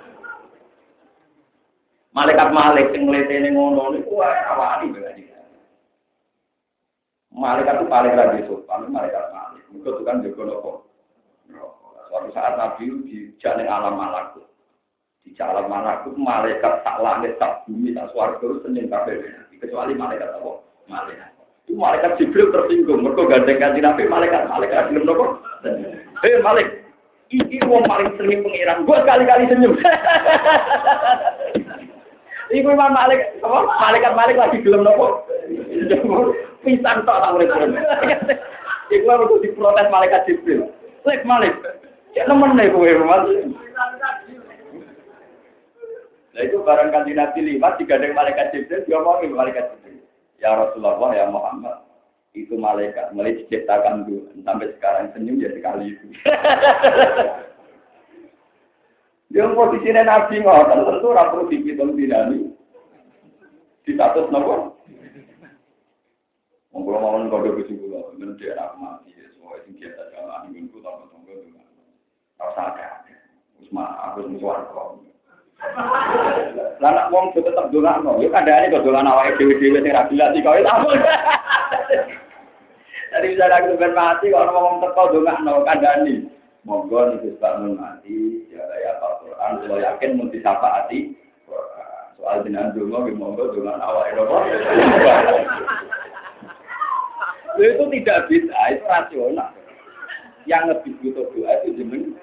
Malaikat 2.12 2.52
Malik 2.52 2.92
sing 2.92 3.08
ngletene 3.08 3.56
ngono 3.56 3.96
niku 3.96 4.20
wae 4.20 4.36
awali 4.52 4.92
berarti. 4.92 5.24
Malaikat 7.32 7.80
itu 7.80 7.88
paling 7.88 8.14
rapi 8.20 8.44
sopan, 8.44 8.92
malaikat 8.92 9.32
Malik. 9.32 9.64
Mereka 9.72 9.90
itu 9.96 10.04
kan 10.04 10.20
juga 10.20 10.42
nopo. 10.52 10.72
Suatu 12.12 12.28
saat 12.36 12.60
Nabi 12.60 12.92
di 13.08 13.32
jalan 13.40 13.72
alam 13.72 13.96
malakut. 13.96 14.44
Di 15.24 15.32
jalan 15.32 15.72
malakut, 15.72 16.12
malaikat 16.20 16.84
tak 16.84 17.00
langit, 17.00 17.40
tak 17.40 17.64
bumi, 17.64 17.96
tak 17.96 18.12
suarga, 18.12 18.60
senyum 18.68 18.92
kabeh. 18.92 19.32
Kecuali 19.64 19.96
malaikat 19.96 20.36
apa? 20.36 20.60
Malaikat. 20.92 21.32
Itu 21.64 21.80
malaikat 21.80 22.20
Jibril 22.20 22.52
tersinggung. 22.52 23.08
Mereka 23.08 23.24
gandeng 23.32 23.62
kanji 23.64 23.80
Nabi, 23.80 24.04
malaikat. 24.12 24.52
Malaikat 24.52 24.92
belum 24.92 25.08
nopo. 25.08 25.40
Hei 26.20 26.44
Malik, 26.44 26.68
ini 27.32 27.64
wong 27.64 27.88
paling 27.88 28.12
sering 28.20 28.44
pengiran. 28.44 28.84
Gue 28.84 29.00
sekali-kali 29.00 29.48
senyum. 29.48 29.80
Iku 32.52 32.68
Imam 32.76 32.92
Malik, 32.92 33.40
apa? 33.40 33.60
Malaikat 33.80 34.14
Malik 34.14 34.36
lagi 34.36 34.60
gelem 34.60 34.84
nopo? 34.84 35.24
Pisan 36.62 37.08
tok 37.08 37.20
tak 37.24 37.34
urip. 37.34 37.50
Iku 38.92 39.08
aku 39.08 39.40
diprotes 39.40 39.88
malaikat 39.88 40.28
Jibril. 40.28 40.68
Lek 41.08 41.24
Malik. 41.24 41.56
Ya 42.12 42.28
nemen 42.28 42.60
nek 42.60 42.76
kowe, 42.76 42.92
Mas. 43.08 43.24
Nah 46.32 46.42
itu 46.48 46.64
barang 46.64 46.92
kanji 46.92 47.12
Nabi 47.16 47.40
lima, 47.44 47.76
digandeng 47.80 48.16
malaikat 48.16 48.52
Jibril, 48.52 48.84
diomongin 48.84 49.32
malaikat 49.32 49.72
Jibril. 49.80 50.04
Ya 50.44 50.58
Rasulullah, 50.60 51.12
ya 51.16 51.26
Muhammad, 51.32 51.88
itu 52.36 52.56
malaikat 52.60 53.16
mulai 53.16 53.40
diciptakan 53.40 54.08
dulu 54.10 54.28
sampai 54.44 54.74
sekarang 54.76 55.12
senyum 55.16 55.40
ya 55.40 55.52
sekali 55.56 55.96
itu. 55.96 56.06
Yang 59.32 59.56
posisinya 59.56 60.04
Nabi 60.04 60.44
ngotot 60.44 60.80
tentu 60.92 61.08
ora 61.08 61.32
perlu 61.32 61.48
dipitung 61.48 61.96
dinami. 61.96 62.52
Di 63.88 63.96
status 63.96 64.28
nopo? 64.28 64.76
Monggo 66.72 67.00
mawon 67.00 67.32
kode 67.32 67.56
besi 67.56 67.76
kula, 67.76 68.16
men 68.16 68.40
dia 68.40 68.56
anak 68.56 68.80
mati, 68.80 69.12
semua 69.36 69.60
sing 69.68 69.76
biasa 69.76 70.08
jalan 70.16 70.56
minggu 70.56 70.80
tambah 70.80 71.08
tonggo 71.12 71.36
itu. 71.36 71.60
Rasa 72.40 72.72
ada. 72.72 73.04
Wis 73.60 73.68
mah 73.76 73.92
aku 74.12 74.32
wis 74.32 74.40
warga. 74.40 75.00
Lah 76.80 76.92
nek 76.96 77.10
wong 77.12 77.36
tetep 77.36 77.72
dolakno, 77.76 78.24
yo 78.24 78.32
kandhane 78.32 78.72
kok 78.72 78.88
dolan 78.88 79.08
awake 79.08 79.36
dhewe-dhewe 79.36 79.84
sing 79.84 79.92
ra 79.92 80.08
bilas 80.08 80.32
iki 80.32 80.48
kok 80.48 80.64
apa. 80.64 80.92
Jadi 83.12 83.28
misalnya 83.36 83.60
aku 83.60 83.76
ben 83.76 83.92
mati, 83.92 84.32
kalau 84.32 84.52
ngomong 84.56 84.76
teko 84.80 85.04
dongakno 85.12 85.68
kandhani. 85.68 86.16
Monggo 86.64 87.20
nih 87.20 87.36
ya 87.36 87.36
ya 87.36 87.40
Pak 87.42 87.54
Quran, 89.52 89.68
kalau 89.68 89.78
yakin 89.84 90.16
mau 90.16 90.32
disapaati. 90.32 91.00
Soal 92.16 92.46
jenengan 92.46 92.72
dongo, 92.78 93.10
monggo 93.12 93.52
dengan 93.52 93.82
awal 93.82 94.08
itu. 94.08 94.24
Itu 97.60 97.84
tidak 97.92 98.20
bisa, 98.32 98.58
itu 98.72 98.86
rasional. 98.88 99.50
Yang 100.48 100.64
lebih 100.74 100.92
butuh 101.02 101.26
doa 101.36 101.52
itu 101.62 101.70
jeneng. 101.82 102.16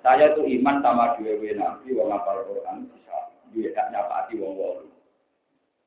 Saya 0.00 0.32
itu 0.32 0.42
iman 0.60 0.84
sama 0.84 1.16
dua 1.16 1.32
nabi, 1.56 1.96
wong 1.96 2.12
apal 2.12 2.44
Quran 2.44 2.84
bisa 2.92 3.16
dia 3.56 3.72
tak 3.72 3.88
nyapati 3.88 4.36
wong 4.36 4.52
wolu. 4.52 4.88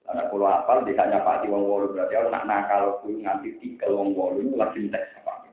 Karena 0.07 0.25
kalau 0.31 0.47
apal 0.49 0.81
tak 0.87 1.09
nyapati 1.11 1.45
wong 1.51 1.63
wolu 1.67 1.93
berarti 1.93 2.17
aku 2.17 2.29
nak 2.33 2.47
nakal 2.49 2.97
aku 2.97 3.13
nganti 3.13 3.61
tikel 3.61 3.93
wong 3.93 4.17
wolu 4.17 4.41
itu 4.41 4.57
lagi 4.57 4.89
teks 4.89 5.21
apa? 5.21 5.45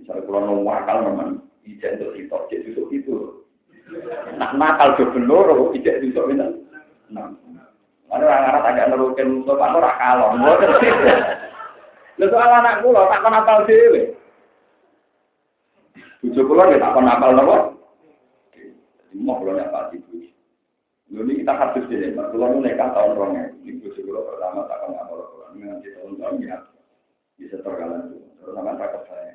Misalnya 0.00 0.24
kalau 0.24 0.40
nunggu 0.40 0.72
akal 0.72 0.96
memang 1.04 1.51
untuk 1.62 2.12
itu, 2.18 2.36
jadi 2.50 2.66
itu 2.74 2.82
itu. 2.90 3.16
Nak 4.38 4.54
nakal 4.58 4.98
do 4.98 5.04
bener, 5.14 5.46
ijen 5.74 6.02
itu 6.02 6.20
itu. 6.20 6.48
Nah, 7.12 7.28
mana 8.08 8.24
orang 8.24 8.48
Arab 8.48 8.62
agak 8.68 8.88
nerukin 8.92 9.42
untuk 9.42 9.60
apa 9.60 9.76
ora 9.78 9.92
kalon. 10.00 10.40
Lha 12.20 12.26
soal 12.28 12.50
anak 12.52 12.84
kula 12.84 13.08
tak 13.08 13.22
kon 13.24 13.36
apal 13.36 13.64
dhewe. 13.64 14.12
Bojo 16.20 16.40
kula 16.44 16.68
nek 16.68 16.80
tak 16.80 16.92
kon 16.92 17.08
apal 17.08 17.30
napa? 17.32 17.56
Mau. 19.16 19.40
Lho 19.42 21.20
ini 21.28 21.40
kita 21.44 21.52
hadis 21.56 21.84
dhewe, 21.88 22.12
kula 22.12 22.52
nu 22.52 22.60
nekah 22.60 22.92
tahun 22.92 23.16
2000. 23.16 23.64
Ini 23.64 23.80
bojo 23.80 24.00
kula 24.04 24.20
pertama 24.28 24.60
tak 24.68 24.78
kon 24.84 24.96
apal 24.96 25.18
kula 25.32 25.46
nganti 25.56 25.88
tahun-tahun 25.96 26.44
ya. 26.44 26.56
Bisa 27.40 27.56
terkalan 27.64 28.12
itu. 28.12 28.20
Terus 28.44 28.54
sama 28.54 28.76
saya. 29.08 29.34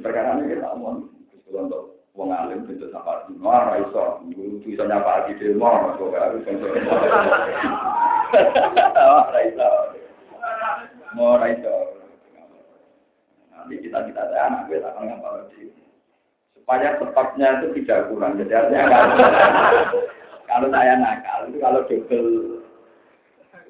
Perkara 0.00 0.38
ini 0.38 0.54
kita 0.54 0.70
omong, 0.72 1.09
untuk 1.54 2.00
wong 2.14 2.30
alim 2.34 2.66
itu 2.66 2.90
sampai 2.90 3.26
di 3.30 3.34
mana 3.38 3.78
iso, 3.82 4.22
guru 4.34 4.58
bisa 4.66 4.86
nyapa 4.86 5.30
di 5.30 5.38
demo, 5.38 5.94
so 5.98 6.10
harus 6.10 6.42
kan 6.46 6.58
Raiso, 9.30 9.70
mau 11.14 11.38
Raiso. 11.38 11.76
Nanti 13.50 13.76
kita 13.84 13.98
kita 14.08 14.20
ada 14.24 14.38
anak 14.48 14.72
kita 14.72 14.88
akan 14.88 15.04
ngapal 15.10 15.34
di 15.52 15.68
supaya 16.56 16.96
tepatnya 16.96 17.60
itu 17.60 17.82
tidak 17.82 18.08
kurang. 18.08 18.40
Jadi 18.40 18.52
artinya 18.56 18.84
kalau 20.48 20.68
saya 20.74 20.94
nakal 20.96 21.40
itu 21.50 21.58
kalau 21.60 21.84
double 21.84 22.30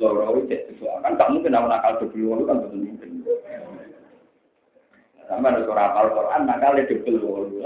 loro 0.01 0.41
itu 0.47 0.85
kan 1.03 1.19
kamu 1.19 1.43
kena 1.43 1.65
nakal 1.67 1.99
double 1.99 2.23
loro 2.23 2.43
kan 2.47 2.63
betul 2.63 2.87
mungkin. 2.87 3.11
Sama 5.31 5.55
ada 5.55 5.63
surah 5.63 5.95
Al-Quran, 5.95 6.43
maka 6.43 6.75
lebih 6.75 7.07
dulu. 7.07 7.63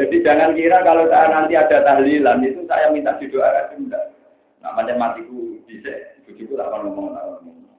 Jadi 0.00 0.16
jangan 0.24 0.56
kira 0.56 0.80
kalau 0.80 1.04
saya 1.12 1.28
nanti 1.28 1.52
ada 1.54 1.84
tahlilan, 1.84 2.40
itu 2.40 2.64
saya 2.64 2.88
minta 2.88 3.20
didoakan. 3.20 3.84
Enggak. 3.84 4.16
Nah, 4.64 4.72
macam 4.72 4.96
matiku 4.96 5.60
bisa. 5.68 5.92
Bujuku 6.24 6.56
tak 6.56 6.72
ngomong. 6.72 7.12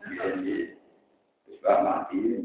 Jadi, 0.05 0.77
sudah 1.49 1.81
mati. 1.81 2.39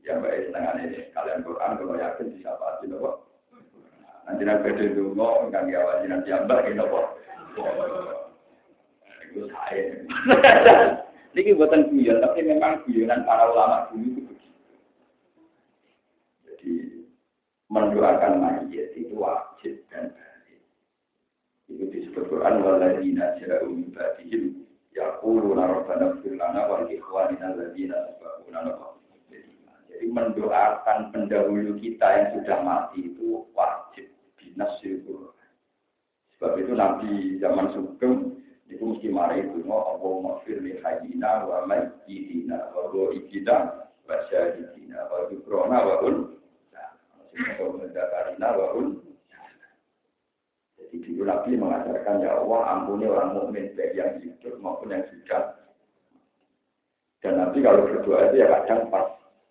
Ya 0.00 0.16
baik, 0.16 0.48
setengah 0.48 0.74
ini. 0.80 1.12
Kalian 1.12 1.44
Quran, 1.44 1.76
kalau 1.76 1.94
yakin 2.00 2.32
bisa 2.34 2.56
pasti. 2.56 2.88
Nanti 4.26 4.42
nanti 4.42 4.64
beda 4.64 4.96
dulu, 4.96 5.28
enggak 5.44 5.68
ngawasi 5.68 6.06
nanti 6.08 6.32
ambak, 6.32 6.64
gitu. 6.66 6.82
Itu 9.28 9.44
saya. 9.52 11.04
Ini 11.36 11.52
buatan 11.52 11.92
guyon, 11.92 12.24
tapi 12.24 12.48
memang 12.48 12.80
guyonan 12.88 13.28
para 13.28 13.52
ulama 13.52 13.92
dulu 13.92 14.08
itu 14.08 14.20
begitu. 14.24 14.72
Jadi 16.48 16.72
mendoakan 17.68 18.40
mayat 18.40 18.96
itu 18.96 19.12
wajib 19.12 19.84
dan 19.92 20.16
baik. 20.16 20.64
Itu 21.68 21.84
disebut 21.92 22.32
Quran 22.32 22.64
waladina 22.64 23.36
ja'u 23.36 23.68
min 23.68 23.92
ba'dihim 23.92 24.64
yaquluna 24.96 25.76
rabbana 25.76 26.16
ighfir 26.16 26.40
lana 26.40 26.72
wa 26.72 26.88
li 26.88 26.96
ikhwanina 26.96 27.52
alladziina 27.52 28.16
sabaquna 28.16 28.72
Jadi 29.92 30.06
mendoakan 30.08 31.12
pendahulu 31.12 31.76
kita 31.76 32.06
yang 32.16 32.28
sudah 32.40 32.58
mati 32.64 33.12
itu 33.12 33.44
wajib 33.52 34.08
binasil 34.40 35.04
Quran. 35.04 35.48
Sebab 36.32 36.52
itu 36.64 36.72
Nabi 36.72 37.36
zaman 37.44 37.76
Sugeng 37.76 38.40
itu 38.66 38.82
mesti 38.82 39.08
marah 39.14 39.38
itu 39.38 39.62
mau 39.62 39.94
Allahumma 39.94 40.42
firli 40.42 40.82
hayyina 40.82 41.46
wa 41.46 41.62
mayyitina 41.70 42.74
wa 42.74 42.90
ghaibina 42.90 43.86
wa 44.06 44.16
syahidina 44.26 45.06
wa 45.06 45.30
yukrona 45.30 45.78
wa 45.86 45.94
un 46.02 46.16
wa 47.56 48.68
un 48.74 48.88
Jadi 50.76 50.96
dulu 51.02 51.26
Nabi 51.26 51.58
mengajarkan 51.58 52.22
ya 52.22 52.38
Allah 52.38 52.60
ampuni 52.78 53.10
orang 53.10 53.34
mukmin 53.34 53.74
baik 53.74 53.98
yang 53.98 54.22
hidup 54.22 54.54
maupun 54.62 54.94
yang 54.94 55.02
sudah. 55.10 55.58
Dan 57.18 57.42
Nabi 57.42 57.58
kalau 57.64 57.90
berdoa 57.90 58.30
itu 58.30 58.38
ya 58.38 58.46
kadang 58.54 58.86
pas 58.86 59.08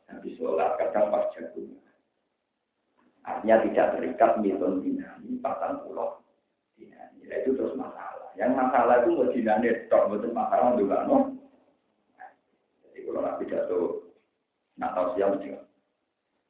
Nabi 0.08 0.32
sholat, 0.40 0.80
kadang 0.80 1.12
pas 1.12 1.28
jagung. 1.36 1.76
Artinya 3.26 3.58
tidak 3.68 3.88
terikat 3.98 4.32
miton 4.40 4.80
dinami, 4.86 5.36
patang 5.44 5.84
pulau 5.84 6.24
dinami. 6.80 7.26
Ya, 7.28 7.42
itu 7.44 7.58
terus 7.58 7.76
masalah. 7.76 8.15
Yang 8.36 8.52
masalah 8.60 8.96
itu 9.04 9.10
mau 9.16 9.32
dinami, 9.32 9.68
tok 9.88 10.04
betul 10.12 10.32
masalah 10.36 10.76
juga 10.76 11.08
no. 11.08 11.32
Jadi 12.92 13.00
kalau 13.08 13.22
Nabi 13.24 13.44
jatuh, 13.48 14.04
nak 14.76 14.92
tahu 14.92 15.08
siapa 15.16 15.36
juga. 15.40 15.60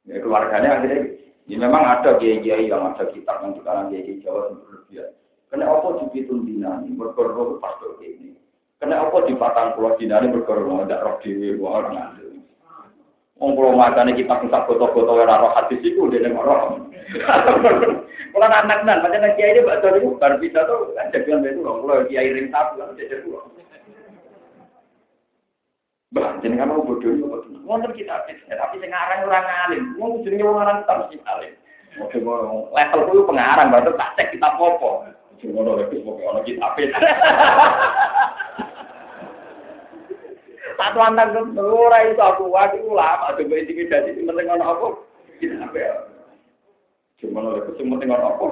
Ya, 0.06 0.22
keluarganya 0.22 0.78
akhirnya 0.78 1.18
ini 1.46 1.56
memang 1.62 1.82
ada 1.82 2.18
kiai-kiai 2.18 2.66
yang 2.66 2.94
ada 2.94 3.06
kitab 3.10 3.42
yang 3.42 3.54
sekarang 3.58 3.90
kiai 3.90 4.18
Jawa 4.22 4.50
yang 4.50 4.58
berlebihan. 4.66 5.10
Kena 5.46 5.64
apa 5.70 5.88
dipitung 6.02 6.42
dinani, 6.42 6.90
berkorban 6.98 7.62
pastor 7.62 8.02
ini. 8.02 8.34
Kena 8.82 9.06
apa 9.06 9.22
di 9.30 9.34
patang 9.38 9.78
pulau 9.78 9.94
dinani 9.94 10.34
berkorban, 10.34 10.90
tidak 10.90 11.02
roh 11.06 11.16
dewi, 11.22 11.54
orang 11.62 11.94
ngantuk. 11.94 12.26
Wong 13.36 13.52
kula 13.52 13.76
macane 13.76 14.16
kita 14.16 14.40
bisa 14.40 14.64
foto-foto 14.64 15.12
ora 15.12 15.36
roh 15.36 15.52
hadis 15.54 15.84
iku 15.84 16.08
dene 16.08 16.32
roh. 16.32 16.85
Kula 18.36 18.52
anak 18.52 18.84
nan, 18.84 19.00
pancen 19.00 19.32
kiai 19.38 19.56
ini 19.56 19.64
bakso 19.64 19.88
niku 19.94 20.18
bar 20.20 20.36
bisa 20.36 20.66
tuh 20.68 20.92
kan 20.92 21.08
jagoan 21.14 21.46
itu 21.46 21.62
loh. 21.62 21.80
Kula 21.80 22.04
kiai 22.10 22.34
ring 22.34 22.52
sapu 22.52 22.76
kan 22.76 22.92
jajar 22.98 23.22
kula. 23.24 23.40
Bah, 26.14 26.38
jenengan 26.40 26.72
mau 26.72 26.86
bodoh 26.86 27.12
itu 27.12 27.26
betul. 27.28 27.60
Wonten 27.66 27.92
kita 27.96 28.24
tapi 28.28 28.76
sing 28.80 28.92
aran 28.92 29.26
ora 29.26 29.40
ngalim. 29.40 29.96
Wong 30.00 30.22
jenenge 30.24 30.44
wong 30.44 30.60
aran 30.60 30.84
tak 30.84 31.00
mesti 31.06 31.16
alim. 31.28 31.52
Level 31.96 33.00
kuwi 33.08 33.28
pengarang 33.28 33.72
baru 33.72 33.96
tak 33.96 34.12
cek 34.20 34.36
kita 34.36 34.48
popo. 34.60 35.04
Ngono 35.40 35.76
lek 35.80 35.92
wis 35.92 36.04
ono 36.04 36.40
kitab. 36.44 36.76
Satu 40.76 40.98
anak 41.00 41.32
ora 41.56 42.04
itu 42.04 42.20
aku 42.20 42.52
wae 42.52 42.76
ulama 42.84 43.32
coba 43.32 43.54
intimidasi 43.56 44.12
penting 44.12 44.48
ono 44.52 44.64
apa? 44.64 44.88
Kita 45.40 45.56
apa 45.56 45.76
ya? 45.76 46.15
Cuma 47.16 47.40
oleh 47.40 47.64
kesempatan 47.64 47.92
penting 47.96 48.10
ono 48.12 48.26
apa? 48.36 48.46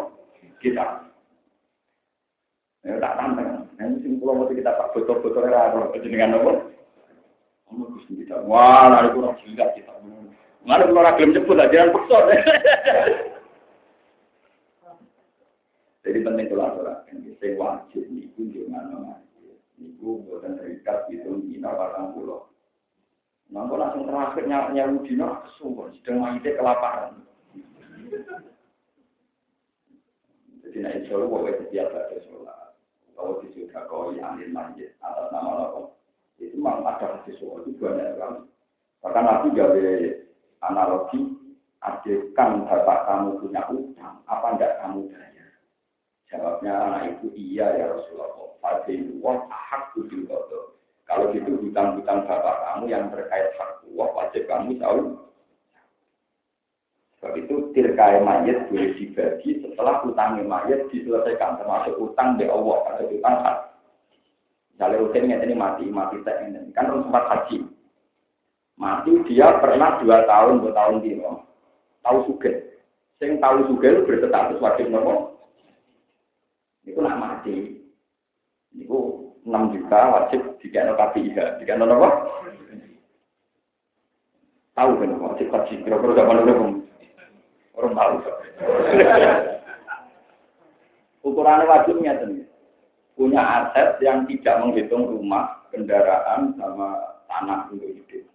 Kita. 0.60 0.86
Ya 2.84 2.96
tak 3.00 3.16
tantang. 3.20 3.68
Nanti 3.76 3.96
sing 4.00 4.16
kula 4.16 4.40
mesti 4.40 4.56
kita 4.56 4.72
tak 4.72 4.92
botol-botol 4.96 5.48
ora 5.48 5.72
ono 5.76 5.92
jenengan 6.00 6.40
apa? 6.40 6.52
Ono 7.72 7.84
Gusti 7.92 8.24
kita. 8.24 8.40
Wah, 8.48 8.88
lari 8.88 9.12
kurang 9.12 9.36
juga 9.44 9.68
kita. 9.76 9.92
Mana 10.64 10.88
kalau 10.88 11.04
ora 11.04 11.16
gelem 11.20 11.36
nyebut 11.36 11.60
aja 11.60 11.92
paksa. 11.92 12.18
Jadi 16.04 16.18
penting 16.20 16.46
kalau 16.52 16.68
aturakan, 16.68 17.24
saya 17.40 17.56
wajib 17.56 18.04
niku 18.12 18.44
di 18.52 18.68
mana 18.68 19.24
Niku 19.74 20.22
buatan 20.22 20.54
terikat 20.60 21.10
itu 21.10 21.42
dina 21.50 21.74
batang 21.74 22.14
pulau. 22.14 22.46
Nah, 23.50 23.66
langsung 23.66 24.06
terakhir 24.06 24.46
nyawa 24.46 25.02
dina 25.02 25.42
kesumpah, 25.42 25.90
sedang 25.98 26.22
maite 26.22 26.54
kelaparan. 26.54 27.24
Jadi 30.75 31.07
insya 31.07 31.14
Allah 31.14 31.31
bahwa 31.31 31.55
setiap 31.55 31.87
ada 31.95 32.18
sholat, 32.27 32.75
kalau 33.14 33.39
disudah 33.47 33.87
kau 33.87 34.11
yang 34.11 34.43
masjid 34.51 34.91
atas 34.99 35.31
nama 35.31 35.70
Allah, 35.70 35.87
itu 36.43 36.59
memang 36.59 36.83
ada 36.83 37.14
hadis 37.14 37.39
sholat 37.39 37.62
itu 37.70 37.79
banyak 37.79 38.18
sekali. 38.18 38.43
Bahkan 39.07 39.22
Nabi 39.22 39.49
gawe 39.55 39.87
analogi, 40.66 41.20
adekan 41.79 42.66
bapak 42.66 43.07
kamu 43.07 43.39
punya 43.39 43.62
utang, 43.70 44.18
apa 44.27 44.47
enggak 44.51 44.75
kamu 44.83 45.14
bayar? 45.14 45.51
Jawabnya 46.27 46.72
anak 46.75 47.03
itu 47.22 47.27
iya 47.39 47.70
ya 47.79 47.95
Rasulullah. 47.95 48.59
Fadilullah 48.59 49.47
hak 49.47 49.95
kudil 49.95 50.27
kodo. 50.27 50.75
Kalau 51.07 51.31
gitu 51.31 51.55
hutang-hutang 51.55 52.27
bapak 52.27 52.57
kamu 52.66 52.91
yang 52.91 53.14
terkait 53.14 53.55
hak 53.55 53.79
Allah, 53.87 54.09
wajib 54.11 54.43
kamu 54.51 54.75
tahu. 54.83 55.22
Sebab 57.25 57.41
itu 57.41 57.72
tirkai 57.72 58.20
mayat 58.20 58.68
boleh 58.68 58.93
dibagi 59.01 59.64
setelah 59.64 60.05
hutangnya 60.05 60.45
mayat 60.45 60.85
diselesaikan 60.93 61.57
termasuk 61.57 61.97
utang 61.97 62.37
di 62.37 62.45
Allah 62.45 62.85
atau 62.85 63.09
utang 63.09 63.41
hak. 63.41 63.59
Misalnya 64.77 65.01
Rukin 65.01 65.33
ini 65.33 65.57
mati, 65.57 65.89
mati 65.89 66.20
tak 66.20 66.45
ini. 66.45 66.68
Kan 66.77 66.93
orang 66.93 67.09
sempat 67.09 67.25
haji. 67.33 67.64
Mati 68.77 69.25
dia 69.25 69.57
pernah 69.57 70.05
dua 70.05 70.29
tahun, 70.29 70.68
dua 70.68 70.77
tahun 70.77 71.01
di 71.01 71.16
Tahu 72.05 72.18
suge. 72.29 72.77
Sing 73.16 73.41
tahu 73.41 73.72
suge 73.72 74.05
berstatus 74.05 74.61
wajib 74.61 74.93
nopo. 74.93 75.41
Itu 76.85 77.01
nak 77.01 77.16
mati. 77.16 77.81
Itu 78.77 79.33
6 79.49 79.72
juta 79.72 80.01
wajib 80.12 80.61
jika 80.61 80.93
KPIH. 80.93 81.57
Jika 81.64 81.72
apa? 81.81 82.09
Tahu 84.77 84.91
kan 85.01 85.11
wajib 85.25 85.49
haji. 85.49 85.75
Kira-kira 85.81 86.20
zaman 86.20 86.45
dulu 86.45 86.84
orang 87.75 87.95
tahu. 87.95 88.14
Ukurannya 91.25 91.64
wajibnya 91.70 92.12
sendiri. 92.20 92.47
Punya 93.14 93.41
aset 93.41 94.03
yang 94.03 94.27
tidak 94.27 94.59
menghitung 94.59 95.07
rumah, 95.07 95.62
kendaraan, 95.70 96.59
sama 96.59 97.18
tanah 97.31 97.70
untuk 97.70 97.87
hidup. 97.87 98.27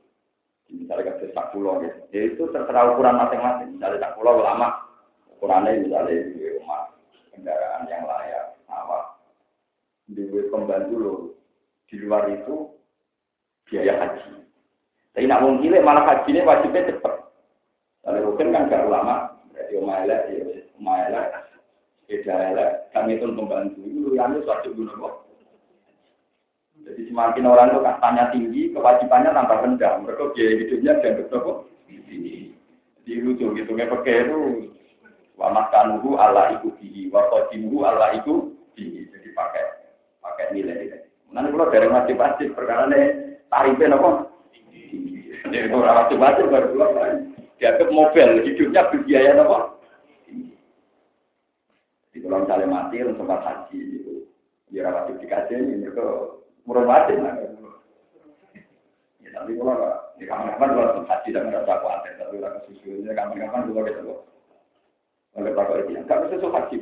Misalnya 0.72 1.20
ke 1.20 1.34
sak 1.36 1.52
pulau 1.52 1.84
gitu. 1.84 2.00
Ya 2.16 2.22
itu 2.32 2.44
terserah 2.54 2.96
ukuran 2.96 3.20
masing-masing. 3.20 3.76
Misalnya 3.76 4.00
sak 4.00 4.16
pulau 4.16 4.40
lama, 4.40 4.88
ukurannya 5.36 5.84
misalnya 5.84 6.32
rumah, 6.56 6.96
kendaraan 7.36 7.92
yang 7.92 8.08
layak, 8.08 8.56
sawah, 8.66 9.20
duit 10.08 10.48
pembantu 10.50 10.96
lo 10.96 11.16
di 11.90 11.96
luar 12.00 12.30
itu 12.32 12.70
biaya 13.70 13.94
haji. 14.00 14.48
Tapi 15.14 15.26
nak 15.26 15.44
gile 15.60 15.84
malah 15.84 16.06
haji 16.06 16.30
ini 16.32 16.48
wajibnya 16.48 16.90
cepat. 16.96 17.19
Kalau 18.04 18.32
rukun 18.32 18.56
kan 18.56 18.72
gak 18.72 18.88
lama, 18.88 19.36
berarti 19.52 19.74
umaila, 19.76 20.18
ya 20.32 20.44
umaila, 20.80 21.22
sepeda 22.10 22.36
elek, 22.50 22.72
kami 22.96 23.20
itu 23.20 23.28
pembantu 23.30 23.82
itu 23.86 24.18
yang 24.18 24.34
itu 24.34 24.48
wajib 24.50 24.74
guna 24.74 24.98
kok. 24.98 25.14
Jadi 26.80 27.02
semakin 27.12 27.46
orang 27.46 27.70
itu 27.70 27.80
kastanya 27.86 28.24
tinggi, 28.34 28.62
kewajibannya 28.74 29.36
tambah 29.36 29.62
rendah. 29.62 29.94
Mereka 30.02 30.34
biaya 30.34 30.52
hidupnya 30.58 30.94
dianggap 31.04 31.28
berapa? 31.30 31.54
Jadi 33.06 33.14
lucu 33.22 33.46
gitu, 33.54 33.70
nggak 33.74 33.92
pakai 33.94 34.26
itu 34.26 34.40
wa 35.38 35.54
makanuhu 35.54 36.18
ala 36.18 36.56
iku 36.58 36.74
bihi, 36.82 37.14
wa 37.14 37.30
qadimuhu 37.30 37.86
ala 37.86 38.18
iku 38.18 38.54
bihi. 38.74 39.06
Jadi 39.12 39.30
pakai 39.38 39.66
pakai 40.24 40.46
nilai. 40.56 41.04
Nanti 41.30 41.54
kalau 41.54 41.70
dari 41.70 41.88
wajib-wajib 41.94 42.58
perkara 42.58 42.90
ini 42.90 43.02
tarifnya 43.54 43.94
apa? 43.94 44.10
Jadi 45.46 45.68
kalau 45.70 45.86
wajib-wajib 45.86 46.46
baru 46.50 46.68
keluar 46.74 46.92
dianggap 47.60 47.90
mobil 47.92 48.30
hidupnya 48.48 48.88
berbiaya 48.88 49.36
apa? 49.44 49.60
Di 52.10 52.18
kalau 52.24 52.42
misalnya 52.42 52.68
mati, 52.72 53.04
sempat 53.04 53.40
haji 53.46 53.78
itu, 53.78 54.16
ya 54.74 54.90
wajib 54.90 55.22
dikasih 55.22 55.62
ini 55.62 55.86
mereka 55.86 56.36
murah 56.66 56.88
wajib 56.88 57.22
lah. 57.22 57.36
Ya 59.22 59.30
tapi 59.36 59.60
kalau 59.60 59.76
di 60.18 60.24
kapan-kapan 60.26 60.74
kalau 60.74 61.06
haji 61.06 61.30
dan 61.36 61.48
merasa 61.52 61.80
khawatir, 61.84 62.14
tapi 62.18 62.36
kalau 62.42 62.60
susunya 62.66 63.12
kapan-kapan 63.14 63.68
juga 63.70 63.88
kita 63.92 64.02
kok. 64.08 64.20
Oleh 65.38 65.54
Pak 65.54 65.70
itu, 65.86 65.92
nggak 65.94 66.20
bisa 66.26 66.48
haji. 66.50 66.78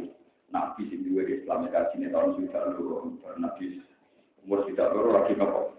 Nabi 0.47 0.88
sing 0.88 1.03
duwe 1.03 1.28
Islam 1.28 1.67
ya 1.67 1.75
kaji 1.75 2.07
tahun 2.07 2.39
sudah 2.39 2.71
dulu, 2.80 3.19
Nabi 3.36 3.84
umur 4.47 4.63
tidak 4.63 4.95
baru 4.95 5.09
lagi 5.11 5.36
nopo. 5.36 5.75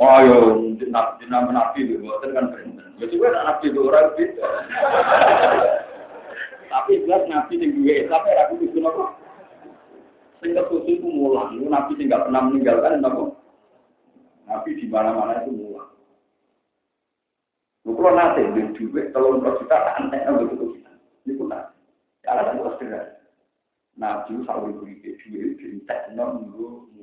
Oh 0.00 0.18
yo, 0.24 0.36
nabi 0.88 1.28
nabi 1.28 1.52
nabi 1.52 1.78
itu 1.84 2.00
kan 2.32 2.48
benar. 2.48 2.88
Ya 2.96 3.04
juga 3.12 3.36
nabi 3.36 3.68
itu 3.68 3.80
orang 3.84 4.16
itu. 4.16 4.40
Tapi 6.72 7.04
jelas 7.04 7.28
nabi 7.28 7.60
duwe 7.60 8.08
Islam 8.08 8.24
ya 8.24 8.48
aku 8.48 8.64
itu 8.64 8.80
nopo. 8.80 9.12
Sing 10.40 10.56
kesusu 10.56 10.88
itu 10.88 11.04
mulang, 11.04 11.52
nabi 11.68 12.00
nggak 12.00 12.32
pernah 12.32 12.48
meninggalkan 12.48 13.04
nopo. 13.04 13.36
Nabi 14.48 14.80
di 14.80 14.88
mana-mana 14.88 15.44
itu 15.44 15.52
mulang. 15.52 15.92
Kalau 17.84 18.16
nanti 18.16 18.40
di 18.56 18.60
duit 18.76 19.12
telur 19.12 19.44
juta 19.44 19.76
aneh 20.00 20.24
begitu 20.24 20.80
kita. 20.80 20.92
Ini 21.28 21.36
pun 21.36 21.52
nanti. 21.52 21.76
Ada 22.24 22.56
yang 22.56 22.72
sederhana. 22.76 23.20
Nabi 24.00 24.32
selalu 24.48 24.80
beri 24.80 24.94
duit, 25.04 25.60
diintek 25.60 26.12
nunggu 26.16 26.88
mula. 26.96 26.99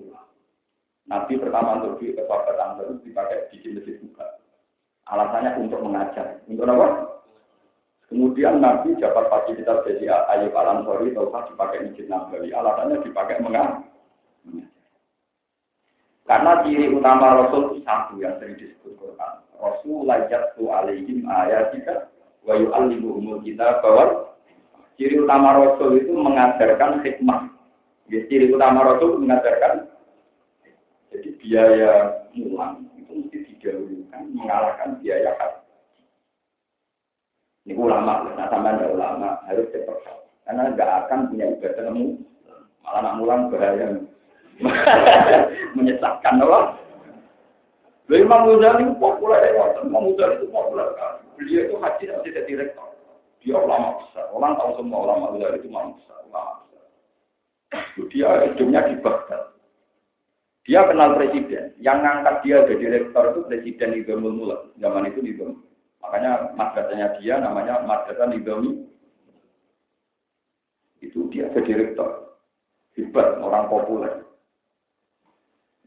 Nabi 1.07 1.39
pertama 1.39 1.79
untuk 1.79 2.03
ke 2.03 2.19
sahabat 2.19 2.83
terus 2.83 2.99
dipakai 3.03 3.47
bikin 3.51 3.79
masjid 3.79 3.95
buka. 4.03 4.27
Alasannya 5.07 5.55
untuk 5.63 5.79
mengajar. 5.79 6.43
Untuk 6.51 6.67
apa? 6.67 6.87
Kemudian 8.11 8.59
Nabi 8.59 8.95
dapat 8.99 9.27
fasilitas 9.31 9.83
dari 9.87 10.07
Ayub 10.07 10.55
Al 10.55 10.79
Ansori, 10.79 11.15
Taufah 11.15 11.47
dipakai 11.47 11.87
masjid 11.87 12.07
Nabawi. 12.11 12.51
Alasannya 12.51 13.03
dipakai 13.03 13.39
mengajar. 13.39 13.87
Karena 16.27 16.59
ciri 16.67 16.91
utama 16.91 17.39
Rasul 17.39 17.71
itu 17.71 17.87
satu 17.87 18.19
yang 18.19 18.35
sering 18.43 18.59
disebut 18.59 18.99
Quran. 18.99 19.33
Rasul 19.63 20.03
lajat 20.03 20.59
tu 20.59 20.67
alaihim 20.67 21.23
ayatika 21.23 22.11
wa 22.43 22.51
yu'allimuhumul 22.59 23.39
kita 23.47 23.79
bahwa 23.79 24.35
ciri 24.99 25.23
utama 25.23 25.55
Rasul 25.55 26.03
itu 26.03 26.11
mengajarkan 26.11 26.99
hikmah. 26.99 27.47
Ya, 28.11 28.27
ciri 28.27 28.51
utama 28.51 28.83
Rasul 28.83 29.15
itu 29.15 29.19
mengajarkan 29.23 29.87
jadi 31.17 31.33
biaya 31.41 31.93
mulang 32.37 32.85
itu 32.93 33.09
mesti 33.09 33.37
didahulukan 33.49 34.21
mengalahkan 34.37 35.01
biaya 35.01 35.33
haji. 35.41 35.65
Ini 37.65 37.73
ulama, 37.73 38.37
nah 38.37 38.45
sama 38.53 38.77
ada 38.77 38.85
ulama 38.93 39.41
harus 39.49 39.65
dipercaya. 39.73 40.29
Karena 40.45 40.77
nggak 40.77 40.91
akan 41.09 41.33
punya 41.33 41.57
ibadah 41.57 41.83
nemu, 41.89 42.21
malah 42.85 43.01
nak 43.01 43.15
mulang 43.17 43.41
bahaya. 43.49 43.97
Menyesatkan 45.77 46.37
Allah. 46.37 46.77
Lalu 48.07 48.23
Imam 48.23 48.45
Ghazali 48.45 48.85
populer 49.01 49.41
ya, 49.57 49.73
Imam 49.81 50.13
Ghazali 50.13 50.37
itu 50.37 50.47
populer 50.53 50.87
kan. 51.01 51.25
Beliau 51.33 51.65
itu 51.65 51.75
haji 51.81 52.03
dan 52.07 52.19
tidak 52.23 52.45
direktur. 52.45 52.87
Dia 53.41 53.57
ulama 53.57 54.05
besar. 54.05 54.29
Orang 54.31 54.53
tahu 54.61 54.71
semua 54.77 55.01
ulama 55.09 55.33
Ghazali 55.33 55.57
itu 55.65 55.67
ulama 55.73 55.97
besar. 55.97 56.17
Ulama 56.29 56.51
besar. 56.61 56.85
Dia 58.13 58.29
hidupnya 58.53 58.81
di 58.85 58.95
Baghdad. 59.01 59.56
Dia 60.67 60.83
kenal 60.83 61.15
presiden. 61.15 61.71
Yang 61.79 61.97
ngangkat 62.03 62.35
dia 62.43 62.57
jadi 62.67 62.75
direktur 62.75 63.23
itu 63.31 63.41
presiden 63.47 63.89
Nizamul 63.95 64.35
Mulk. 64.35 64.75
Zaman 64.83 65.07
itu 65.07 65.23
Nizam. 65.23 65.63
Makanya 66.03 66.51
madrasahnya 66.59 67.15
dia 67.23 67.39
namanya 67.39 67.87
Madrasah 67.87 68.27
Nizami. 68.27 68.83
Itu 70.99 71.31
dia 71.31 71.47
jadi 71.55 71.63
direktur. 71.63 72.35
Hebat, 72.99 73.39
orang 73.39 73.71
populer. 73.71 74.27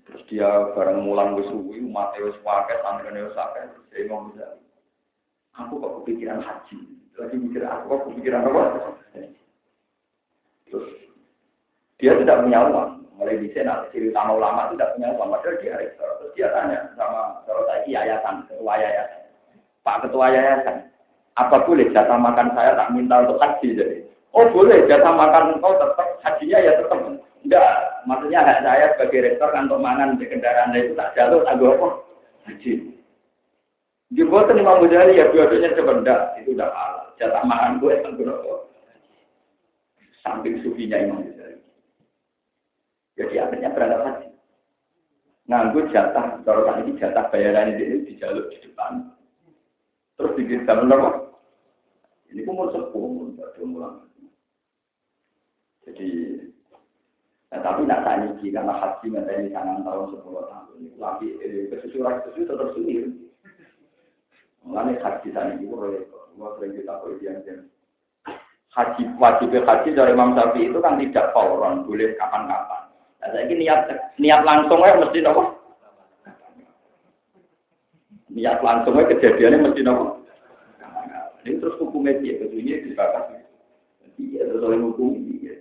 Terus 0.08 0.22
dia 0.32 0.48
bareng 0.72 1.04
mulang 1.04 1.36
wis 1.36 1.46
suwi, 1.52 1.82
umat 1.84 2.16
wis 2.16 2.34
pakai, 2.40 2.80
santri 2.80 3.20
wis 3.20 3.36
akeh. 3.36 3.68
Saya 3.92 4.08
mau 4.08 4.32
bisa. 4.32 4.58
Aku 5.60 5.76
kok 5.76 5.94
kepikiran 6.02 6.40
haji. 6.40 6.78
Lagi 7.20 7.36
mikir 7.36 7.68
aku 7.68 7.84
kok 7.90 8.02
kepikiran 8.08 8.48
apa? 8.48 8.96
Terus 10.70 10.88
dia 12.00 12.16
tidak 12.16 12.48
punya 12.48 12.64
uang. 12.70 12.99
Mulai 13.20 13.36
di 13.36 13.52
sana, 13.52 13.84
ciri 13.92 14.08
utama 14.08 14.32
ulama 14.32 14.72
tidak 14.72 14.96
punya 14.96 15.12
uang. 15.12 15.28
Padahal 15.28 15.60
dia 15.60 15.76
rektor. 15.76 16.08
Terus 16.24 16.32
dia 16.32 16.48
tanya 16.56 16.88
sama 16.96 17.44
kalau 17.44 17.68
saya 17.68 17.84
yayasan, 17.84 18.48
ketua 18.48 18.74
yayasan. 18.80 19.20
Pak 19.84 19.96
ketua 20.08 20.26
yayasan, 20.32 20.76
apa 21.36 21.56
boleh 21.68 21.92
jatah 21.92 22.16
makan 22.16 22.48
saya 22.56 22.72
tak 22.80 22.96
minta 22.96 23.20
untuk 23.20 23.36
haji 23.36 23.76
jadi? 23.76 23.96
Oh 24.32 24.48
boleh, 24.48 24.88
jatah 24.88 25.12
makan 25.12 25.60
engkau 25.60 25.76
tetap, 25.76 26.08
hajinya 26.24 26.58
ya 26.64 26.72
tetap. 26.80 26.98
Enggak, 27.40 27.68
maksudnya 28.04 28.40
hak 28.44 28.60
saya 28.64 28.86
sebagai 28.96 29.20
rektor 29.24 29.48
kantor 29.52 29.80
mangan 29.80 30.20
di 30.20 30.28
kendaraan 30.28 30.76
itu 30.76 30.92
tak 30.92 31.12
jalur, 31.16 31.40
tak 31.44 31.56
apa? 31.56 31.88
Haji. 32.48 32.72
Di 34.10 34.22
bawah 34.26 34.52
Imam 34.52 34.82
Ghazali 34.84 35.20
ya 35.20 35.30
dua-duanya 35.30 35.76
itu 35.76 35.84
udah 35.86 36.68
kalah. 36.68 37.06
Jatah 37.20 37.44
makan 37.44 37.78
gue 37.84 37.94
kan 38.00 38.16
berapa? 38.16 38.54
Samping 40.20 40.60
sufinya 40.64 41.00
Imam 41.00 41.24
Ghazali. 41.24 41.56
Jadi 43.20 43.34
akhirnya 43.36 43.76
berangkat 43.76 44.00
haji. 44.00 44.28
Nganggur 45.44 45.84
jatah, 45.92 46.40
kalau 46.40 46.64
ini 46.80 46.96
jatah 46.96 47.28
bayaran 47.28 47.76
ini 47.76 48.08
di 48.08 48.16
jalur 48.16 48.48
di 48.48 48.56
depan. 48.64 49.12
Terus 50.16 50.36
dikirim 50.40 50.88
apa? 50.88 51.28
Ini 52.32 52.48
umur 52.48 52.72
sepuh, 52.72 52.96
umur 52.96 53.36
mulang. 53.60 54.08
Jadi 55.84 56.08
Nah, 57.50 57.58
tapi 57.66 57.82
nak 57.82 58.06
tanya 58.06 58.30
lagi 58.30 58.46
karena 58.54 58.70
haji 58.78 59.10
ini 59.10 59.50
sangat 59.50 59.82
tahun 59.82 60.14
sepuluh 60.14 60.46
tahun 60.46 60.70
ini 60.78 60.94
lagi 61.02 61.34
eh, 61.42 61.66
kesusuran 61.66 62.22
itu 62.30 62.46
tetap 62.46 62.70
sulit. 62.78 63.10
Mengenai 64.62 65.02
haji 65.02 65.28
tadi 65.34 65.58
itu 65.58 65.74
semua 66.30 66.54
sering 66.54 66.78
kita 66.78 66.94
yang 67.26 67.66
Haji 68.70 69.02
wajib 69.18 69.50
haji 69.50 69.88
dari 69.98 70.14
Imam 70.14 70.38
Syafi'i 70.38 70.70
itu 70.70 70.78
kan 70.78 70.94
tidak 71.02 71.34
fauron, 71.34 71.82
boleh 71.90 72.14
kapan-kapan. 72.14 72.89
Saya 73.20 73.44
ini 73.44 73.68
niat 73.68 73.92
niat 74.16 74.40
langsung 74.48 74.80
ya 74.80 74.96
mesti 74.96 75.20
nopo. 75.20 75.42
Niat 78.32 78.64
langsung 78.64 78.96
ya 78.96 79.04
kejadiannya 79.12 79.68
mesti 79.68 79.84
nopo. 79.84 80.20
Ini 81.44 81.56
terus 81.56 81.80
hukumnya 81.80 82.20
dia, 82.20 82.36
kesunya 82.36 82.84
dibatasi. 82.84 83.40
Iya, 84.20 84.44
terus 84.48 84.64
oleh 84.64 84.80
hukum 84.80 85.16
dia. 85.24 85.56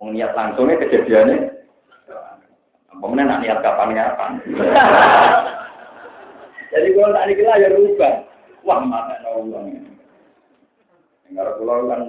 Niat 0.00 0.32
langsungnya 0.36 0.80
kejadiannya. 0.80 1.38
Kemudian 2.96 3.28
nak 3.28 3.40
niat 3.44 3.60
kapan-kapan. 3.60 4.40
Jadi 6.72 6.88
kalau 6.96 7.12
tak 7.12 7.26
dikira 7.28 7.60
ya 7.60 7.68
rubah. 7.72 8.14
Wah, 8.64 8.80
mana 8.82 9.20
uangnya. 9.36 9.84
Enggak 11.28 11.58
pulau 11.60 11.90
kan 11.90 12.00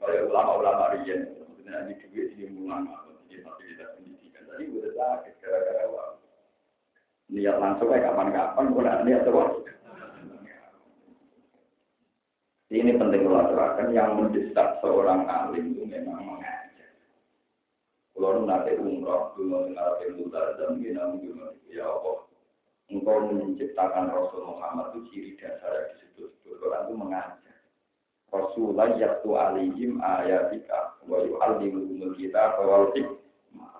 kayak 0.00 0.30
ulama-ulama 0.30 0.96
riyen, 0.96 1.28
sebenarnya 1.58 1.92
di 1.92 2.06
duit 2.14 2.32
di 2.38 2.46
ulama, 2.54 3.02
Tadi 4.60 4.76
udah 4.76 4.92
sakit 4.92 5.34
gara-gara 5.40 5.88
uang. 5.88 6.14
Niat 7.32 7.56
langsung 7.64 7.88
kayak 7.88 8.12
kapan-kapan, 8.12 8.68
kalau 8.68 8.84
nak 8.84 9.00
niat 9.08 9.24
terus. 9.24 9.52
Ini 12.68 12.92
penting 13.00 13.24
kalau 13.24 13.40
aturakan 13.40 13.88
yang 13.96 14.20
mendesak 14.20 14.76
seorang 14.84 15.24
alim 15.32 15.72
itu 15.72 15.88
memang 15.88 16.20
mengajar. 16.28 16.92
Kalau 18.12 18.44
nanti 18.44 18.76
umroh, 18.76 19.32
dulu 19.32 19.72
mengalami 19.72 20.06
mutar 20.20 20.52
dan 20.60 20.76
bina 20.76 21.08
mungkin 21.08 21.56
ya 21.72 21.88
Allah. 21.88 22.28
Engkau 22.92 23.32
menciptakan 23.32 24.12
Rasul 24.12 24.44
Muhammad 24.44 24.92
itu 24.92 25.00
ciri 25.08 25.32
dasar 25.40 25.72
yang 25.72 26.04
disebut 26.04 26.36
Quran 26.60 26.84
itu 26.84 26.94
mengajar. 27.00 27.56
Rasulullah 28.28 28.92
yaktu 28.92 29.30
alihim 29.40 30.04
ayatika 30.04 31.00
wa 31.08 31.16
yu'allimuhumul 31.24 32.12
kita 32.20 32.60
wal 32.60 32.92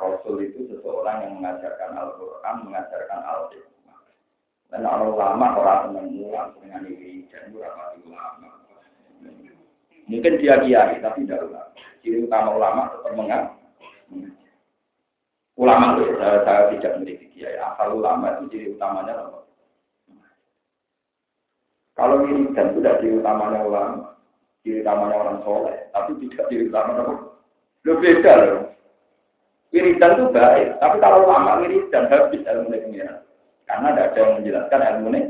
Rasul 0.01 0.41
itu 0.43 0.65
seseorang 0.73 1.29
yang 1.29 1.33
mengajarkan 1.39 1.93
Al-Quran, 1.93 2.57
mengajarkan 2.67 3.21
Al-Hikmah. 3.21 4.01
Dan 4.73 4.89
orang 4.89 5.13
lama 5.15 5.47
orang 5.61 5.83
menemu 5.93 6.33
langsung 6.33 6.65
dengan 6.65 6.89
ini 6.89 7.29
dan 7.29 7.53
berapa 7.53 8.01
ulama. 8.07 8.49
Mungkin 10.11 10.43
dia 10.43 10.59
kiai, 10.65 10.99
tapi 10.99 11.23
tidak 11.23 11.47
ulama. 11.47 11.71
Ciri 12.01 12.19
utama 12.25 12.49
ulama 12.57 12.83
tetap 12.91 13.13
mengajar. 13.15 13.55
Ulama 15.61 16.01
itu 16.01 16.17
saya, 16.17 16.41
saya 16.49 16.73
tidak 16.73 16.93
memiliki 16.99 17.27
kiai. 17.37 17.61
Asal 17.61 18.01
ulama 18.01 18.41
itu 18.41 18.49
ciri 18.49 18.67
utamanya 18.73 19.13
apa? 19.21 19.39
Kalau 22.01 22.25
wiridan 22.25 22.73
itu 22.73 22.81
tidak 22.81 22.99
ciri 23.05 23.21
utamanya 23.21 23.61
ulama, 23.69 24.17
ciri 24.65 24.81
utamanya 24.81 25.15
orang 25.21 25.39
soleh, 25.45 25.77
tapi 25.93 26.17
tidak 26.25 26.49
ciri 26.49 26.73
utamanya 26.73 27.03
apa? 27.05 27.15
Lebih 27.85 28.01
beda 28.01 28.33
loh. 28.41 28.70
Wiridan 29.71 30.19
itu 30.19 30.25
baik, 30.35 30.83
tapi 30.83 30.99
kalau 30.99 31.31
ulama 31.31 31.63
wiridan 31.63 32.11
habis 32.11 32.43
ilmu 32.43 32.75
pengiran. 32.75 33.23
Karena 33.71 33.95
tidak 33.95 34.07
ada 34.11 34.19
yang 34.19 34.33
menjelaskan 34.43 34.81
ilmu 34.83 35.09
ini. 35.15 35.21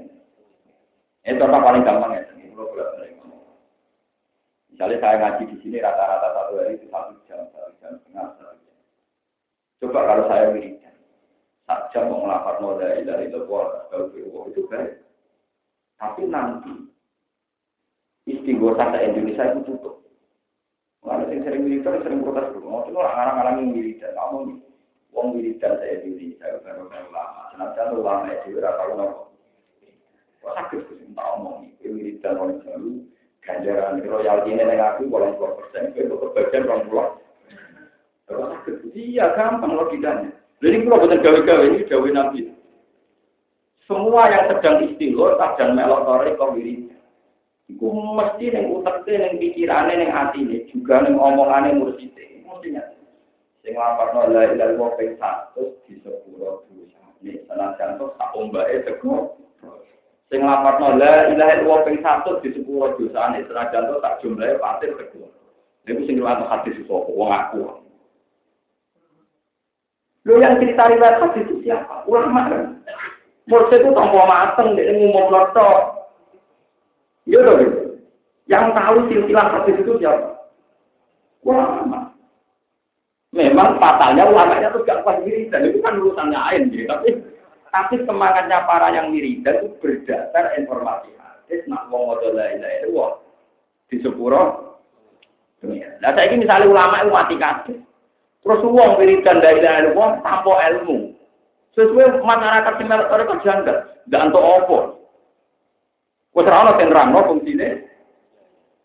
Ini 1.29 1.37
contoh 1.37 1.61
paling 1.61 1.85
gampang 1.85 2.17
ya. 2.17 2.25
Misalnya 4.73 4.97
saya 5.05 5.17
ngaji 5.21 5.43
di 5.45 5.57
sini 5.61 5.77
rata-rata 5.77 6.33
satu 6.33 6.57
hari 6.57 6.81
itu 6.81 6.89
satu 6.89 7.13
jam, 7.29 7.45
satu 7.53 7.69
jam 7.85 8.01
setengah, 8.01 8.33
satu 8.41 8.57
jam. 8.65 8.77
Coba 9.85 10.01
kalau 10.09 10.25
saya 10.33 10.45
wiridan, 10.57 10.97
satu 11.69 11.85
jam 11.93 12.09
mau 12.09 12.25
ngelapar 12.25 12.55
noda 12.65 12.89
dari 13.05 13.29
kalau 13.29 14.09
itu 14.49 14.65
baik. 14.73 15.05
Tapi 16.01 16.23
nanti 16.33 16.73
istighosah 18.25 18.89
Indonesia 19.05 19.53
itu 19.53 19.61
tutup. 19.69 20.00
Mana 21.01 21.25
yang 21.33 21.43
sering 21.49 21.65
wiridan, 21.65 22.05
sering 22.05 22.21
protes 22.21 22.53
dulu. 22.53 22.67
Mau 22.69 22.85
cuma 22.85 23.09
orang-orang 23.09 23.73
yang 23.73 24.13
kamu 24.13 24.39
nih. 24.53 24.59
Wong 25.11 25.27
wiridan 25.35 25.81
saya 25.81 26.05
Indonesia, 26.05 26.61
baru 26.61 26.87
ulama. 26.87 27.43
Senajan 27.51 27.97
ulama 27.97 28.29
itu 28.31 28.57
berapa 28.57 28.83
nopo. 28.95 29.33
Kok 30.45 30.53
sakit 30.55 30.81
sih, 30.93 31.09
tak 31.17 31.29
omong. 31.41 31.73
Wiridan 31.81 32.37
orang 32.37 32.61
selalu 32.63 33.11
ganjaran 33.41 34.05
royalti 34.05 34.53
ini 34.53 34.63
yang 34.63 34.81
aku 34.95 35.09
boleh 35.09 35.33
dua 35.37 35.57
persen 35.57 35.97
itu 35.97 36.13
kebagian 36.13 36.69
orang 36.69 36.85
pulau 36.87 37.09
iya 38.93 39.33
gampang 39.35 39.75
logikanya 39.75 40.31
jadi 40.61 40.85
kalau 40.85 41.03
betul 41.03 41.19
gawe-gawe 41.25 41.65
ini 41.67 41.89
gawe 41.89 42.09
nabi 42.13 42.41
semua 43.89 44.31
yang 44.31 44.45
sedang 44.53 44.77
istighosah 44.87 45.51
dan 45.59 45.75
melok 45.75 46.05
tore 46.07 46.31
kau 46.39 46.55
diri 46.55 46.90
Iku 47.71 47.87
mesti 48.19 48.51
neng 48.51 48.67
uteknya, 48.75 49.31
neng 49.31 49.39
pikirannya, 49.39 49.95
neng 49.95 50.11
hati 50.11 50.43
ini 50.43 50.67
juga 50.75 51.07
neng 51.07 51.15
omongannya 51.15 51.79
mursite. 51.79 52.43
mesti 52.43 52.75
ngerti. 52.75 52.99
Sing 53.63 53.75
lapar 53.77 54.11
la 54.17 54.25
ilaha 54.27 54.53
illallah 54.57 54.91
ping 54.97 55.15
100 55.21 55.87
di 55.87 55.95
sepuro 56.03 56.65
dosa. 56.67 57.01
Nek 57.23 57.45
senajan 57.47 58.01
to 58.01 58.07
sak 58.17 58.33
ombake 58.35 58.83
tego. 58.89 59.37
Sing 60.33 60.41
lapar 60.43 60.81
la 60.81 61.31
ilaha 61.31 61.53
illallah 61.61 61.81
ping 61.87 61.99
100 62.03 62.43
di 62.43 62.49
sepuro 62.57 62.97
dosane 62.97 63.45
senajan 63.47 63.87
to 63.87 63.95
tak 64.03 64.19
jumlahe 64.25 64.57
patir 64.59 64.97
tego. 64.97 65.29
Niku 65.87 66.03
sing 66.09 66.17
riwayat 66.19 66.45
hadis 66.49 66.77
sapa 66.85 67.09
wong 67.13 67.31
aku. 67.31 67.61
Lo 70.29 70.35
yang 70.41 70.61
cerita 70.61 70.91
riwayat 70.91 71.21
hadis 71.21 71.47
itu 71.49 71.65
siapa? 71.65 72.05
Ulama. 72.09 72.77
Mursyid 73.49 73.83
itu 73.83 73.91
tanpa 73.91 74.31
mateng, 74.31 74.79
dia 74.79 74.95
ngomong 74.95 75.27
lotok. 75.33 75.90
Iya 77.31 77.47
dong. 77.47 77.63
Yang 78.51 78.65
tahu 78.75 78.97
silsilah 79.07 79.47
hadis 79.55 79.79
itu 79.79 79.93
siapa? 80.03 80.51
Ulama. 81.47 82.11
Memang 83.31 83.79
fatalnya 83.79 84.27
ulamanya 84.27 84.75
itu 84.75 84.83
gak 84.83 85.07
pas 85.07 85.23
dan 85.23 85.63
itu 85.71 85.79
kan 85.79 86.03
urusannya 86.03 86.35
lain 86.35 86.75
gitu. 86.75 86.91
Tapi 86.91 87.09
tapi 87.71 88.03
semangatnya 88.03 88.67
para 88.67 88.91
yang 88.91 89.15
dan 89.15 89.55
itu 89.63 89.71
berdasar 89.79 90.59
informasi 90.59 91.15
hadis. 91.15 91.63
Nak 91.71 91.87
ngotot 91.87 92.35
lain 92.35 92.59
lain 92.59 92.91
itu 92.91 93.07
di 93.87 93.97
sepuro. 94.03 94.75
Nah 95.63 96.11
saya 96.11 96.27
ini 96.35 96.43
misalnya 96.43 96.67
ulama 96.67 97.07
itu 97.07 97.15
mati 97.15 97.37
kasih. 97.39 97.79
Terus 98.43 98.67
uang 98.67 98.99
wiridan 98.99 99.39
dari 99.39 99.63
dari 99.63 99.95
uang 99.95 100.27
tanpa 100.27 100.59
ilmu. 100.75 101.15
Sesuai 101.79 102.19
masyarakat 102.27 102.75
yang 102.83 102.89
mereka 102.91 103.35
janggal. 103.47 103.79
Dan 104.11 104.35
untuk 104.35 104.43
apa? 104.43 104.79
Wes 106.31 106.47
ora 106.47 106.63
ono 106.63 106.79
sing 106.79 106.89
nerangno 106.89 107.21
fungsine. 107.27 107.69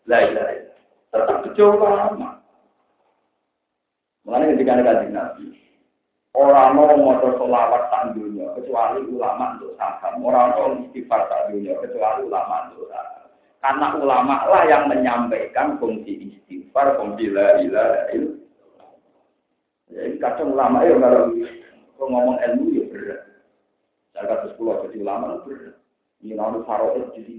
La 0.06 0.18
ilaha 0.22 0.54
Tetap 1.14 1.36
kecewa 1.46 1.88
lama. 1.88 2.42
Mulane 4.26 4.58
ketika 4.58 4.74
ada 4.82 5.06
Nabi, 5.06 5.54
orang 6.34 6.74
mau 6.74 6.90
motor 6.98 7.38
solawat 7.38 7.86
dunia 8.10 8.50
kecuali 8.58 9.06
ulama 9.06 9.54
untuk 9.54 9.78
saham. 9.78 10.18
Orang 10.26 10.50
mau 10.58 10.74
istighfar 10.82 11.30
tak 11.30 11.54
dunia 11.54 11.78
kecuali 11.78 12.26
ulama 12.26 12.74
untuk 12.74 12.90
saham. 12.90 13.30
Karena 13.62 13.86
ulama 13.96 14.34
lah 14.50 14.62
yang 14.66 14.90
menyampaikan 14.90 15.78
fungsi 15.78 16.26
istighfar, 16.26 16.98
fungsi 16.98 17.30
la 17.30 17.62
ilaha 17.62 17.98
illallah. 18.12 18.90
Jadi 19.94 20.18
kadang 20.18 20.58
ulama 20.58 20.82
ya 20.82 20.94
kalau 20.98 22.10
ngomong 22.10 22.36
ilmu 22.42 22.64
ya 22.74 22.84
berat. 22.90 23.22
Saya 24.10 24.26
kata 24.26 24.46
sepuluh 24.52 24.82
jadi 24.90 25.06
ulama 25.06 25.46
berat. 25.46 25.85
Nyinaru 26.24 26.64
faroid 26.64 27.12
jadi 27.12 27.36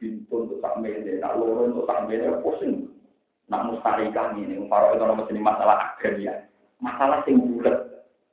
pintu 0.00 0.48
untuk 0.48 0.58
tak 0.64 0.80
mele, 0.80 1.20
nak 1.20 1.36
loro 1.36 1.68
untuk 1.68 1.84
tak 1.84 2.08
mele, 2.08 2.40
pusing. 2.40 2.88
Nak 3.52 3.68
mustarikah 3.68 4.32
ini, 4.34 4.64
faroid 4.66 4.96
itu 4.96 5.04
nama 5.04 5.26
jenis 5.28 5.44
masalah 5.44 5.76
agraria. 5.94 6.48
Masalah 6.80 7.20
sing 7.28 7.36
bulat. 7.36 7.76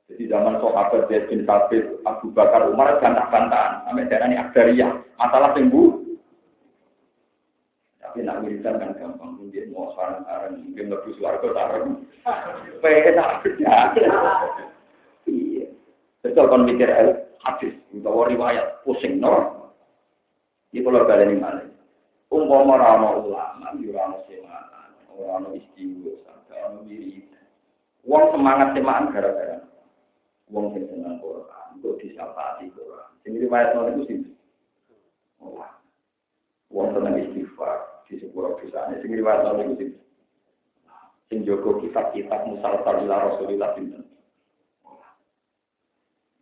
Jadi 0.08 0.24
zaman 0.24 0.56
sahabat 0.56 1.04
Zaid 1.12 1.28
bin 1.28 1.44
Sabit, 1.44 1.84
Abu 2.08 2.32
Bakar, 2.32 2.64
Umar 2.72 2.96
bantah-bantahan. 2.96 3.84
Sampai 3.84 4.08
darah 4.08 4.26
ini 4.32 4.40
agraria. 4.40 4.88
Masalah 5.20 5.52
sing. 5.52 5.68
Tapi 8.00 8.24
nak 8.24 8.40
wiridan 8.40 8.80
kan 8.80 8.96
gampang, 8.96 9.36
mungkin 9.36 9.68
mau 9.68 9.92
sarang-sarang, 9.92 10.64
mungkin 10.64 10.88
lebih 10.88 11.12
suarga 11.20 11.48
sarang. 11.52 12.08
Peda, 12.80 13.44
Iya. 15.28 15.68
Betul 16.24 16.48
kan 16.48 16.64
mikir 16.64 16.88
hadis, 17.44 17.76
atau 17.92 18.24
riwayat, 18.24 18.80
pusing, 18.88 19.20
no? 19.20 19.57
Ini 20.68 20.84
kalau 20.84 21.08
kalian 21.08 21.40
mana? 21.40 21.64
Umpama 22.28 22.76
rano 22.76 23.24
ulama, 23.24 23.72
yurano 23.80 24.20
semangat, 24.28 24.92
orang 25.16 25.56
istiwa, 25.56 26.12
orang 26.52 26.84
mirip. 26.84 27.24
Uang 28.04 28.36
semangat 28.36 28.76
semangat 28.76 29.16
gara-gara. 29.16 29.64
Uang 30.52 30.76
yang 30.76 30.84
senang 30.92 31.16
Quran, 31.24 31.66
untuk 31.80 31.96
disapati 32.04 32.68
Quran. 32.76 33.08
Ini 33.24 33.48
riwayat 33.48 33.72
nol 33.72 33.96
itu 33.96 34.02
sih. 34.08 34.20
Uang 36.68 36.88
senang 36.92 37.16
istighfar 37.16 38.04
di 38.04 38.20
sebuah 38.20 38.60
perusahaan. 38.60 38.92
Ini 38.92 39.24
riwayat 39.24 39.40
nol 39.48 39.60
itu 39.64 39.74
sih. 39.80 39.90
Sing 41.32 41.44
Joko 41.48 41.80
kitab-kitab 41.80 42.44
musalsal 42.44 43.08
ila 43.08 43.28
Rasulillah 43.28 43.72
binten. 43.76 44.04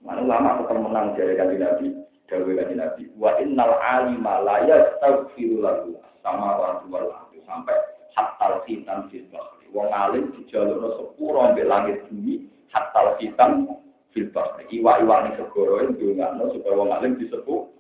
Mana 0.03 0.23
ulama 0.23 0.63
tetap 0.63 0.79
menang 0.79 1.07
dari 1.19 1.35
Nabi 1.59 2.06
dawe 2.27 2.53
kanji 2.53 2.75
Nabi. 2.75 3.03
Wa 3.19 3.39
innal 3.39 3.75
alima 3.79 4.43
la 4.43 4.57
yastaghfiru 4.67 5.63
lahu 5.63 5.95
sama 6.23 6.59
wa 6.59 6.83
wal 6.91 7.07
sampai 7.47 7.79
hatta 8.19 8.67
khitan 8.67 9.07
fil 9.09 9.27
bahri. 9.31 9.67
Wong 9.71 9.89
alim 9.95 10.35
dijalukno 10.35 10.99
sepuro 10.99 11.47
ambek 11.47 11.67
langit 11.71 12.03
bumi 12.11 12.47
hatta 12.75 13.15
khitan 13.23 13.71
fil 14.11 14.27
bahri. 14.35 14.67
Iwa-iwa 14.75 15.27
ning 15.27 15.35
segoro 15.39 15.79
ndongakno 15.87 16.51
supaya 16.51 16.75
wong 16.75 16.91
alim 16.91 17.15
disebut. 17.17 17.71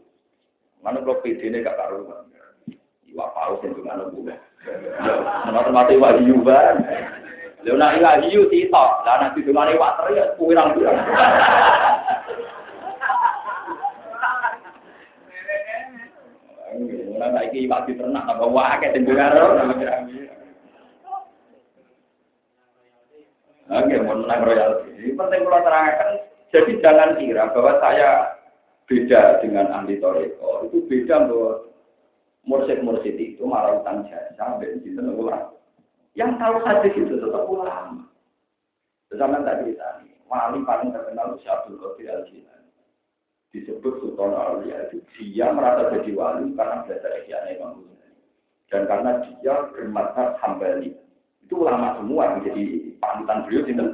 Mana 0.85 1.03
kok 1.03 1.27
pedene 1.27 1.67
gak 1.67 1.75
karuan. 1.75 2.31
Iwa 3.11 3.27
paus 3.35 3.59
sing 3.61 3.75
ndongakno 3.75 4.15
kuwi. 4.15 4.35
Menurut 5.47 5.73
mati 5.75 5.99
wa 5.99 6.15
hiu 6.15 6.39
ban. 6.47 6.79
Lha 7.67 7.75
nek 7.75 7.99
iwa 7.99 8.11
hiu 8.23 8.47
sitok, 8.47 9.03
lah 9.03 9.15
nek 9.19 9.35
didongane 9.35 9.75
iwa 9.75 9.99
teri 9.99 10.23
ya 10.23 10.25
pirang-pirang. 10.39 11.03
Saiki 17.47 17.71
iwak 17.71 17.87
diternak 17.87 18.27
tambah 18.27 18.51
wae 18.51 18.87
tenduran 18.91 19.31
Oke, 23.67 23.99
mau 23.99 24.15
menang 24.15 24.47
royalti. 24.47 24.95
Ini 24.95 25.19
penting 25.19 25.43
kalau 25.43 25.59
terangkan. 25.67 26.11
Jadi 26.55 26.79
jangan 26.79 27.19
kira 27.19 27.51
bahwa 27.51 27.83
saya 27.83 28.39
beda 28.87 29.43
dengan 29.43 29.75
ahli 29.75 29.99
toreko. 29.99 30.71
Itu 30.71 30.87
beda 30.87 31.27
bahwa 31.27 31.67
mursid-mursid 32.47 33.19
itu 33.19 33.43
malah 33.43 33.83
utang 33.83 34.07
jasa, 34.07 34.63
bensin, 34.63 34.95
dan 34.95 35.19
ulang. 35.19 35.51
Yang 36.15 36.39
tahu 36.39 36.63
hadis 36.63 36.95
itu 36.95 37.19
tetap 37.19 37.43
ulama. 37.43 38.07
Zaman 39.11 39.43
tadi 39.43 39.75
tadi, 39.75 40.15
wali 40.31 40.63
paling 40.63 40.95
terkenal 40.95 41.35
itu 41.35 41.51
Abdul 41.51 41.83
Qadir 41.83 42.07
Al-Jilani 42.23 42.56
disebut 43.57 44.05
Sultan 44.05 44.37
Aulia 44.37 44.93
itu 44.93 45.01
dia 45.17 45.49
merasa 45.49 45.89
jadi 45.97 46.13
wali 46.13 46.53
karena 46.53 46.85
belajar 46.85 47.13
Ihya 47.25 47.57
Imam 47.57 47.81
Ghazali. 47.81 48.21
Dan 48.69 48.83
karena 48.85 49.11
dia 49.25 49.55
bermata 49.73 50.37
hambali. 50.45 50.93
Itu 51.41 51.65
ulama 51.65 51.97
semua 51.97 52.37
yang 52.37 52.41
jadi 52.45 52.65
panutan 53.01 53.47
beliau 53.47 53.65
sini 53.65 53.87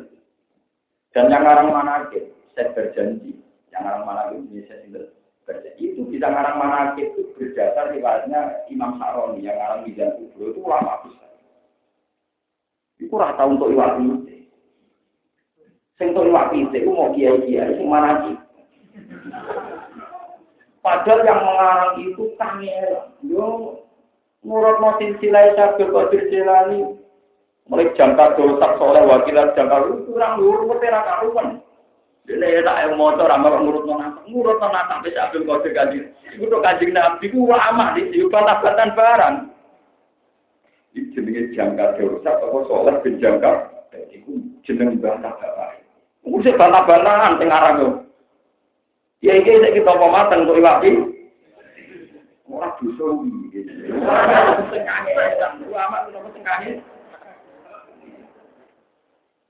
dan 1.13 1.29
yang 1.29 1.45
ngarang 1.45 1.69
mana 1.69 2.09
saya 2.57 2.73
berjanji. 2.73 3.37
Yang 3.69 3.83
ngarang 3.85 4.05
mana 4.09 4.23
ini 4.33 4.65
saya 4.65 4.89
berjanji. 5.45 5.93
Itu 5.93 6.09
bisa 6.09 6.27
ngarang 6.33 6.57
mana 6.57 6.97
itu 6.97 7.29
berdasar 7.37 7.93
riwayatnya 7.93 8.67
Imam 8.73 8.97
Saroni 8.97 9.45
yang 9.45 9.61
ngarang 9.61 9.85
Mizan 9.85 10.17
Kubro. 10.17 10.57
Itu 10.57 10.61
ulama 10.65 11.05
besar. 11.05 11.31
Itu 12.97 13.13
rata 13.13 13.45
untuk 13.45 13.69
iwak 13.69 14.01
itu 14.01 14.33
sing 16.01 16.17
untuk 16.17 16.27
iwak 16.33 16.51
itu 16.57 16.89
mau 16.89 17.13
kiai 17.13 17.39
kiai 17.47 17.77
sing 17.77 17.87
mana 17.87 18.42
Padahal 20.83 21.23
yang 21.23 21.41
mengarang 21.47 21.95
itu 22.03 22.35
kangel. 22.35 23.15
Yo 23.23 23.79
nurut 24.43 24.83
mosin 24.83 25.15
silai 25.23 25.55
sabdo 25.55 25.87
kodir 25.95 26.27
silani. 26.27 26.99
Mulai 27.71 27.95
jangka 27.95 28.35
dosak 28.35 28.83
soleh 28.83 29.07
wakilan 29.07 29.55
jangka 29.55 29.87
lu 29.87 30.03
kurang 30.11 30.43
lur 30.43 30.67
petera 30.75 31.07
karuan. 31.07 31.63
Dene 32.27 32.47
ya 32.51 32.67
tak 32.67 32.99
motor 32.99 33.31
amar 33.31 33.63
ngurut 33.63 33.87
nang 33.87 34.19
ngurut 34.27 34.59
nang 34.59 34.75
sampai 34.75 35.15
sabdo 35.15 35.47
kodir 35.47 35.71
kaji. 35.71 35.99
Iku 36.35 36.51
to 36.51 36.59
kaji 36.59 36.91
nabi 36.91 37.31
ku 37.31 37.47
lama 37.47 37.95
di 37.95 38.27
batan 38.27 38.91
barang. 38.99 39.35
Iki 40.99 41.15
jenenge 41.15 41.55
jangka 41.55 41.95
dosak 42.03 42.43
apa 42.43 42.59
soleh 42.67 42.95
ben 43.07 43.23
jangka. 43.23 43.71
Iku 44.11 44.35
jeneng 44.67 44.99
bantah 44.99 45.31
bapak. 45.39 45.79
Mesti 46.23 46.55
bantah-bantahan 46.55 47.39
sing 47.39 47.51
aran. 47.51 48.02
Ya 49.23 49.39
iki 49.39 49.55
nek 49.55 49.79
kita 49.79 49.87
apa 49.87 50.07
mateng 50.11 50.51
kok 50.51 50.59
iwak 50.59 50.83
iki. 50.83 50.93
Ora 52.51 52.75
dosa 52.83 53.07
iki. 53.47 53.63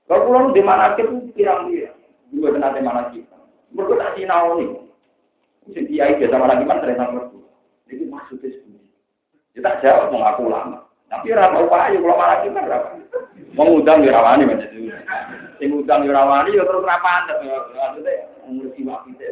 Kalau 0.03 0.29
pulang 0.29 0.53
di 0.53 0.61
mana 0.61 0.93
itu 0.93 1.25
pirang 1.33 1.73
dia, 1.73 1.89
juga 2.29 2.53
kena 2.53 2.75
di 2.77 2.81
mana 2.85 3.09
kita. 3.09 3.37
Mereka 3.73 3.93
tak 3.97 4.13
sinau 4.13 4.61
nih. 4.61 4.69
Mesti 5.65 5.81
dia 5.89 6.05
itu 6.11 6.29
sama 6.29 6.45
lagi 6.45 6.69
kan 6.69 6.77
ternyata 6.83 7.09
mereka. 7.09 7.39
Jadi 7.89 8.03
maksudnya 8.13 8.51
seperti 8.51 8.77
Kita 9.57 9.65
tak 9.65 9.79
jawab 9.81 10.13
mengaku 10.13 10.53
lama. 10.53 10.85
Tapi 11.09 11.33
rasa 11.33 11.57
upaya 11.61 11.97
kalau 11.97 12.17
malah 12.19 12.45
kita 12.45 12.61
berapa? 12.61 12.92
Mengundang 13.53 14.01
di 14.01 14.09
rawani 14.09 14.49
macam 14.49 14.69
itu. 14.73 14.89
Sing 15.61 15.69
di 15.85 16.09
rawani 16.09 16.57
ya 16.57 16.63
terus 16.65 16.85
rapan. 16.85 17.21
Maksudnya 17.29 18.13
ngurusi 18.49 18.81
waktu 18.85 19.09
itu. 19.13 19.27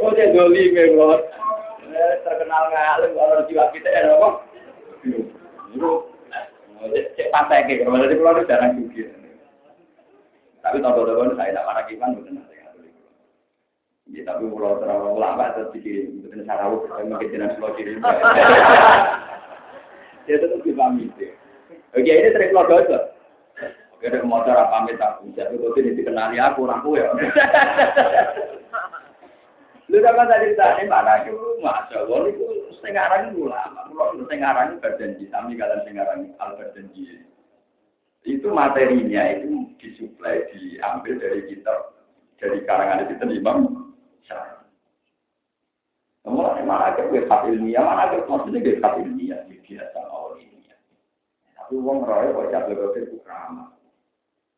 Oh, 0.00 0.10
dia 0.12 0.32
doli 0.32 0.72
memang. 0.72 1.22
Terkenal 2.26 2.62
ngalim 2.74 3.14
kalau 3.14 3.46
jiwa 3.46 3.70
kita 3.70 3.86
ya, 3.86 4.18
apa? 4.18 4.28
santai 7.34 7.66
kayak 7.66 7.86
kalau 7.86 7.98
dari 7.98 8.14
keluar 8.14 8.42
jarang 8.46 8.78
juga. 8.78 9.10
Tapi 10.64 10.80
tahun-tahun 10.80 11.36
saya 11.36 11.50
tidak 11.52 11.66
marah 11.68 11.84
kipan 11.86 12.16
bukan 12.16 12.40
Ya, 14.14 14.22
tapi 14.30 14.46
kalau 14.46 14.78
terlalu 14.78 15.18
lama 15.18 15.50
terus 15.58 15.74
dikirim, 15.74 16.22
bukan 16.22 16.46
sarawuk, 16.46 16.86
saya 16.86 17.02
mungkin 17.02 17.34
tidak 17.34 17.58
selalu 17.58 17.74
kirim. 17.78 17.98
Ya 20.24 20.40
tetap 20.40 20.64
dipamit. 20.64 21.12
Oke, 21.92 22.08
ini 22.08 22.32
trik 22.32 22.56
lo 22.56 22.64
dosa. 22.64 23.12
Oke, 23.92 24.08
ada 24.08 24.24
motor 24.24 24.56
apa 24.56 24.72
pamit 24.72 24.96
aku, 24.96 25.28
jadi 25.36 25.52
kau 25.52 25.76
ini 25.76 26.00
dikenali 26.00 26.40
aku, 26.40 26.64
aku 26.64 26.96
ya. 26.96 27.12
Lu 29.92 30.00
sama 30.00 30.24
tadi 30.24 30.56
tadi 30.56 30.88
mana 30.88 31.28
itu, 31.28 31.36
masya 31.60 32.08
Allah, 32.08 32.32
itu 32.32 32.72
setengah 32.80 33.28
itu 33.28 33.44
lama. 33.44 33.84
Kalau 33.84 34.16
setengah 34.16 34.64
itu 34.64 34.80
berjanji, 34.80 35.24
kami 35.28 35.60
kalian 35.60 35.84
setengah 35.84 36.08
al 36.40 36.56
berjanji. 36.56 37.20
Itu 38.24 38.48
materinya 38.48 39.28
itu 39.28 39.76
disuplai, 39.76 40.48
diambil 40.56 41.20
dari 41.20 41.52
kita, 41.52 41.92
dari 42.40 42.64
karangan 42.64 43.12
itu 43.12 43.28
Imam 43.28 43.83
semua 46.24 46.56
mana 46.64 46.96
ada 46.96 47.04
gue 47.04 47.20
hak 47.28 47.44
ilmiah, 47.52 47.84
mana 47.84 48.08
ada 48.08 48.24
maksudnya 48.24 48.64
gue 48.64 48.80
hak 48.80 48.96
ilmiah, 49.04 49.44
biasa 49.44 49.98
awal 50.08 50.40
ilmiah. 50.40 50.78
Tapi 51.52 51.72
uang 51.76 52.00
roy 52.08 52.32
kok 52.32 52.48
jadi 52.48 52.72
gue 52.72 53.04
itu 53.04 53.16
ramah. 53.28 53.68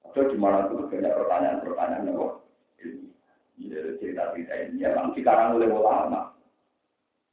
Atau 0.07 0.31
di 0.31 0.39
mana 0.39 0.71
tuh 0.71 0.87
banyak 0.87 1.11
pertanyaan-pertanyaan 1.11 2.07
yang 2.07 2.39
ilmiah. 2.79 3.35
Jadi 3.59 3.91
cerita-cerita 3.99 4.55
ilmiah, 4.71 4.91
bang 4.95 5.09
sekarang 5.19 5.59
oleh 5.59 5.69
ulama. 5.69 6.39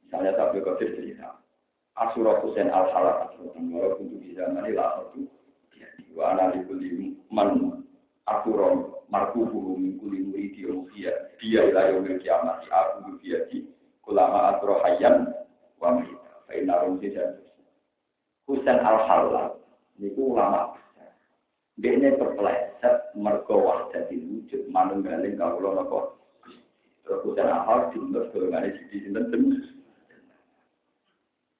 Misalnya 0.02 0.34
tapi 0.34 0.58
kau 0.66 0.74
cerita, 0.82 1.38
Asurah 1.94 2.42
Hussein 2.42 2.74
al 2.74 2.90
Halal 2.90 3.30
Asurah 3.30 3.54
walaupun 3.54 4.18
di 4.18 4.34
zaman 4.34 4.66
ini 4.66 4.74
lah 4.74 4.98
satu. 4.98 5.30
Wa 6.14 6.34
analikuli 6.34 7.14
man 7.30 7.82
Asurah 8.24 8.80
markuhu 9.12 9.76
min 9.76 10.00
kuli 10.00 10.24
muridi 10.24 10.64
dia 10.96 11.12
dia 11.36 11.60
ila 11.68 11.92
yaumil 11.92 12.16
kiamat 12.24 12.64
aku 12.72 13.20
dia 13.20 13.44
di 13.52 13.68
ulama 14.08 14.56
atro 14.56 14.80
hayyan 14.80 15.28
wa 15.76 16.00
mita. 16.00 16.32
Fa 16.48 16.52
inna 16.56 16.80
rum 16.84 16.96
tidak 17.04 17.44
Husain 18.48 18.80
al 18.80 19.04
halal 19.08 19.60
niku 20.00 20.32
ulama 20.32 20.72
Dene 21.74 22.14
terpeleset 22.16 23.12
mergo 23.18 23.90
jadi 23.90 24.14
wujud 24.14 24.70
manunggaling 24.70 25.34
kawula 25.34 25.82
napa? 25.82 26.16
Terus 27.02 27.20
Husain 27.28 27.50
al 27.50 27.66
halal 27.66 27.90
jumlah 27.92 28.30
golongane 28.32 28.72
siji 28.78 29.04
sinten? 29.04 29.58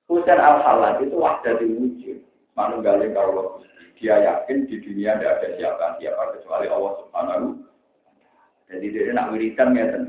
Husain 0.09 0.41
al 0.41 0.65
halal 0.65 1.03
itu 1.03 1.19
jadi 1.19 1.67
wujud 1.67 2.19
manunggaling 2.57 3.13
kawula 3.13 3.61
dia 3.99 4.15
yakin 4.21 4.67
di 4.67 4.77
dunia 4.83 5.17
tidak 5.19 5.33
ada 5.41 5.49
siapa-siapa 5.59 6.23
kecuali 6.39 6.67
Allah 6.69 6.93
Subhanahu 7.03 7.47
Jadi 8.65 8.87
dia 8.91 9.13
nak 9.13 9.31
wiridan 9.31 9.77
ya 9.77 9.87
kan. 9.93 10.05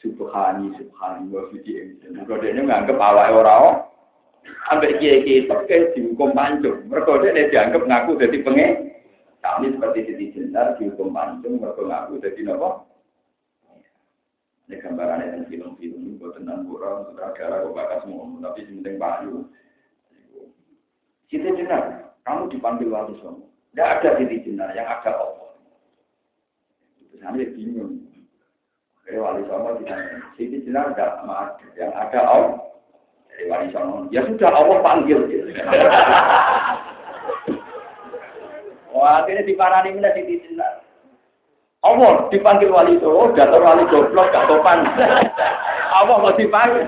Subhani, 0.00 0.72
subhani, 0.80 1.28
wa 1.28 1.44
emisen. 1.52 2.16
Kalau 2.24 2.40
dia 2.40 2.56
menganggap 2.56 2.96
awak 2.96 3.28
orang 3.36 3.84
Ambil 4.72 4.96
kiai-kiai 5.02 5.44
pakai 5.50 5.92
dihukum 5.92 6.32
pancung. 6.32 6.86
Mereka 6.88 7.20
dia 7.26 7.50
dianggap 7.50 7.82
ngaku 7.84 8.10
jadi 8.16 8.38
pengen. 8.40 8.72
Kami 9.40 9.72
seperti 9.72 9.98
Siti 10.08 10.26
Jenar 10.36 10.78
dihukum 10.78 11.12
pancung. 11.12 11.60
Mereka 11.60 11.82
ngaku 11.84 12.22
jadi 12.22 12.40
apa? 12.54 12.70
Ini 14.70 14.78
gambarannya 14.78 15.26
yang 15.34 15.44
film-film 15.50 15.98
ini 15.98 16.14
buat 16.22 16.38
tentang 16.38 16.62
kurang, 16.70 17.10
sutradara, 17.10 17.66
kok 17.66 17.74
bakal 17.74 17.98
semua. 18.06 18.30
Tapi 18.38 18.70
penting 18.70 18.96
bayu. 19.02 19.50
Siti 21.26 21.50
Jenar, 21.58 22.09
kamu 22.30 22.46
dipanggil 22.54 22.88
wali 22.94 23.18
songo. 23.18 23.50
Tidak 23.74 23.82
ada 23.82 24.14
titik 24.18 24.46
jenar, 24.46 24.70
yang 24.78 24.86
ada 24.86 25.10
Allah. 25.18 25.50
Saya 27.18 27.46
bingung. 27.58 28.06
Dari 29.02 29.18
wali 29.18 29.42
songo 29.50 29.74
ditanya, 29.82 30.22
titik 30.38 30.62
jenar 30.62 30.94
tidak 30.94 31.18
ada, 31.26 31.58
yang 31.74 31.90
ada 31.90 32.20
Allah. 32.22 32.62
Dari 33.34 33.50
wali 33.50 33.66
songo, 33.74 34.06
ya 34.14 34.22
sudah 34.30 34.46
Allah 34.54 34.78
panggil. 34.78 35.26
Wah, 38.94 39.22
akhirnya 39.22 39.46
diparani 39.46 39.98
mana 39.98 40.14
titik 40.14 40.46
jenar. 40.46 40.86
Allah 41.82 42.30
dipanggil 42.30 42.70
wali 42.70 42.94
songo, 43.02 43.34
jatuh 43.34 43.58
wali 43.58 43.82
goblok, 43.90 44.30
gak 44.30 44.46
topan. 44.46 44.86
Allah 45.98 46.16
mau 46.22 46.30
dipanggil. 46.38 46.86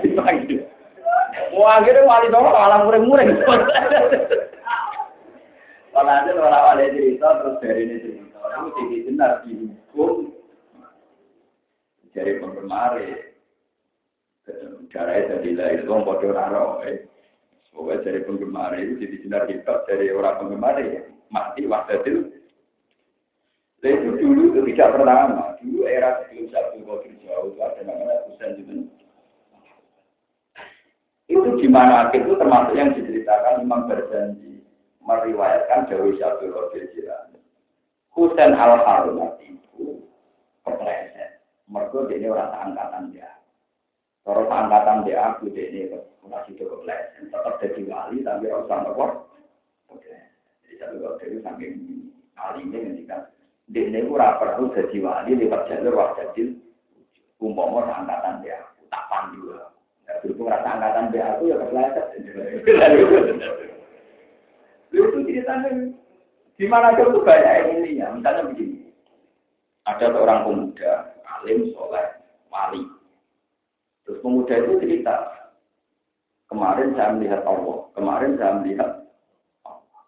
Dipanggil. 0.00 0.64
Wah, 1.52 1.84
akhirnya 1.84 2.08
wali 2.08 2.32
songo 2.32 2.48
malah 2.48 2.80
muring-muring. 2.88 3.36
Kalau 6.00 6.16
ada 6.16 6.32
orang 6.32 6.64
wali 6.64 6.96
cerita 6.96 7.28
terus 7.44 7.60
dari 7.60 7.84
ini 7.84 7.96
cerita, 8.00 8.40
itu 8.40 8.68
jadi 8.72 8.96
benar 9.04 9.32
dihukum 9.44 10.32
dari 12.16 12.32
penggemar 12.40 12.96
cara 14.88 15.12
itu 15.20 15.60
lahir 15.60 15.84
itu 15.84 15.92
bodoh 15.92 16.32
raro. 16.32 16.80
Pokoknya 17.76 18.00
dari 18.00 18.20
penggemar 18.24 18.72
itu 18.80 18.96
jadi 18.96 19.16
benar 19.28 19.42
hebat 19.44 19.84
dari 19.84 20.08
orang 20.08 20.40
penggemar 20.40 20.80
ya 20.80 21.04
mati 21.28 21.68
waktu 21.68 22.00
itu. 22.00 22.32
Itu 23.84 24.08
dulu 24.16 24.56
itu 24.56 24.72
tidak 24.72 24.96
pertama. 24.96 25.52
Dulu 25.60 25.84
era 25.84 26.24
sebelum 26.24 26.48
satu 26.48 26.80
kopi 26.80 27.12
jauh 27.20 27.52
itu 27.52 27.60
ada 27.60 27.80
namanya 27.84 28.24
Husain 28.24 28.56
itu. 28.56 28.88
Itu 31.28 31.60
di 31.60 31.68
mana 31.68 32.08
itu 32.08 32.32
termasuk 32.40 32.72
yang 32.72 32.96
diceritakan 32.96 33.68
Imam 33.68 33.84
berjanji 33.84 34.49
meriwayatkan 35.04 35.88
Dewi 35.88 36.16
Syabdul 36.20 36.52
Qadir 36.52 36.84
Jilani. 36.92 37.38
Husain 38.12 38.52
al 38.52 38.82
Harunat 38.84 39.40
itu 39.40 40.04
kepleset. 40.66 41.40
Mereka 41.70 42.10
ini 42.10 42.26
orang 42.28 42.74
angkatan 42.74 43.14
dia. 43.14 43.30
Kalau 44.26 44.50
angkatan 44.50 45.06
dia 45.08 45.34
aku 45.34 45.48
ini 45.50 45.88
masih 46.26 46.52
itu 46.52 46.64
kepleset. 46.68 47.32
Tetap 47.32 47.54
jadi 47.62 47.80
wali 47.88 48.20
tapi 48.20 48.50
orang 48.52 48.68
sama 48.68 48.90
kok. 48.92 49.12
Oke. 49.88 50.12
Jadi 50.66 50.74
Syabdul 50.76 51.16
Qadir 51.16 51.40
saking 51.40 51.74
alimnya 52.36 52.78
ketika 52.92 53.16
dia 53.70 53.86
ini 53.86 54.08
kurang 54.10 54.36
perlu 54.42 54.74
jadi 54.74 54.96
wali 55.00 55.30
lewat 55.38 55.70
jalur 55.70 55.94
wah 55.94 56.10
jadi 56.18 56.58
umpama 57.40 57.88
angkatan 57.88 58.44
dia 58.44 58.58
tak 58.92 59.06
pandu. 59.08 59.56
Berhubung 60.20 60.50
rasa 60.50 60.76
angkatan 60.76 61.14
dia 61.14 61.38
aku 61.38 61.48
ya 61.48 61.56
kepleset. 61.56 62.06
Itu 64.90 65.22
ceritanya 65.22 65.70
di 66.60 66.66
mana 66.68 66.92
itu 66.92 67.24
banyak 67.24 67.54
yang 67.56 67.68
ini 67.80 68.00
ya. 68.02 68.06
Misalnya 68.12 68.50
begini, 68.52 68.92
ada 69.88 70.06
seorang 70.12 70.44
pemuda, 70.44 70.92
alim, 71.24 71.72
soleh, 71.72 72.06
wali. 72.52 72.82
Terus 74.04 74.20
pemuda 74.20 74.54
itu 74.60 74.72
cerita, 74.82 75.16
kemarin 76.52 76.92
saya 76.98 77.16
melihat 77.16 77.42
Allah, 77.48 77.88
kemarin 77.96 78.36
saya 78.36 78.52
melihat 78.60 78.90
Allah. 79.64 80.02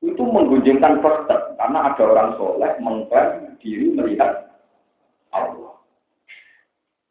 Itu 0.00 0.22
menggunjingkan 0.24 1.04
perset, 1.04 1.42
karena 1.60 1.78
ada 1.92 2.02
orang 2.06 2.30
soleh 2.40 2.72
mengklaim 2.80 3.60
diri 3.60 3.92
melihat 3.92 4.48
Allah. 5.34 5.76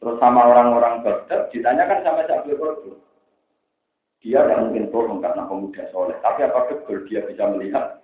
Terus 0.02 0.18
sama 0.18 0.50
orang-orang 0.50 1.06
Baghdad 1.06 1.50
ditanyakan 1.54 2.00
sama 2.02 2.26
Syabir 2.26 2.58
Qadr. 2.58 3.07
Dia 4.26 4.42
tidak 4.44 4.62
mungkin 4.66 4.90
bohong 4.90 5.20
karena 5.22 5.46
pemuda 5.46 5.84
soleh. 5.94 6.18
Tapi 6.26 6.40
apa 6.46 6.60
betul 6.74 7.06
dia 7.06 7.22
bisa 7.26 7.44
melihat? 7.54 8.02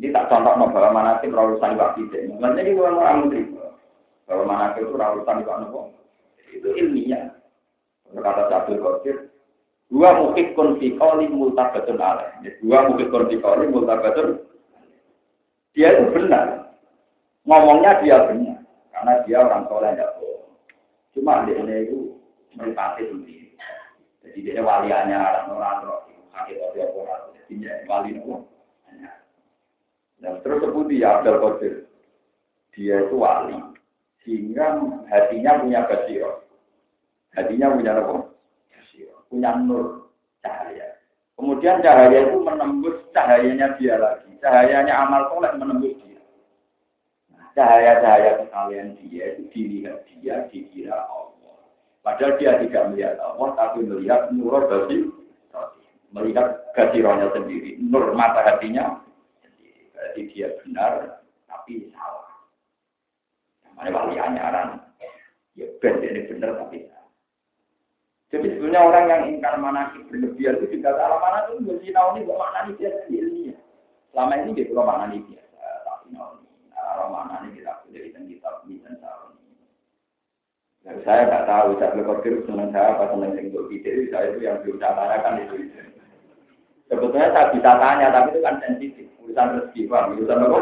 Ini 0.00 0.10
tak 0.16 0.32
contoh 0.32 0.54
no, 0.56 0.72
bahwa 0.72 0.90
mana 0.96 1.12
sih 1.20 1.28
rawusan 1.28 1.76
waktu 1.76 2.08
itu. 2.08 2.32
Sebenarnya 2.32 2.60
ini 2.64 2.80
orang 2.80 2.98
orang 2.98 3.18
menteri. 3.28 3.42
Bahwa 4.24 4.44
mana 4.48 4.64
itu 4.74 4.96
rawusan 4.96 5.44
waktu 5.46 5.66
itu. 5.68 5.80
Itu 6.58 6.68
ilmiah. 6.74 7.30
Berkata 8.10 8.50
Sabdul 8.50 8.82
Qadir, 8.82 9.16
dua 9.86 10.10
mukik 10.18 10.58
konfikoli 10.58 11.30
multabatun 11.30 12.02
alaih. 12.02 12.58
Dua 12.58 12.90
mukik 12.90 13.12
konfikoli 13.14 13.70
multabatun. 13.70 14.42
Dia 15.78 15.94
itu 15.94 16.10
benar. 16.10 16.74
Ngomongnya 17.46 18.02
dia 18.02 18.26
benar. 18.26 18.58
Karena 18.90 19.12
dia 19.22 19.38
orang 19.46 19.70
soleh 19.70 19.94
tidak. 19.94 20.18
Cuma 21.14 21.46
dia 21.46 21.60
itu 21.60 22.18
meripati 22.58 23.06
sendiri. 23.06 23.39
Jadi 24.20 24.38
dia 24.44 24.60
waliannya 24.60 25.16
orang 25.48 25.84
roh, 25.88 26.04
sakit 26.36 26.56
atau 26.60 27.00
orang 27.00 27.32
jadi 27.32 27.52
dia 27.56 27.74
wali 27.88 28.16
nopo. 28.16 28.46
Dan 30.20 30.36
terus 30.44 30.60
sebut 30.60 30.84
dia 30.92 31.16
Abdul 31.16 31.40
Qadir, 31.40 31.74
dia 32.76 33.08
itu 33.08 33.16
wali, 33.16 33.56
sehingga 34.20 34.76
hatinya 35.08 35.64
punya 35.64 35.80
basiro, 35.88 36.44
hatinya 37.32 37.72
punya 37.72 37.92
apa? 37.96 38.28
Punya 39.32 39.50
nur 39.64 40.12
cahaya. 40.44 41.00
Kemudian 41.40 41.80
cahaya 41.80 42.28
itu 42.28 42.36
menembus 42.44 43.00
cahayanya 43.16 43.80
dia 43.80 43.96
lagi, 43.96 44.28
cahayanya 44.44 44.92
amal 45.08 45.32
soleh 45.32 45.56
menembus 45.56 45.96
dia. 46.04 46.20
Cahaya-cahaya 47.56 48.44
sekalian 48.44 48.98
dia 49.00 49.24
itu 49.32 49.42
dilihat 49.54 50.04
dia, 50.04 50.44
dikira 50.52 51.08
Allah. 51.08 51.29
Padahal 52.00 52.40
dia 52.40 52.56
tidak 52.64 52.84
melihat 52.92 53.16
Allah, 53.20 53.48
tapi 53.60 53.84
melihat 53.84 54.32
nur 54.32 54.64
dari 54.64 55.08
melihat 56.10 56.72
gasironya 56.74 57.30
sendiri, 57.36 57.78
nur 57.78 58.16
mata 58.16 58.42
hatinya. 58.42 58.98
Berarti 59.92 60.20
dia 60.32 60.48
benar, 60.64 61.22
tapi 61.46 61.92
salah. 61.92 62.28
Namanya 63.68 63.90
wali 63.94 64.16
anyaran. 64.16 64.68
Ya 65.58 65.68
ben 65.78 66.00
ini 66.00 66.24
benar 66.24 66.56
tapi 66.56 66.88
salah. 66.88 67.12
Jadi 68.30 68.46
sebenarnya 68.54 68.86
orang 68.86 69.04
yang 69.10 69.22
ingkar 69.34 69.54
manakib 69.58 70.06
berlebihan 70.06 70.62
itu 70.62 70.78
juga 70.78 70.94
salah 70.94 71.18
mana 71.18 71.38
itu 71.50 71.66
mesti 71.66 71.90
tahu 71.90 72.08
nih 72.14 72.22
bahwa 72.30 72.46
mana 72.46 72.70
biasa 72.78 73.00
ilmiah. 73.10 73.58
Selama 74.14 74.32
ini 74.38 74.54
dia 74.54 74.64
kalau 74.70 74.86
mana 74.86 75.04
biasa, 75.10 75.68
tapi 75.82 76.06
tahu 76.14 76.30
nih 76.38 76.50
arah 76.78 77.08
mana 77.10 77.34
nih 77.42 77.50
kita 77.58 77.72
dari 77.90 78.08
kitab 78.14 78.62
dan 78.64 78.94
saroni. 79.02 79.50
Dan 80.80 80.96
saya 81.04 81.28
nggak 81.28 81.44
tahu, 81.44 81.68
saya 81.76 81.92
berpikir 81.92 82.40
senang 82.48 82.72
saya 82.72 82.96
apa 82.96 83.12
senang 83.12 83.36
yang 83.36 83.52
video 83.68 84.08
saya 84.08 84.32
itu 84.32 84.40
yang 84.40 84.56
belum 84.64 84.76
saya 84.80 84.96
tanyakan 84.96 85.34
itu. 85.44 85.56
Sebetulnya 86.88 87.30
saya 87.30 87.46
bisa 87.54 87.70
tanya, 87.78 88.06
tapi 88.10 88.28
itu 88.34 88.40
kan 88.42 88.56
sensitif. 88.64 89.06
Urusan 89.22 89.60
rezeki, 89.60 89.80
Pak. 89.86 90.02
Urusan 90.16 90.42
apa? 90.42 90.58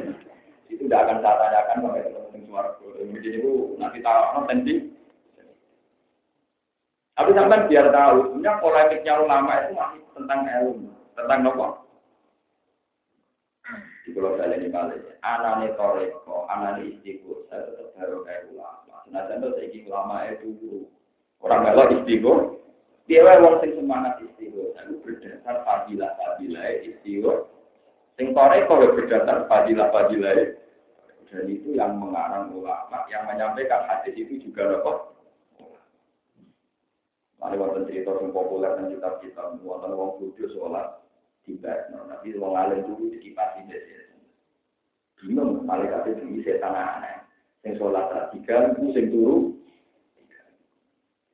itu 0.72 0.82
tidak 0.88 1.00
akan 1.04 1.18
saya 1.20 1.36
tanyakan 1.36 1.76
sampai 1.84 2.02
ketemu 2.06 2.38
suara. 2.48 2.70
Jadi 3.02 3.28
itu 3.36 3.52
nanti 3.76 3.98
tahu 4.00 4.40
sensitif. 4.48 4.78
Tapi 7.12 7.30
sampai 7.36 7.68
biar 7.68 7.86
tahu, 7.92 8.16
sebenarnya 8.24 8.60
polemiknya 8.64 9.14
ulama 9.20 9.52
itu 9.60 9.72
masih 9.76 10.00
tentang 10.16 10.40
ilmu, 10.48 10.88
tentang 11.12 11.38
nopo. 11.44 11.66
Di 14.02 14.10
Pulau 14.10 14.34
Bali 14.34 14.58
ini 14.58 14.72
kali, 14.72 14.98
anane 15.22 15.76
toreko, 15.78 16.48
anane 16.50 16.88
istiqo, 16.88 17.46
saya 17.46 17.68
tetap 17.68 17.94
kayak 18.26 18.50
ulama. 18.50 18.91
Nah, 19.10 19.26
saya 19.26 19.42
saya 19.42 19.78
ulama 19.88 20.28
itu 20.30 20.86
orang 21.42 21.66
kalau 21.66 21.90
istiqo, 21.98 22.32
dia 23.10 23.26
wong 23.42 23.58
sing 23.58 23.74
semangat 23.74 24.22
istiqo, 24.22 24.72
itu 24.78 24.94
berdasar 25.02 25.66
fadilah 25.66 26.14
fadilah 26.20 26.66
istiqo. 26.86 27.50
Sing 28.14 28.36
toreko 28.36 28.94
berdasar 28.94 29.50
fadilah 29.50 29.88
fadilah 29.90 30.60
dan 31.32 31.48
itu 31.48 31.72
yang 31.72 31.96
mengarang 31.96 32.52
ulama, 32.52 33.08
yang 33.08 33.24
menyampaikan 33.24 33.88
hadis 33.88 34.12
itu 34.12 34.36
juga 34.36 34.68
nopo 34.68 35.12
ada 37.42 37.58
wonten 37.58 37.90
cerita 37.90 38.14
yang 38.22 38.30
populer 38.30 38.70
dan 38.78 38.86
kitab-kitab 38.86 39.58
wonten 39.66 39.98
wong 39.98 40.14
kudu 40.22 40.46
sholat 40.54 41.02
tiba, 41.42 41.90
tapi 41.90 42.38
wong 42.38 42.54
alim 42.54 42.86
dulu 42.86 43.10
dikipasi 43.10 43.66
desa. 43.66 44.14
Bingung 45.18 45.66
malaikat 45.66 46.06
itu 46.14 46.38
setan 46.46 46.70
aneh. 46.70 47.21
Yang 47.62 47.74
sholat 47.78 48.34
tiga, 48.34 48.74
itu 48.74 48.90
sing 48.90 49.06
turu. 49.14 49.54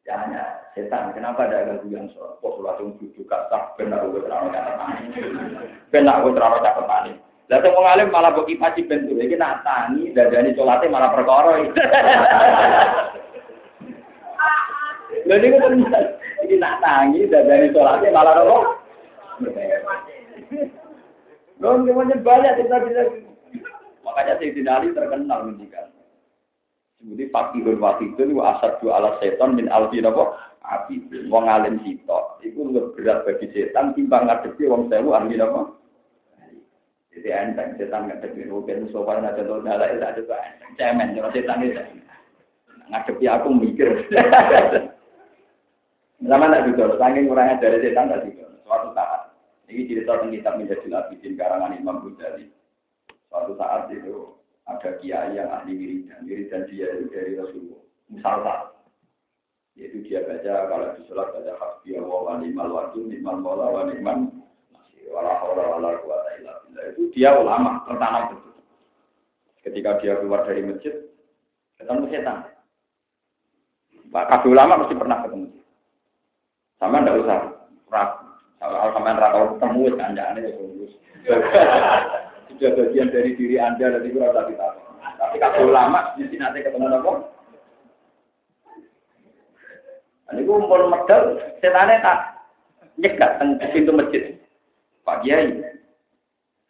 Jangan 0.04 0.60
setan, 0.76 1.12
kenapa 1.16 1.48
ada 1.48 1.64
ganggu 1.68 1.88
yang 1.88 2.08
sholat? 2.12 2.36
Kok 2.40 2.52
sholat 2.60 2.76
yang 2.80 2.96
duduk 3.00 3.24
kasar, 3.28 3.72
benar 3.80 4.04
gue 4.08 4.20
terlalu 4.24 4.52
cakep 4.52 4.74
mani. 4.76 5.02
Benar 5.88 6.14
gue 6.24 6.32
terlalu 6.36 6.58
cakep 6.64 6.84
mani. 6.84 7.12
Lalu 7.48 7.68
wong 7.72 7.86
alim 7.88 8.12
malah 8.12 8.36
bagi 8.36 8.60
pasti 8.60 8.84
bentuk, 8.84 9.16
ini 9.16 9.36
nak 9.40 9.64
tani, 9.64 10.12
dadani 10.12 10.52
sholatnya 10.52 10.92
malah 10.92 11.10
perkoroi. 11.16 11.72
Lha 15.28 15.36
niku 15.36 15.56
tenan. 15.60 16.04
Iki 16.44 16.56
nak 16.56 16.80
tangi 16.80 17.28
dadane 17.28 17.68
salate 17.74 18.08
malah 18.08 18.32
apa? 18.40 18.56
Lho 21.58 21.70
semuanya 21.82 22.16
banyak 22.22 22.52
kita 22.62 22.76
bisa. 22.86 23.02
Makanya 24.06 24.38
Sayyidina 24.40 24.80
Ali 24.80 24.94
terkenal 24.96 25.44
ngendikan. 25.44 25.90
Sebuti 26.98 27.30
fakihun 27.30 27.78
wakidun 27.78 28.34
wa 28.34 28.58
asad 28.58 28.82
dua 28.82 28.98
ala 28.98 29.14
seton 29.22 29.54
min 29.54 29.70
alfi 29.70 30.02
apa? 30.02 30.34
Api. 30.66 31.06
Wong 31.30 31.46
alim 31.46 31.78
sitok. 31.86 32.42
Iku 32.42 32.74
lebih 32.74 32.98
berat 32.98 33.22
bagi 33.22 33.46
setan 33.54 33.94
timbang 33.94 34.26
ngadepi 34.26 34.66
wong 34.66 34.90
sewu 34.90 35.14
ahli 35.14 35.38
apa? 35.38 35.78
Jadi 37.14 37.28
enteng 37.30 37.78
setan 37.78 38.10
ngadepi 38.10 38.50
rugen 38.50 38.90
sofa 38.90 39.22
ada 39.22 39.38
tuh 39.38 39.62
dalai 39.62 39.94
tak 40.02 40.18
ada 40.18 40.36
enteng. 40.42 40.70
Cemen 40.74 41.14
kalau 41.14 41.30
setan 41.30 41.62
itu. 41.62 41.82
Ngadepi 42.90 43.24
aku 43.30 43.48
mikir. 43.54 43.88
Sama 46.18 46.50
tak 46.50 46.66
juga, 46.66 46.98
saking 46.98 47.30
kurangnya 47.30 47.62
dari 47.62 47.78
setan 47.78 48.10
tak 48.10 48.26
juga. 48.26 48.50
Suatu 48.66 48.90
saat, 48.90 49.32
ini 49.70 49.86
cerita 49.86 50.18
tentang 50.18 50.34
kitab 50.34 50.54
menjadi 50.58 50.86
labidin 50.90 51.38
karangan 51.38 51.78
Imam 51.78 52.02
Ghazali. 52.02 52.50
Suatu 53.30 53.54
saat 53.54 53.86
itu 53.94 54.34
ada 54.68 55.00
kiai 55.00 55.32
yang 55.32 55.48
ahli 55.48 55.72
wiridan, 55.72 56.20
wiridan 56.28 56.68
dia 56.68 56.86
itu 56.92 57.08
dari 57.08 57.32
Rasulullah. 57.40 57.82
Misalnya, 58.12 58.54
yaitu 59.80 60.04
dia 60.04 60.20
baca 60.28 60.52
kalau 60.68 60.92
di 60.92 61.02
sholat 61.08 61.28
baca 61.32 61.52
hasbi 61.56 61.96
Allah 61.96 62.20
wa 62.20 62.34
ni'mal 62.36 62.70
wakil, 62.72 63.08
ni'mal 63.08 63.40
mola 63.40 63.66
wa 63.72 63.82
ni'man 63.88 64.28
wala 65.08 65.32
hawla 65.40 65.64
wala 65.72 65.88
quwata 66.04 66.30
illa 66.36 66.52
billah. 66.68 66.84
Itu 66.92 67.08
dia 67.16 67.32
ulama, 67.32 67.80
tertanam 67.88 68.36
betul. 68.36 68.52
Ketika 69.64 69.90
dia 70.04 70.20
keluar 70.20 70.44
dari 70.44 70.60
masjid, 70.68 70.94
ketemu 71.80 72.04
setan. 72.12 72.44
Pak 74.08 74.24
Kabul 74.28 74.52
ulama 74.56 74.84
mesti 74.84 74.96
pernah 74.96 75.18
ketemu. 75.24 75.48
Sama 76.76 77.00
ndak 77.04 77.20
usah 77.24 77.38
ragu. 77.88 78.24
Kalau 78.58 78.90
sampai 78.92 79.16
tahu 79.16 79.44
ketemu 79.56 79.80
kan 79.96 80.08
anda 80.12 80.22
aneh 80.28 80.42
ya 80.44 80.52
Sudah 82.58 82.74
bagian 82.74 83.14
dari 83.14 83.38
diri 83.38 83.54
anda 83.62 83.86
dan 83.86 84.02
itu 84.02 84.18
rasa 84.18 84.50
kita. 84.50 84.66
Tapi 84.98 85.36
kalau 85.38 85.70
lama 85.70 86.18
mesti 86.18 86.36
nanti 86.42 86.66
ketemu 86.66 86.90
apa? 86.90 87.12
Ini 90.34 90.44
gue 90.44 90.58
mau 90.60 90.90
medal, 90.90 91.38
setannya 91.62 92.04
tak 92.04 92.18
nyegat 92.98 93.38
pintu 93.72 93.94
masjid. 93.94 94.36
Pak 95.06 95.24
Kiai, 95.24 95.56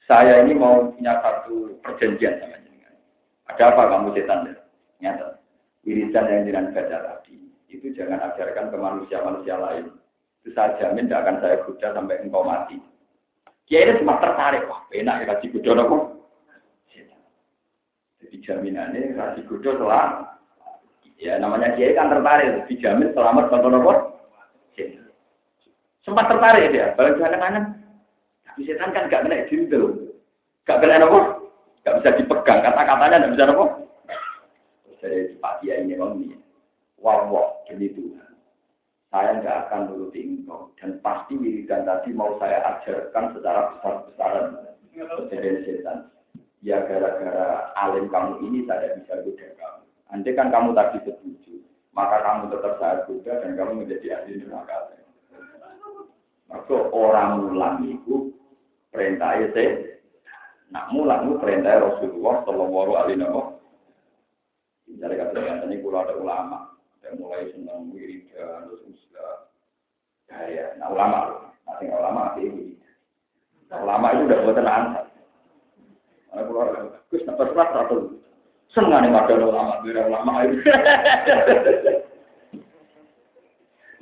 saya 0.05 0.45
ini 0.45 0.55
mau 0.55 0.93
punya 0.95 1.19
satu 1.25 1.75
perjanjian 1.83 2.39
sama 2.39 2.61
jenengan. 2.63 2.95
Ada 3.51 3.75
apa 3.75 3.83
kamu 3.97 4.15
setan? 4.15 4.55
Nyata. 5.03 5.41
Wiridan 5.83 6.29
yang 6.29 6.45
jenengan 6.47 6.71
baca 6.77 6.97
tadi 7.01 7.49
itu 7.69 7.93
jangan 7.93 8.33
ajarkan 8.33 8.73
ke 8.73 8.77
manusia-manusia 8.77 9.57
lain. 9.57 9.93
Itu 10.45 10.53
saya 10.57 10.77
jamin 10.81 11.09
tidak 11.09 11.25
akan 11.25 11.37
saya 11.43 11.57
goda 11.65 11.89
sampai 11.93 12.21
engkau 12.25 12.45
mati. 12.45 12.77
Kiai 13.69 13.85
ini 13.85 14.01
cuma 14.01 14.17
tertarik, 14.17 14.65
wah 14.65 14.81
enak 14.89 15.21
ya 15.21 15.25
kasih 15.37 15.53
goda 15.53 15.73
nopo. 15.77 15.97
Jadi 18.17 18.37
jaminannya 18.41 19.13
kasih 19.13 19.45
goda 19.45 19.71
setelah 19.77 20.07
ya 21.21 21.37
namanya 21.37 21.77
kiai 21.77 21.93
kan 21.93 22.09
tertarik, 22.09 22.65
dijamin 22.65 23.13
selamat 23.13 23.53
contoh 23.53 23.69
nopo. 23.69 23.93
Sempat 26.01 26.33
tertarik 26.33 26.73
dia, 26.73 26.97
balik 26.97 27.21
jalan 27.21 27.37
kanan. 27.37 27.65
Tapi 28.49 28.65
setan 28.65 28.97
kan 28.97 29.13
gak 29.13 29.29
kena 29.29 29.45
jindel, 29.53 30.17
gak 30.65 30.81
kena 30.81 31.05
nopo, 31.05 31.53
gak 31.85 32.01
bisa 32.01 32.17
dipegang, 32.17 32.65
kata-katanya 32.65 33.29
gak 33.29 33.33
bisa 33.37 33.45
nopo. 33.53 33.65
Jadi 35.05 35.37
Pak 35.37 35.61
Kiai 35.61 35.85
ini 35.85 36.01
ini 36.01 36.35
wow, 37.05 37.61
demi 37.69 37.93
Tuhan. 37.93 38.28
Saya 39.09 39.41
nggak 39.41 39.57
akan 39.69 39.81
nuruti 39.89 40.21
engkau. 40.21 40.69
Dan 40.77 41.01
pasti 41.01 41.35
wiridan 41.41 41.89
tadi 41.89 42.13
mau 42.13 42.37
saya 42.37 42.61
ajarkan 42.77 43.33
secara 43.33 43.61
besar-besaran. 43.77 44.47
Jadi 45.33 45.65
setan. 45.65 46.13
Ya 46.59 46.83
gara-gara 46.85 47.71
alim 47.79 48.11
kamu 48.11 48.43
ini 48.51 48.67
saya 48.67 48.99
bisa 48.99 49.23
goda 49.23 49.47
kamu. 49.55 49.83
Andai 50.11 50.35
kan 50.35 50.51
kamu 50.51 50.75
tadi 50.75 50.99
setuju, 51.07 51.55
maka 51.95 52.19
kamu 52.27 52.51
tetap 52.51 52.75
saya 52.83 52.97
goda 53.07 53.33
dan 53.45 53.55
kamu 53.55 53.73
menjadi 53.87 54.19
ahli 54.19 54.43
neraka. 54.43 54.99
Maka 56.51 56.75
orang 56.91 57.45
mulang 57.45 57.77
itu 57.87 58.35
perintah 58.91 59.37
itu, 59.39 59.95
nak 60.73 60.89
mulang 60.91 61.29
itu 61.29 61.35
perintah 61.39 61.77
Rasulullah 61.79 62.43
Shallallahu 62.43 62.93
Alaihi 62.97 63.21
Wasallam. 63.21 63.49
Jadi 64.89 65.15
kata 65.15 65.69
ini 65.69 65.77
kalau 65.85 66.01
ada 66.01 66.15
ulama, 66.17 66.59
dan 67.09 67.17
mulai 67.17 67.49
senang 67.57 67.89
wiridan 67.89 68.69
terus 68.69 68.85
usga 68.93 69.49
ya 70.53 70.77
nah 70.77 70.93
ulama 70.93 71.49
nanti 71.65 71.89
ulama 71.89 72.37
itu 72.37 72.77
nah, 73.73 73.81
ulama 73.81 74.13
itu 74.13 74.23
udah 74.29 74.41
buat 74.45 74.57
tenang 74.61 74.85
Nah, 76.29 76.45
keluar, 76.45 76.69
Gus, 77.09 77.25
nafas 77.25 77.57
kelas 77.57 77.73
satu. 77.73 78.21
Senang 78.69 79.01
nih 79.01 79.17
ada 79.17 79.49
ulama, 79.49 79.81
biar 79.81 80.13
ulama 80.13 80.45
itu. 80.45 80.61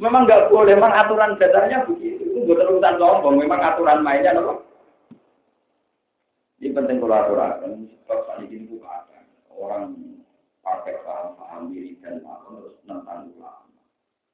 memang 0.02 0.26
nggak 0.26 0.50
boleh, 0.50 0.74
memang 0.74 0.90
aturan 0.90 1.38
dasarnya 1.38 1.86
begitu. 1.86 2.34
Itu 2.34 2.50
buat 2.50 2.66
urusan 2.66 2.98
sombong, 2.98 3.38
memang 3.38 3.62
aturan 3.62 4.02
mainnya 4.02 4.34
loh. 4.34 4.66
Ini 6.58 6.74
penting 6.74 6.98
kalau 6.98 7.14
aturan, 7.14 7.86
sebab 8.02 8.18
saat 8.26 8.42
ini 8.42 8.66
bukan 8.66 9.06
orang 9.54 9.94
pakai 10.66 10.98
paham-paham 11.06 11.70
diri 11.70 11.94
dan 12.02 12.18
paham 12.26 12.58
terus 12.58 12.74
tentang 12.82 13.30
ulama. 13.38 13.78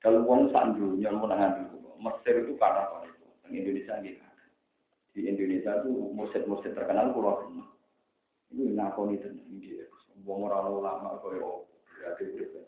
Kalau 0.00 0.24
uang 0.24 0.48
sandunya 0.48 1.12
mau 1.12 1.28
nangan 1.28 1.68
dulu, 1.68 1.92
Mesir 2.00 2.40
itu 2.40 2.56
karena 2.56 2.88
apa 2.88 3.04
itu? 3.04 3.26
Di 3.52 3.60
Indonesia 3.60 3.94
gitu. 4.00 4.24
Di 5.12 5.20
Indonesia 5.28 5.72
itu 5.84 5.92
musik-musik 6.16 6.72
terkenal 6.72 7.12
pulau 7.12 7.52
ini. 7.52 7.62
Itu 8.48 8.72
ngakon 8.72 9.12
itu 9.12 9.28
dia. 9.60 9.84
Uang 10.24 10.48
orang 10.48 10.72
ulama 10.72 11.20
kau 11.20 11.68
berarti 12.00 12.24
berarti. 12.32 12.60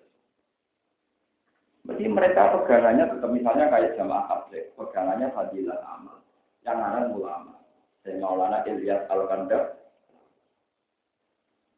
Mesti 1.85 2.05
mereka 2.09 2.49
pegangannya 2.57 3.05
tetap 3.13 3.29
misalnya 3.29 3.69
kayak 3.69 3.93
jamaah 4.01 4.25
tabligh, 4.25 4.73
pegangannya 4.73 5.29
fadilah 5.37 5.81
amal. 5.85 6.17
Yang 6.65 6.79
anak 6.81 7.13
ulama. 7.13 7.55
Saya 8.01 8.21
Maulana 8.21 8.65
Ilyas 8.65 9.05
Al-Kandar. 9.13 9.84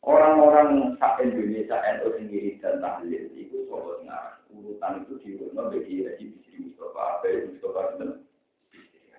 Orang-orang 0.06 0.94
sak 1.02 1.18
Indonesia 1.18 1.82
NU 1.98 2.14
sendiri 2.14 2.62
dan 2.62 2.78
tahlil 2.78 3.26
itu 3.34 3.66
sobat 3.66 4.06
ngarang. 4.06 4.38
Urutan 4.54 5.02
itu 5.02 5.18
diurutno 5.18 5.66
bagi 5.66 6.06
Haji 6.06 6.24
Bisri 6.30 6.62
Mustafa, 6.62 7.26
Bayi 7.26 7.50
Mustafa 7.50 7.82
dan 7.98 8.10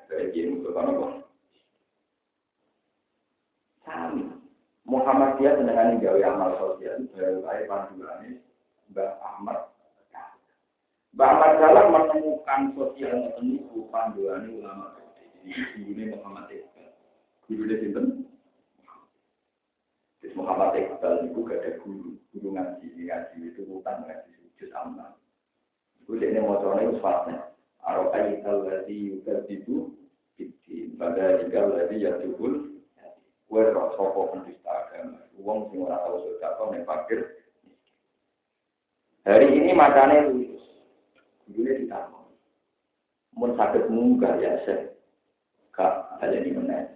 Bayi 0.07 0.41
Mustafa 0.47 0.79
Nabi. 0.87 1.05
Sami. 3.83 4.23
Muhammadiyah 4.87 5.59
senengan 5.59 5.99
gawe 5.99 6.21
amal 6.23 6.51
sosial 6.55 7.03
baru 7.11 7.43
kaya 7.43 7.67
panduane 7.67 8.29
Mbah 8.87 9.19
Ahmad. 9.19 9.59
Mbah 11.11 11.27
Ahmad 11.27 11.51
Salam 11.59 11.87
menemukan 11.91 12.61
sosial 12.71 13.11
ngoten 13.11 13.43
niku 13.59 13.91
panduane 13.91 14.47
ulama. 14.55 14.95
Gurune 15.75 16.15
Muhammad 16.15 16.47
Iqbal. 16.47 16.95
Gurune 17.51 17.75
sinten? 17.83 18.26
Muhammad 20.37 20.77
Iqbal 20.77 21.25
itu 21.25 21.39
gak 21.41 21.65
ada 21.65 21.71
guru, 21.81 22.13
guru 22.29 22.47
ngaji, 22.53 22.87
ngaji 22.93 23.37
itu 23.41 23.61
bukan 23.65 24.05
ngaji 24.05 24.31
sujud 24.37 24.69
amal. 24.77 25.17
Itu 26.05 26.21
dia 26.21 26.37
mau 26.37 26.61
coba 26.61 26.85
itu 26.85 27.01
fatnya. 27.01 27.49
Arokai 27.81 28.45
lagi 28.45 29.17
juga 29.17 29.41
itu, 29.49 29.95
pada 31.01 31.41
jika 31.41 31.65
lagi 31.65 32.03
ya 32.03 32.19
tukul, 32.21 32.77
Kue 33.47 33.63
roh 33.71 33.95
sopo 33.95 34.27
penista 34.35 34.67
agama. 34.67 35.23
Uang 35.39 35.71
sing 35.71 35.79
ora 35.79 36.03
tahu 36.03 36.19
sudah 36.19 36.51
kau 36.59 36.67
nih 36.67 36.83
fakir. 36.83 37.19
Hari 39.23 39.47
ini 39.55 39.71
matanya 39.71 40.27
lulus. 40.27 40.63
Dulu 41.47 41.63
ditambah. 41.63 42.23
Mun 43.39 43.55
sakit 43.55 43.87
munggah 43.87 44.35
ya 44.43 44.59
saya. 44.67 44.91
Kak, 45.71 46.19
ada 46.19 46.43
di 46.43 46.51
mana? 46.51 46.91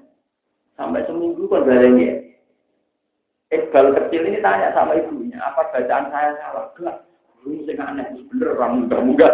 Sampai 0.75 1.07
seminggu 1.07 1.47
kan 1.47 1.63
balenya. 1.63 2.20
Iqbal 3.51 3.91
kecil 3.91 4.31
ini 4.31 4.39
tanya 4.39 4.71
sama 4.71 4.95
ibunya, 4.95 5.35
apa 5.43 5.67
bacaan 5.75 6.07
saya 6.07 6.39
salah? 6.39 6.71
Enggak. 6.79 7.03
Dulu 7.43 7.67
sing 7.67 7.77
aneh, 7.83 8.07
bener 8.31 8.55
orang 8.55 8.85
munggah-munggah. 8.85 9.31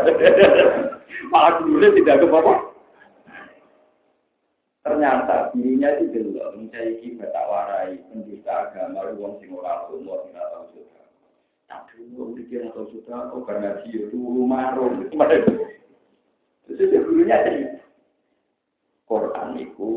Malah 1.32 1.62
dulu 1.62 1.86
tidak 1.94 2.24
ke 2.24 2.26
bapak. 2.26 2.60
Ternyata 4.82 5.52
dirinya 5.52 6.00
itu 6.00 6.32
belum 6.34 6.66
mencari 6.66 6.98
kita 7.04 7.28
tak 7.30 7.46
warai 7.52 8.00
pendusta 8.08 8.72
agama 8.72 9.04
uang 9.12 9.38
sing 9.44 9.52
ora 9.52 9.86
umur 9.92 10.24
tidak 10.32 10.48
tahu 10.50 10.66
sudah. 10.72 11.06
Tapi 11.68 11.94
uang 12.16 12.32
dikira 12.40 12.72
tahu 12.72 12.88
sudah, 12.96 13.28
oh 13.36 13.44
karena 13.44 13.84
dia 13.84 14.08
itu 14.08 14.18
marung. 14.48 15.04
Itu 15.04 16.84
gurunya 16.88 17.44
cerita. 17.44 17.84
Quran 19.08 19.56
itu 19.60 19.92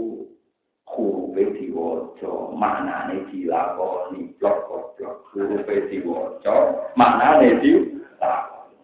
huruf 1.01 1.57
diwaca, 1.57 2.33
maknane 2.53 3.25
dilakoni 3.33 4.37
blok-blok. 4.37 5.33
Huruf 5.33 5.69
diwaca, 5.89 6.57
maknane 6.95 7.61
dilakoni. 7.65 8.77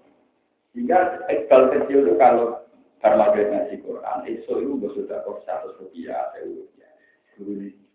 Sehingga 0.73 1.21
Iqbal 1.29 1.63
kecil 1.73 2.09
itu 2.09 2.13
kalau 2.17 2.61
dia 3.05 3.45
ngaji 3.53 3.75
Quran, 3.85 4.19
itu 4.27 4.51
itu 4.51 4.73
gue 4.81 4.91
sudah 4.97 5.23
kok 5.23 5.45
satu 5.47 5.79
rupiah, 5.79 6.33
sewu 6.35 6.67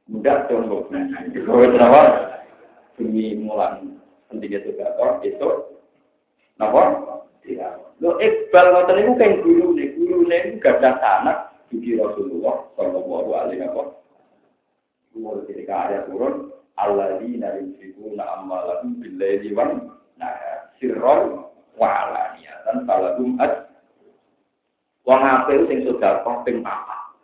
mudah 0.08 0.48
dong 0.48 0.70
kok 0.70 0.88
ngaji. 0.94 1.36
Gue 1.46 1.68
kenapa? 1.74 2.02
Demi 2.96 3.34
mulan 3.36 3.98
pentingnya 4.30 4.62
juga 4.64 4.94
kok 4.96 5.26
itu, 5.26 5.50
kenapa? 6.56 6.82
Tidak. 7.42 7.74
Lo 8.02 8.22
Iqbal 8.22 8.66
ngoten 8.70 9.02
itu 9.02 9.14
kan 9.18 9.32
guru 9.42 9.66
nih, 9.74 9.88
guru 9.98 10.18
nih 10.30 10.62
gak 10.62 10.78
ada 10.82 10.92
sanak 11.02 11.38
di 11.74 11.98
Rasulullah 11.98 12.66
Shallallahu 12.78 13.30
Alaihi 13.34 13.62
Wasallam. 13.66 14.01
Guru 15.12 15.44
ketika 15.48 15.92
ayat 15.92 16.08
turun, 16.08 16.56
Allah 16.80 17.20
di 17.20 17.36
nabi 17.36 17.76
na 18.16 18.26
amalahum 18.40 18.98
billahi 18.98 19.52
wan 19.54 19.92
nah 20.16 20.34
sirron 20.80 21.52
wa 21.76 21.88
alaniyatan 21.88 22.88
falahum 22.88 23.36
ad 23.44 23.72
Wong 25.02 25.22
apik 25.26 25.66
sing 25.66 25.82
sedekah 25.82 26.46
ping 26.46 26.62
papat. 26.62 27.18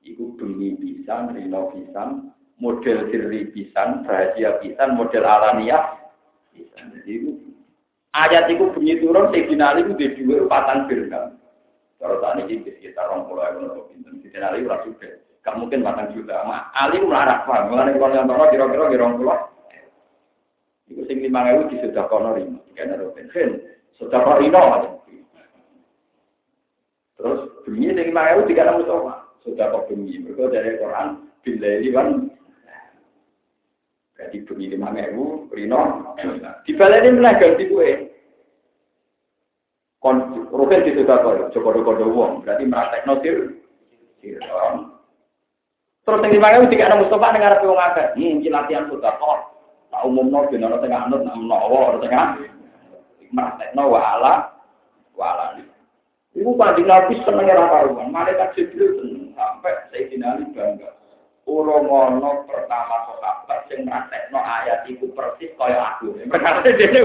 Iku 0.00 0.40
demi 0.40 0.72
pisan, 0.80 1.36
rino 1.36 1.68
pisan, 1.68 2.32
model 2.56 3.12
sirri 3.12 3.52
pisan, 3.52 4.08
rahasia 4.08 4.56
pisan, 4.64 4.96
model 4.96 5.28
alamiah 5.28 6.00
pisan. 6.56 6.96
Jadi 6.96 7.10
itu 7.20 7.30
ayat 8.16 8.48
itu 8.48 8.72
bunyi 8.72 9.04
turun 9.04 9.28
Sayyidina 9.28 9.76
Ali 9.76 9.84
itu 9.84 10.00
di 10.00 10.24
dua 10.24 10.48
patang 10.48 10.88
dirham. 10.88 11.36
Kalau 12.00 12.16
saat 12.24 12.40
ini 12.40 12.64
di 12.64 12.72
sekitar 12.72 13.12
orang 13.12 13.28
pulau 13.28 13.44
yang 13.44 13.68
menurut 13.68 13.84
pinter, 13.92 14.12
Sayyidina 14.24 14.46
Ali 14.48 14.64
ora 14.64 14.80
juga. 14.88 15.10
Gak 15.40 15.56
mungkin 15.56 15.80
patang 15.80 16.12
juta. 16.12 16.44
Ma, 16.44 16.68
Ali 16.76 17.00
melarat 17.00 17.48
paham. 17.48 17.72
Mengenai 17.72 17.96
kalau 17.96 18.12
yang 18.12 18.28
tahu 18.28 18.44
kira-kira 18.52 18.92
di 18.92 18.98
orang 19.00 19.16
pulau. 19.16 19.38
Itu 20.90 21.02
sing 21.06 21.22
lima 21.24 21.46
ribu 21.48 21.70
di 21.72 21.80
sudah 21.80 22.04
kono 22.10 22.36
lima. 22.36 22.60
Karena 22.76 22.98
Robin 23.00 23.30
sudah 24.00 24.18
kok 24.24 24.40
rino 24.40 24.62
Terus 27.20 27.40
bunyi 27.68 27.92
sing 27.92 28.06
lima 28.12 28.32
ewu 28.36 28.48
tiga 28.48 28.68
enam 28.68 28.84
musofa. 28.84 29.28
Sudah 29.40 29.72
kok 29.72 29.88
bunyi. 29.88 30.20
Mereka 30.20 30.52
dari 30.52 30.76
Quran 30.76 31.08
bila 31.40 31.70
kan. 31.96 32.08
Jadi 34.20 34.36
bunyi 34.44 34.66
lima 34.76 34.92
ewu, 34.92 35.48
Rino. 35.48 36.12
Di 36.68 36.76
balik 36.76 37.08
ini 37.08 37.16
mana 37.16 37.40
ganti 37.40 37.64
gue. 37.64 37.88
Kon 39.96 40.48
Rukin 40.52 40.84
di 40.84 40.92
sudah 41.00 41.16
kok. 41.24 41.56
Coba 41.56 41.80
kode 41.80 42.04
uang. 42.04 42.44
Berarti 42.44 42.64
merasa 42.68 43.00
notir. 43.08 43.56
Terus 46.10 46.42
yang 46.42 46.54
ewu 46.58 46.66
tiga 46.66 46.90
enam 46.90 47.06
musofa 47.06 47.30
dengar 47.30 47.62
tuh 47.62 47.70
ngagak. 47.70 48.18
Ini 48.18 48.50
latihan 48.50 48.90
sudah 48.90 49.14
kok. 49.14 49.38
Tak 49.94 50.02
umum 50.06 50.26
nol, 50.26 50.50
benar 50.50 50.74
tengah 50.82 51.06
anut, 51.06 51.22
nam 51.22 51.46
nawa, 51.46 51.98
tengah. 52.02 52.34
Merasa 53.30 53.70
nawa 53.78 54.18
ala, 54.18 54.34
wala 55.14 55.54
Ibu 56.34 56.54
pasti 56.54 56.82
Nabi 56.86 57.18
seneng 57.26 57.46
era 57.46 57.66
karuan. 57.66 58.10
Malaikat 58.14 58.54
Jibril 58.54 58.98
seneng 59.02 59.34
sampai 59.34 59.74
Sayyidina 59.90 60.38
Ali 60.38 60.46
bangga. 60.54 60.94
Urung 61.46 61.90
ono 61.90 62.46
pertama 62.46 63.10
sahabat 63.10 63.66
sing 63.66 63.82
no 64.30 64.38
ayat 64.38 64.86
iku 64.86 65.10
persis 65.10 65.50
kaya 65.58 65.98
aku. 65.98 66.14
Perkara 66.30 66.62
dene 66.62 67.02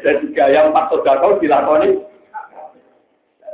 dadi 0.00 0.26
gaya 0.32 0.72
empat 0.72 0.88
sedekah 0.88 1.36
dilakoni. 1.36 2.00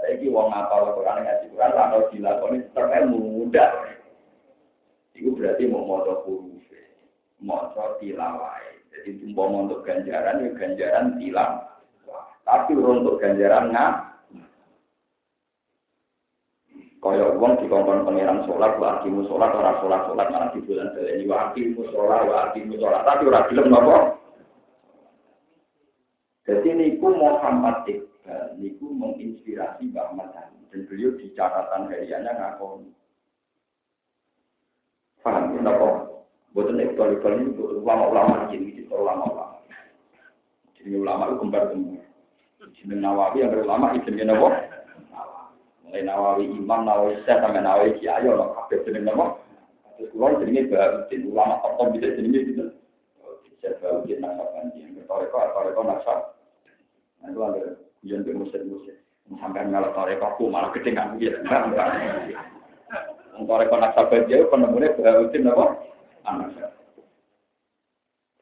Saiki 0.06 0.30
wong 0.30 0.54
ngapal 0.54 0.94
Quran 0.94 1.26
ngaji 1.26 1.46
Quran 1.50 1.74
ora 1.74 1.98
dilakoni 2.14 2.58
terus 2.70 3.10
mudah. 3.10 3.70
Iku 5.22 5.38
berarti 5.38 5.70
mau 5.70 5.86
maca 5.86 6.26
huruf. 6.26 6.66
Maca 7.38 8.02
tilawah. 8.02 8.58
Jadi 8.90 9.22
umpama 9.22 9.70
untuk 9.70 9.86
ganjaran 9.86 10.42
ya 10.42 10.50
ganjaran 10.58 11.14
tilang. 11.22 11.62
Tapi 12.42 12.74
untuk 12.74 13.22
ganjaran 13.22 13.70
ngap 13.70 14.12
Kaya 17.02 17.34
uang 17.34 17.58
di 17.58 17.66
kongkon 17.66 18.06
pangeran 18.06 18.46
sholat, 18.46 18.78
wa 18.78 19.02
akimu 19.02 19.26
sholat, 19.26 19.50
orang 19.50 19.74
sholat 19.82 20.06
sholat 20.06 20.26
malah 20.30 20.54
di 20.54 20.62
bulan 20.62 20.94
ini 20.94 21.26
wa 21.26 21.50
akimu 21.50 21.82
sholat, 21.90 22.30
wa 22.30 22.36
akimu 22.46 22.78
sholat, 22.78 23.02
tapi 23.02 23.26
orang 23.26 23.46
film 23.50 23.74
apa? 23.74 23.96
Jadi 26.46 26.68
niku 26.78 27.10
Muhammad 27.10 27.90
Iqbal, 27.90 28.54
niku 28.54 28.86
menginspirasi 28.94 29.90
Mbak 29.90 30.14
Ahmad 30.14 30.30
dan 30.70 30.80
beliau 30.86 31.18
di 31.18 31.34
catatan 31.34 31.90
hariannya 31.90 32.38
ngakon. 32.38 32.94
Paham 35.22 35.54
ya, 35.54 35.62
Iqbal 36.52 37.16
Iqbal 37.16 37.32
ini 37.38 37.54
buatan 37.56 37.80
ulama-ulama 37.80 38.52
ini, 38.52 38.84
itu 38.84 38.92
ulama-ulama. 38.92 39.56
Jadi 40.76 40.98
ulama 40.98 41.30
itu 41.30 41.36
kembar-kembar. 41.40 42.04
Jadi 42.60 42.94
Nawawi 42.98 43.40
yang 43.40 43.50
berulama, 43.54 43.94
itu 43.94 44.10
apa? 44.28 44.50
Mulai 45.86 46.02
Nawawi 46.02 46.44
Imam, 46.50 46.82
Nawawi 46.84 47.22
Syekh, 47.22 47.38
sampai 47.38 47.62
Nawawi 47.62 47.96
Kiai, 48.02 48.26
orang 48.26 48.52
kabeh 48.52 48.82
jeneng 48.84 49.08
nama. 49.08 49.38
Terus 49.96 50.10
keluar 50.10 50.34
jenenge 50.42 50.66
Bahuddin, 50.66 51.30
ulama 51.30 51.62
top 51.62 51.94
bisa 51.94 52.12
jenenge 52.18 52.40
gitu. 52.52 52.64
Syekh 53.62 53.78
Bahuddin 53.78 54.18
Nasabanji, 54.20 54.82
yang 54.82 54.98
bertoreko, 54.98 55.38
toreko 55.54 55.80
nasab. 55.86 56.18
Nah 57.22 57.30
itu 57.30 57.40
ada 57.40 57.62
kuyon 58.02 58.26
ke 58.26 58.34
musik-musik. 58.34 58.96
Sampai 59.38 59.64
ngalap 59.70 59.94
toreko, 59.94 60.36
aku 60.36 60.50
malah 60.50 60.74
gede 60.74 60.92
nggak 63.32 63.40
mungkin. 63.40 63.48
Toreko 63.48 63.76
Nasabanji, 63.80 64.34
penemunya 64.48 64.96
Bahuddin 64.96 65.48
apa? 65.48 65.64
Anak 66.28 66.48
saya. 66.54 66.68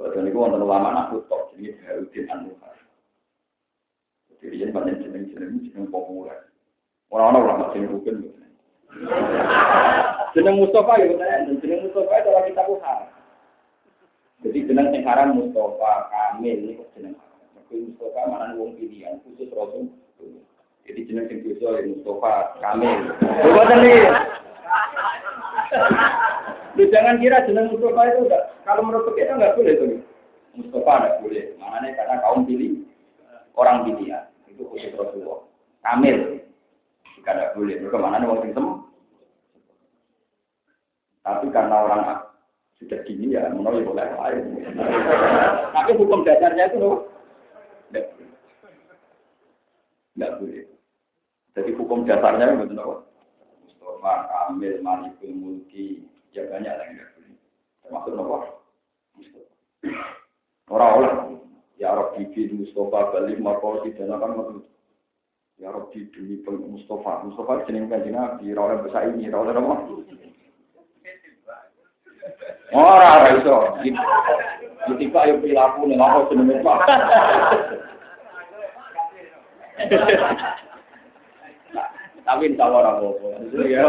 Betul 0.01 0.25
ini 0.27 0.33
wonten 0.33 0.65
ulama 0.65 0.97
nak 0.97 1.12
top, 1.29 1.53
jadi 1.55 1.77
Bahuddin 1.77 2.25
An-Nuhar. 2.33 2.77
Jadi 4.41 4.57
ini 4.57 4.73
banyak 4.73 5.05
jeneng-jeneng 5.05 5.61
jeneng 5.69 5.93
populer. 5.93 6.49
Orang-orang 7.12 7.45
ulama 7.45 7.65
sing 7.77 7.85
rukun. 7.85 8.33
Jeneng 10.33 10.57
Mustafa 10.57 10.99
ya 10.99 11.07
bener, 11.12 11.53
jeneng 11.61 11.81
Mustafa 11.85 12.15
itu 12.17 12.29
ora 12.33 12.49
kita 12.49 12.62
haram. 12.65 13.11
Jadi 14.41 14.59
jeneng 14.65 14.87
sing 14.89 15.03
haram 15.05 15.37
Mustafa 15.37 15.93
Kamil 16.09 16.57
ini 16.57 16.81
kok 16.81 16.89
jeneng. 16.97 17.15
Tapi 17.53 17.93
Mustafa 17.93 18.21
mana 18.25 18.57
wong 18.57 18.73
pilihan 18.81 19.21
khusus 19.21 19.53
Rasul. 19.53 19.93
Jadi 20.89 21.01
jeneng 21.05 21.29
sing 21.29 21.45
dosa 21.45 21.77
ya 21.77 21.93
Mustafa 21.93 22.33
Kamil. 22.65 22.99
Boten 23.53 23.85
iki. 23.85 24.01
Lu 26.79 26.85
jangan 26.89 27.19
kira 27.19 27.45
jeneng 27.47 27.75
Mustafa 27.75 28.03
itu 28.11 28.19
enggak 28.27 28.45
kalau 28.63 28.83
menurut 28.87 29.13
kita 29.19 29.35
enggak 29.35 29.57
boleh 29.59 29.73
tuh. 29.77 29.89
Mustafa 30.55 30.93
enggak 30.97 31.19
boleh. 31.23 31.45
Maknanya 31.59 31.91
karena 31.99 32.15
kaum 32.23 32.47
pilih 32.47 32.71
orang 33.59 33.85
pilihan. 33.87 34.25
Itu 34.47 34.67
khusus 34.71 34.95
Rasulullah. 34.95 35.43
Kamil. 35.83 36.43
Jika 37.19 37.31
enggak 37.35 37.53
boleh. 37.59 37.75
Mereka 37.83 37.99
mana 37.99 38.17
nih 38.23 38.29
orang 38.31 38.53
sem. 38.55 38.67
Tapi 41.21 41.47
karena 41.53 41.77
orang 41.85 42.03
sudah 42.81 42.99
gini 43.05 43.37
ya, 43.37 43.45
ya 43.45 43.53
boleh 43.53 43.85
lain. 43.93 44.45
Tapi 45.77 45.91
hukum 46.01 46.25
dasarnya 46.25 46.73
itu 46.73 46.77
loh. 46.81 46.97
Enggak 50.17 50.33
boleh. 50.41 50.65
Jadi 51.59 51.71
hukum 51.77 52.07
dasarnya 52.07 52.57
itu 52.57 52.79
apa? 52.79 53.10
Mustafa, 54.01 54.48
Kamil, 54.48 54.81
Malikul 54.81 55.32
Mulki, 55.36 56.09
ya 56.32 56.48
banyak 56.48 56.72
yang 56.72 56.89
enggak 56.97 57.12
boleh. 57.12 57.36
Termasuk 57.85 58.16
apa? 58.16 58.39
Mustafa. 59.20 59.52
Orang-orang, 60.72 61.44
ya 61.77 61.93
Rabbi 61.93 62.32
bin 62.32 62.64
Mustafa 62.64 63.12
makau 63.44 63.85
di 63.85 63.93
dalam 63.93 64.24
kan 64.24 64.32
maksud. 64.40 64.64
Ya 65.60 65.68
Rabbi 65.68 66.09
demi 66.16 66.40
Mustafa, 66.40 67.28
Mustafa 67.28 67.68
jeneng 67.68 67.93
kanjeng 67.93 68.16
Nabi, 68.16 68.56
orang 68.56 68.89
besar 68.89 69.05
ini, 69.12 69.28
orang 69.28 69.60
apa? 69.60 69.85
Ora 72.72 73.09
ora 73.20 73.36
iso. 73.36 73.77
Tiba 74.97 75.28
yo 75.28 75.44
pilaku 75.44 75.85
ning 75.85 76.01
apa 76.01 76.24
jenenge 76.32 76.64
Pak. 76.64 76.81
Tapi 82.31 82.47
insya 82.47 82.70
Allah 82.70 82.94
apa-apa. 82.94 83.43
Ya. 83.66 83.82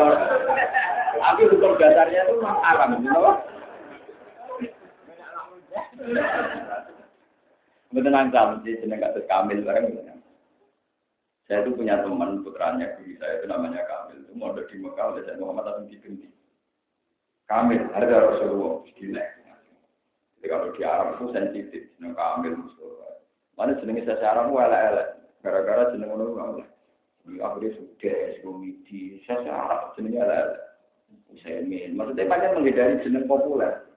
Tapi 1.13 1.41
hukum 1.45 1.77
dasarnya 1.77 2.26
itu 2.26 2.34
memang 2.41 2.57
haram, 2.65 2.97
you 2.97 3.13
know? 3.13 3.38
Betul 7.93 8.18
angkal, 8.18 8.57
jadi 8.65 8.81
jeneng 8.81 9.05
kasus 9.05 9.30
Kamil 9.30 9.61
bareng. 9.61 9.93
Saya 11.45 11.61
itu 11.61 11.77
punya 11.77 12.01
teman 12.01 12.41
putranya 12.41 12.97
guru 12.97 13.13
saya 13.22 13.38
itu 13.38 13.45
namanya 13.45 13.85
Kamil. 13.85 14.26
Itu 14.26 14.34
mau 14.34 14.57
di 14.57 14.76
Mekah 14.81 15.05
oleh 15.13 15.22
saya 15.22 15.38
Muhammad 15.38 15.69
Hasan 15.69 15.91
Dibinti. 15.91 16.34
Kamil, 17.45 17.85
ada 17.93 18.26
Rasulullah, 18.26 18.81
gila. 18.97 19.22
Jadi 20.41 20.45
kalau 20.49 20.73
di 20.73 20.81
Arab 20.81 21.07
itu 21.13 21.26
sensitif, 21.30 21.84
jeneng 21.99 22.18
Kamil 22.18 22.57
Mustafa. 22.57 23.22
Mana 23.53 23.77
jenenge 23.77 24.01
saya 24.09 24.34
Arab 24.34 24.49
elek-elek. 24.49 25.09
Gara-gara 25.45 25.93
jeneng 25.93 26.09
nggak 26.09 26.81
akhirnya 27.27 27.77
sudah 27.77 28.19
komedi 28.41 29.22
saya 29.26 29.52
Arab 29.52 29.93
jenengnya. 29.98 30.57
Saya 31.43 31.64
main, 31.64 31.95
maksudnya 31.95 32.27
banyak 32.27 32.60
menghindari 32.60 33.03
jeneng 33.07 33.23
populer. 33.23 33.88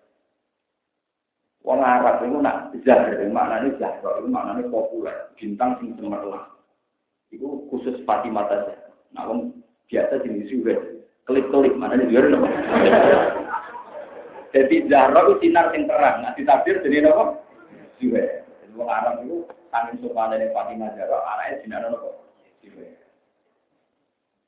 Wong 1.66 1.82
Arab 1.82 2.22
itu 2.22 2.38
nak 2.38 2.70
zahir, 2.84 3.26
maknanya 3.32 3.74
zahir, 3.80 4.20
itu 4.20 4.28
maknanya 4.30 4.70
populer, 4.70 5.16
bintang 5.34 5.80
sing 5.80 5.96
cemerlang. 5.98 6.46
Itu 7.32 7.66
khusus 7.72 7.98
Fatimah 8.06 8.46
saja. 8.46 8.74
Nah, 9.16 9.26
wong 9.26 9.50
biasa 9.90 10.22
jenis 10.22 10.52
juga, 10.52 10.78
kelip-kelip, 11.26 11.74
maknanya 11.74 12.06
juga 12.06 12.38
apa? 12.38 12.48
Jadi 14.54 14.86
Zahra 14.86 15.26
itu 15.26 15.34
sinar 15.42 15.74
yang 15.74 15.90
terang, 15.90 16.22
nah 16.22 16.30
ditabir 16.38 16.78
jadi 16.86 17.10
apa? 17.10 17.42
Juga. 17.98 18.22
Wong 18.78 18.86
Arab 18.86 19.26
itu 19.26 19.42
tangin 19.74 19.98
sopan 19.98 20.30
dari 20.30 20.54
Fatimah 20.54 20.94
Zahra, 20.94 21.18
anaknya 21.34 21.56
sinar 21.66 21.82
apa? 21.90 22.10
Juga. 22.62 23.03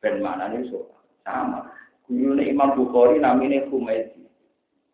Ben 0.07 0.23
maknanya 0.23 0.63
sopan, 0.71 1.03
sama. 1.27 1.67
Guru 2.07 2.39
Imam 2.39 2.79
Bukhari 2.79 3.19
namanya 3.19 3.67
Humaydi. 3.67 4.23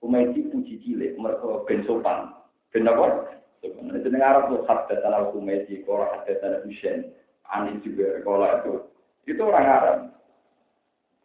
Humaydi 0.01 0.49
puji 0.49 0.81
cilik, 0.81 1.21
mereka 1.21 1.69
ben 1.69 1.85
sopan. 1.85 2.33
Ben 2.73 2.89
apa? 2.89 3.29
Sopan. 3.61 3.93
Itu 3.93 4.09
dengan 4.09 4.33
Arab 4.33 4.49
tuh 4.49 4.65
hadda 4.65 5.05
salah 5.05 5.29
Humaydi, 5.29 5.85
kalau 5.85 6.09
hadda 6.09 6.33
salah 6.41 6.65
Hussein, 6.65 7.13
Anis 7.53 7.85
juga, 7.85 8.25
kalau 8.25 8.49
itu. 8.49 8.75
Itu 9.29 9.53
orang 9.53 9.69
Arab. 9.69 9.99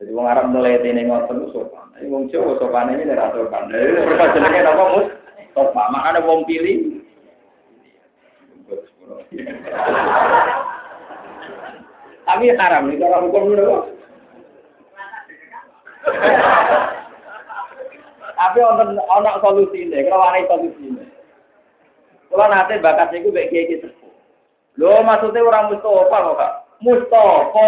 Jadi 0.03 0.11
orang 0.11 0.31
Arab 0.35 0.45
mulai 0.51 0.83
ini 0.83 1.07
ngotot 1.07 1.55
sopan. 1.55 1.87
Ini 1.95 2.11
wong 2.11 2.27
Jawa 2.27 2.59
sopan 2.59 2.91
ini 2.91 3.07
ora 3.07 3.31
sopan. 3.31 3.71
Jadi 3.71 4.03
mereka 4.03 4.75
apa 4.75 4.83
mus? 4.99 5.07
Sopan. 5.55 5.87
Makanya 5.95 6.27
wong 6.27 6.43
pilih. 6.43 6.99
Tapi 12.27 12.51
haram 12.59 12.91
nih 12.91 12.99
kalau 12.99 13.23
hukum 13.31 13.55
dulu. 13.55 13.87
Tapi 18.37 18.59
ono 18.61 18.83
ono 18.99 19.31
solusi 19.39 19.87
ini, 19.87 20.03
kalau 20.11 20.27
ada 20.27 20.43
solusi 20.51 20.83
ini. 20.91 21.03
Kalau 22.27 22.51
nanti 22.51 22.83
bakat 22.83 23.15
itu 23.15 23.31
baik 23.31 23.49
kayak 23.49 23.67
gitu. 23.79 23.87
Lo 24.77 25.01
maksudnya 25.01 25.41
orang 25.41 25.73
Mustafa 25.73 26.17
kok 26.21 26.37
kak? 26.37 26.53
Mustafa. 26.85 27.65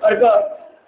Mereka 0.00 0.30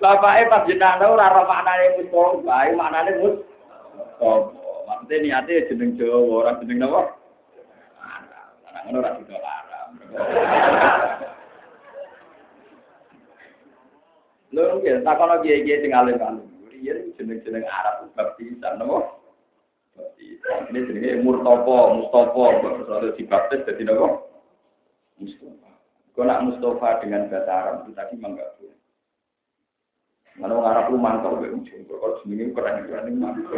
bapaknya 0.00 0.50
pas 0.50 0.66
jenazah 0.66 1.06
ora 1.06 1.30
ora 1.30 1.44
maknane 1.46 2.00
Mustafa, 2.00 2.42
bae 2.42 2.70
maknane 2.74 3.10
Mustafa. 3.20 4.50
Maksudnya 4.88 5.16
niatnya 5.22 5.66
jeneng 5.70 5.90
Jawa, 6.00 6.48
orang 6.48 6.58
jeneng 6.64 6.78
napa? 6.82 7.21
Anak 8.82 8.90
ngono 8.90 8.98
ora 8.98 9.10
dilarang. 9.14 9.90
Lho 14.52 14.62
nggih, 14.82 15.00
takono 15.06 15.34
kiye-kiye 15.40 15.86
sing 15.86 15.94
alim-alim. 15.94 16.50
Iya 16.82 16.98
jeneng-jeneng 17.14 17.62
Arab 17.70 18.10
baptisan 18.18 18.82
napa? 18.82 19.22
Baptisan. 19.94 20.66
Ini 20.74 20.78
jenenge 20.90 21.22
Murtopo, 21.22 21.94
Mustofa, 21.94 22.58
kalau 22.58 23.14
dibaptis 23.14 23.62
jadi 23.70 23.82
napa? 23.86 24.18
Mustafa. 25.22 25.70
Kalau 26.12 26.26
nak 26.26 26.42
Mustafa 26.42 26.88
dengan 27.06 27.30
bahasa 27.30 27.52
Arab 27.54 27.74
itu 27.86 27.90
tadi 27.94 28.18
memang 28.18 28.34
nggak 28.34 28.50
boleh. 28.58 28.78
Mana 30.42 30.52
orang 30.58 30.70
Arab 30.74 30.84
lu 30.90 30.98
mantau 30.98 31.38
be 31.38 31.54
ujung. 31.54 31.86
Kalau 31.86 32.18
jenenge 32.26 32.50
keren 32.50 32.82
keren 32.90 33.14
ini 33.14 33.22
mantau. 33.22 33.54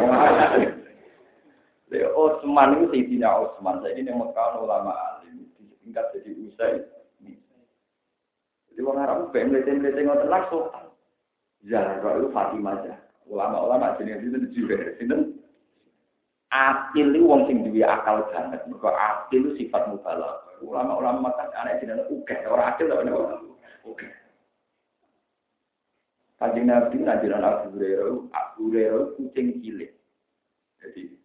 Osman 2.03 2.81
itu 2.81 2.85
Sayyidina 2.91 3.29
Osman. 3.31 3.79
Saya 3.79 3.95
ini 3.95 4.11
yang 4.11 4.19
Mekah 4.19 4.59
ulama 4.59 4.91
alim. 4.91 5.47
Tingkat 5.85 6.11
jadi 6.17 6.31
usai. 6.49 6.73
Jadi 8.73 8.79
orang 8.83 9.07
Arab 9.07 9.17
itu 9.31 9.39
melete-melete 9.47 10.01
ngotot 10.03 10.27
langsung. 10.27 10.67
Zahra 11.63 12.19
itu 12.19 12.27
Fatimah 12.35 12.75
aja. 12.83 12.93
Ulama-ulama 13.25 13.95
jenis 13.97 14.21
itu 14.21 14.61
juga 14.61 14.93
sinten. 14.99 15.39
Akil 16.53 17.11
itu 17.11 17.25
wong 17.25 17.49
sing 17.49 17.65
duwe 17.65 17.81
akal 17.81 18.27
banget. 18.29 18.61
Mergo 18.69 18.93
akil 18.93 19.49
itu 19.49 19.65
sifat 19.65 19.89
mubalagh. 19.89 20.45
Ulama-ulama 20.61 21.33
kan 21.35 21.51
anak 21.57 21.83
jenenge 21.83 22.05
uga, 22.07 22.35
ora 22.47 22.75
akil 22.75 22.87
ta 22.87 23.01
ora. 23.01 23.39
Uga. 23.83 24.07
Kanjeng 26.35 26.67
Nabi 26.67 26.99
ngajaran 26.99 27.47
Abu 27.47 27.79
Hurairah, 27.79 28.19
Abu 28.35 28.59
Hurairah 28.67 29.03
kucing 29.15 29.63
cilik. 29.63 29.91
Jadi 30.83 31.15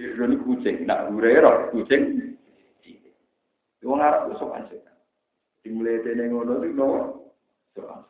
Ironi 0.00 0.40
kucing, 0.40 0.88
nak 0.88 1.12
Hurairah 1.12 1.76
kucing. 1.76 2.32
Wong 3.84 4.00
Arab 4.00 4.32
itu 4.32 4.40
sopan 4.40 4.64
sih. 4.72 4.80
Dimulai 5.60 6.00
dari 6.00 6.24
ngono 6.28 6.60
itu 6.64 6.72
nopo 6.72 7.00
sopan. 7.76 8.00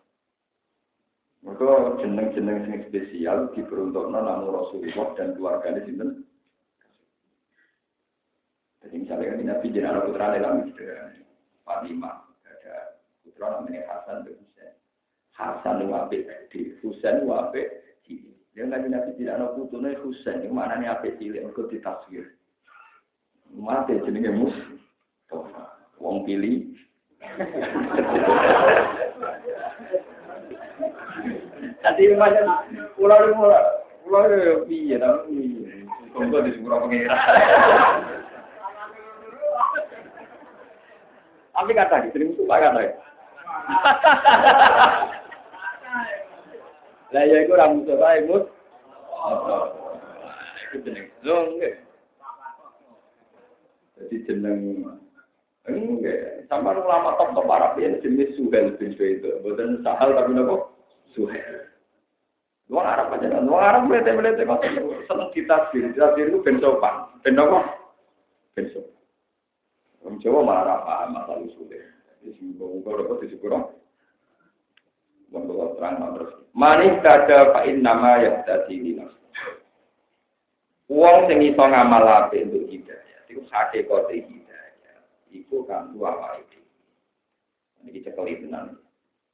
Maka 1.43 1.99
jeneng-jeneng 1.99 2.69
sing 2.69 2.79
spesial 2.91 3.51
diperuntukkan 3.57 4.13
namun 4.13 4.55
Rasulullah 4.55 5.09
dan 5.19 5.35
keluarganya 5.35 5.83
sinten. 5.83 6.11
Jadi 8.85 8.97
misalnya 9.07 9.35
kan 9.35 9.45
Nabi 9.45 9.67
anak 9.81 10.05
putra 10.09 10.27
dalam 10.37 10.55
ada 10.69 10.91
Fatimah, 11.65 12.17
ada 12.45 12.75
putra 13.25 13.47
namanya 13.57 13.83
Hasan 13.89 14.25
Husain. 14.29 14.73
Hasan 15.37 15.89
ape 15.91 16.19
di 16.53 16.61
Husain 16.81 17.25
itu 17.25 17.33
ape 17.33 17.63
cilik. 17.63 17.90
Dia 18.51 18.67
nggak 18.67 18.91
Nabi 18.91 19.11
tidak 19.15 19.39
anak 19.39 19.55
putranya 19.55 19.95
Husain, 20.03 20.43
yang 20.43 20.59
mana 20.59 20.75
nih 20.83 20.91
ape 20.91 21.15
cilik, 21.23 21.47
mereka 21.47 21.71
ditafsir. 21.71 22.35
Mati 23.55 23.95
jenenge 24.03 24.31
mus, 24.35 24.55
wong 26.03 26.27
pilih. 26.27 26.75
Tadi 31.81 32.03
macam 32.19 32.47
pulau 32.99 33.31
pulau 34.03 34.27
ya 34.27 34.67
piye 34.67 34.97
tapi 34.99 35.67
tunggu 36.11 36.43
di 36.43 36.51
sebuah 36.59 36.79
pengira. 36.83 37.15
Tapi 41.55 41.71
kata 41.77 42.09
gitu, 42.09 42.17
ini 42.19 42.35
suka 42.35 42.57
kata 42.57 42.81
ya. 42.83 42.95
Lah 47.11 47.23
ya 47.27 47.37
iku 47.43 47.59
ora 47.59 47.75
musuh 47.75 47.97
wae, 47.99 48.23
Mus. 48.27 48.45
Iku 50.71 50.77
jeneng. 50.87 51.07
Nggih. 51.23 51.75
Jadi 54.01 54.17
jeneng 54.25 54.61
Enggak, 55.69 56.49
sama 56.49 56.73
ulama 56.73 57.21
top 57.21 57.37
top 57.37 57.47
Arab 57.53 57.77
yang 57.77 58.01
jenis 58.01 58.33
Suhel 58.33 58.75
bin 58.81 58.97
itu, 58.97 59.29
bukan 59.45 59.85
Sahal 59.85 60.17
tapi 60.17 60.33
nopo 60.33 60.73
Suhel. 61.13 61.69
Luang 62.73 62.87
Arab 62.89 63.13
aja 63.13 63.29
kan, 63.29 63.45
luang 63.45 63.61
Arab 63.61 63.83
melete 63.91 64.15
melete 64.15 64.47
kok 64.49 64.63
seneng 65.05 65.29
ditasbir, 65.37 65.91
ditasbir 65.93 66.33
itu 66.33 66.41
ben 66.41 66.63
sopan, 66.65 67.13
ben 67.21 67.37
nopo, 67.37 67.61
ben 68.57 68.73
sopan. 68.73 68.99
Orang 70.01 70.17
Jawa 70.25 70.41
malah 70.41 70.81
apa 70.81 71.13
masalah 71.13 71.45
usulnya. 71.45 71.85
Jadi 72.25 72.41
semoga 72.41 73.05
dapat 73.05 73.29
disebut 73.29 73.53
Membawa 75.31 75.79
terang 75.79 76.19
terus. 76.19 76.33
Manis 76.51 76.99
kada 77.07 77.55
fa'in 77.55 77.87
nama 77.87 78.19
yang 78.19 78.43
tadi 78.43 78.83
dinas. 78.83 79.15
Uang 80.91 81.31
sing 81.31 81.39
iso 81.47 81.63
ngamal 81.63 82.03
apik 82.03 82.51
untuk 82.51 82.67
hidayah. 82.67 83.23
Iku 83.31 83.47
hakikate 83.47 84.27
hidayah. 84.27 84.99
Iku 85.31 85.63
kan 85.71 85.95
dua 85.95 86.19
awake 86.19 86.59
Ini 87.87 88.03
cekel 88.03 88.27
tenan. 88.43 88.75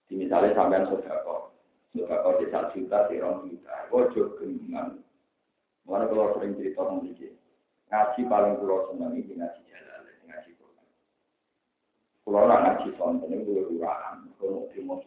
Di 0.04 0.20
misalnya 0.20 0.52
sampean 0.52 0.84
sedekah. 0.92 1.48
Sedekah 1.96 2.36
di 2.36 2.46
satu 2.52 2.76
juta, 2.76 2.98
di 3.08 3.16
rong 3.16 3.48
juta. 3.48 3.88
Ojo 3.88 4.36
geningan. 4.36 5.00
Mana 5.88 6.04
kalau 6.12 6.36
sering 6.36 6.60
cerita 6.60 6.84
ngene 6.84 7.32
Ngaji 7.86 8.20
paling 8.26 8.58
pulau 8.58 8.90
seneng 8.90 9.14
ini 9.14 9.38
ngaji 9.38 9.62
jalan, 9.70 10.02
ngaji 10.26 10.50
Quran. 10.58 10.86
Pulau 12.26 12.42
ora 12.42 12.56
ngaji 12.58 12.90
sonten 12.98 13.30
itu 13.30 13.62
lurahan, 13.62 14.26
kalau 14.42 14.66
mau. 14.82 14.98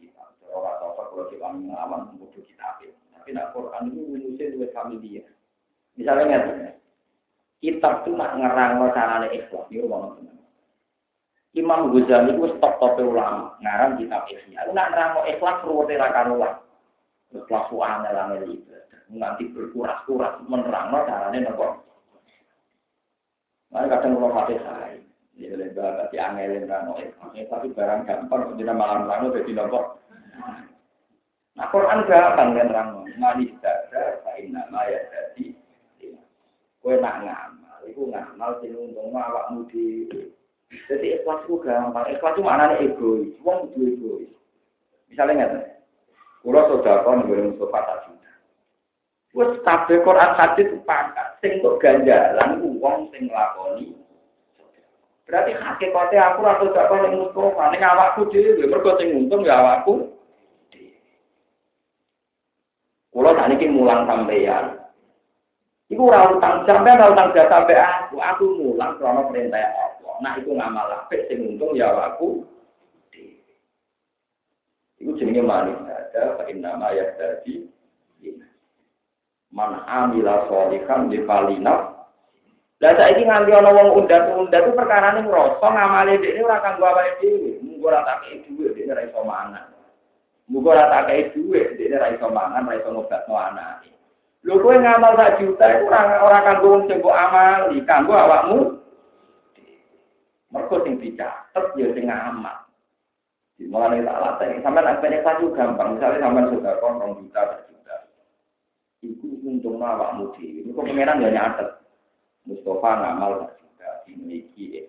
Orang 0.49 0.75
tahu 0.81 0.91
kalau 0.97 1.25
kita 1.29 1.47
mengaman 1.47 2.13
butuh 2.17 2.41
kita 2.41 2.81
Tapi 3.19 3.29
nak 3.35 3.51
Quran 3.53 3.93
itu 3.93 4.01
menusuk 4.09 4.47
dua 4.57 4.67
kami 4.73 4.95
dia. 5.03 5.23
Misalnya 5.99 6.39
ngerti, 6.39 6.79
kitab 7.59 8.07
itu 8.07 8.15
nak 8.15 8.39
ngerang 8.39 8.79
carane 8.95 9.27
ikhlas, 9.35 9.67
ini 9.67 9.83
rumah 9.83 10.15
Imam 11.57 11.91
Ghazali 11.91 12.31
itu 12.31 12.47
stop 12.55 12.79
top 12.79 12.95
ulama, 13.03 13.59
ngarang 13.59 13.99
kitab 13.99 14.23
ikhlas. 14.31 14.71
Nak 14.71 14.87
ngerang 14.95 15.11
ikhlas 15.27 15.59
ruwete 15.67 15.99
ra 15.99 16.15
karuan. 16.15 16.55
Terus 17.29 17.45
laku 17.51 17.83
angel 17.83 18.15
angel 18.15 18.43
itu, 18.55 18.73
nganti 19.11 19.51
berkuras-kuras 19.51 20.39
menerang 20.47 20.95
carane 21.03 21.37
nopo. 21.43 21.83
Nah, 23.69 23.85
kadang 23.85 24.17
kalau 24.17 24.33
hati 24.33 24.57
saya, 24.65 24.97
ya 25.37 25.53
lebar 25.53 26.07
tapi 26.07 26.15
angel 26.15 26.63
yang 26.63 26.95
ikhlas. 26.95 27.49
Tapi 27.51 27.67
barang 27.75 28.07
gampang, 28.07 28.55
tidak 28.55 28.79
malam 28.79 29.11
lalu 29.11 29.43
jadi 29.43 29.51
nopo. 29.59 29.98
Nah, 31.59 31.67
Quran 31.75 32.07
gampang 32.07 32.55
kan 32.55 32.67
terang. 32.71 32.89
Mani 33.19 33.51
dada, 33.59 34.23
kain 34.23 34.55
nama 34.55 34.79
ya 34.87 34.99
jadi. 35.11 35.51
Kue 36.79 36.95
nak 36.95 37.19
ngamal, 37.19 37.83
itu 37.83 38.07
ngamal 38.07 38.63
sing 38.63 38.71
untung 38.71 39.11
awakmu 39.11 39.67
dhewe. 39.67 40.31
Jadi 40.87 41.19
ikhlas 41.19 41.43
itu 41.43 41.59
gampang. 41.59 42.07
Ikhlas 42.07 42.39
itu 42.39 42.41
maknanya 42.47 42.79
egois. 42.79 43.35
Wong 43.43 43.67
kudu 43.75 43.81
egois. 43.91 44.31
Misalnya 45.11 45.51
nggak 45.51 45.79
Kulo 46.39 46.61
sudah 46.71 47.03
kon 47.03 47.27
nggone 47.27 47.51
Mustafa 47.51 47.79
tak 47.83 47.99
juta. 48.07 48.31
Wes 49.35 49.51
kabeh 49.67 49.99
Quran 50.07 50.31
hadis 50.39 50.71
sepakat 50.71 51.27
sing 51.43 51.59
kok 51.59 51.83
ganjalan 51.83 52.63
wong 52.79 53.11
sing 53.11 53.27
nglakoni. 53.27 53.91
Berarti 55.27 55.51
hakikatnya 55.59 56.19
aku 56.31 56.39
rasa 56.47 56.87
kon 56.87 57.03
ning 57.03 57.19
Mustafa, 57.19 57.63
ning 57.75 57.83
awakku 57.83 58.31
dhewe 58.31 58.63
mergo 58.71 58.95
sing 58.95 59.11
untung 59.19 59.43
ya 59.43 59.59
awakku. 59.59 60.15
Kulo 63.19 63.35
tak 63.35 63.51
niki 63.51 63.67
mulang 63.67 64.07
sampeyan. 64.07 64.79
Iku 65.91 66.07
ora 66.07 66.31
utang 66.31 66.63
sampean 66.63 67.03
ora 67.03 67.11
utang 67.11 67.35
jasa 67.35 67.51
sampe 67.51 67.75
aku, 67.75 68.15
aku 68.15 68.43
mulang 68.63 68.95
krana 68.95 69.27
perintah 69.27 69.59
Allah. 69.59 70.15
Nah 70.23 70.39
iku 70.39 70.55
ngamal 70.55 70.87
apik 71.03 71.27
sing 71.27 71.43
untung 71.43 71.75
ya 71.75 71.91
aku. 71.91 72.47
Iku 75.03 75.19
jenenge 75.19 75.43
manis 75.43 75.83
ada 75.83 76.39
fa 76.39 76.47
inna 76.47 76.79
ma 76.79 76.95
yahtadi 76.95 77.67
man 79.51 79.83
amila 79.83 80.47
di 81.11 81.19
palina 81.27 81.75
lah 82.79 82.95
saiki 82.95 83.27
nganti 83.27 83.51
ana 83.51 83.75
wong 83.75 83.99
undat-undat 83.99 84.63
itu 84.63 84.71
perkara 84.71 85.11
ning 85.11 85.27
ngrasa 85.27 85.67
ngamale 85.67 86.15
dhekne 86.23 86.47
ora 86.47 86.63
kanggo 86.63 86.87
awake 86.87 87.19
dhewe, 87.19 87.59
munggo 87.59 87.91
ora 87.91 88.07
tak 88.07 88.23
dhuwit 88.47 88.71
dhekne 88.71 88.95
ora 88.95 89.03
iso 89.03 89.19
mangan. 89.27 89.78
Munggo 90.49 90.73
ora 90.73 90.89
tak 90.89 91.13
kei 91.13 91.29
dhuwit 91.29 91.77
dhekne 91.77 92.01
ora 92.01 92.09
iso 92.09 92.27
mangan, 92.33 92.65
ora 92.65 92.81
iso 92.81 92.89
ngobatno 92.89 93.33
anake. 93.37 93.89
Ngamal 94.41 95.13
sak 95.13 95.37
juta 95.37 95.65
itu 95.77 95.85
ora 95.85 96.01
ora 96.25 96.39
kanggo 96.41 96.67
wong 96.73 96.83
sing 96.89 96.97
mbok 96.97 97.13
amali, 97.13 97.77
kanggo 97.85 98.13
awakmu. 98.17 98.57
Mergo 100.49 100.75
sing 100.81 100.97
dicatet 100.97 101.65
ya 101.77 101.87
sing 101.93 102.09
ngamal. 102.09 102.65
Mulane 103.69 104.01
tak 104.01 104.17
latih, 104.23 104.63
sampean 104.65 104.89
aspene 104.89 105.21
satu 105.21 105.53
gampang, 105.53 105.99
misalnya 105.99 106.23
sampean 106.25 106.49
sudah 106.49 106.73
kon 106.81 106.97
rong 106.97 107.13
juta 107.21 107.41
sak 107.43 107.61
juta. 107.69 107.95
Iku 109.05 109.27
untung 109.45 109.77
awakmu 109.77 110.33
dhewe. 110.33 110.65
Iku 110.65 110.81
pengenan 110.81 111.21
ya 111.21 111.29
nyatet. 111.29 111.77
Mustafa 112.49 112.89
ngamal 113.05 113.45
sak 113.45 113.51
juta 113.61 113.89
dimiliki 114.09 114.88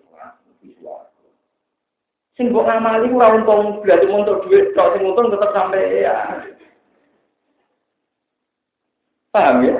Sing 2.39 2.47
mbok 2.49 2.63
ngamali 2.63 3.11
ora 3.11 3.35
untung 3.35 3.83
berarti 3.83 4.07
untuk 4.07 4.47
duit, 4.47 4.71
tok 4.71 4.95
sing 4.95 5.03
untung 5.03 5.27
tetep 5.31 5.51
sampai 5.51 6.07
ya. 6.07 6.15
Paham 9.35 9.63
ya? 9.67 9.75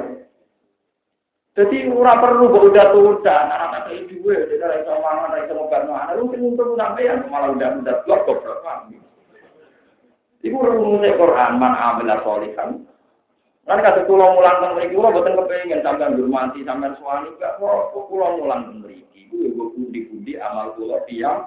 Jadi 1.51 1.87
ora 1.91 2.15
perlu 2.19 2.47
kok 2.47 2.67
udah 2.71 2.85
udah 2.95 3.37
anak-anak 3.47 3.81
kayak 3.91 4.07
dua, 4.07 4.35
jadi 4.47 4.63
ora 4.63 4.75
iso 4.79 4.91
mangan, 5.03 5.31
ora 5.31 5.43
iso 5.43 5.53
ngobat 5.55 5.83
mana, 5.83 6.15
lu 6.15 6.31
sing 6.31 6.41
untung 6.47 6.79
yang 6.79 7.27
malah 7.27 7.51
udah 7.51 7.69
udah 7.83 7.95
blok 8.07 8.19
kok 8.23 8.63
paham. 8.63 8.95
Iku 10.41 10.57
rumusnya 10.57 11.19
Quran 11.21 11.61
man 11.61 11.77
amila 11.77 12.17
solihan. 12.25 12.81
Kan 13.69 13.77
kata 13.77 14.09
kula 14.09 14.33
mulang 14.33 14.57
teng 14.57 14.71
mriki 14.73 14.97
kula 14.97 15.13
boten 15.13 15.37
kepengin 15.37 15.85
sampean 15.85 16.17
hormati 16.17 16.65
sampean 16.65 16.97
suami 16.97 17.29
gak 17.37 17.61
kok 17.61 17.93
kula 18.09 18.41
mulang 18.41 18.65
teng 18.65 18.77
mriki. 18.81 19.29
Iku 19.29 19.35
yo 19.37 19.49
budi-budi 19.77 20.41
amal 20.41 20.73
kula 20.73 20.97
tiyang. 21.05 21.45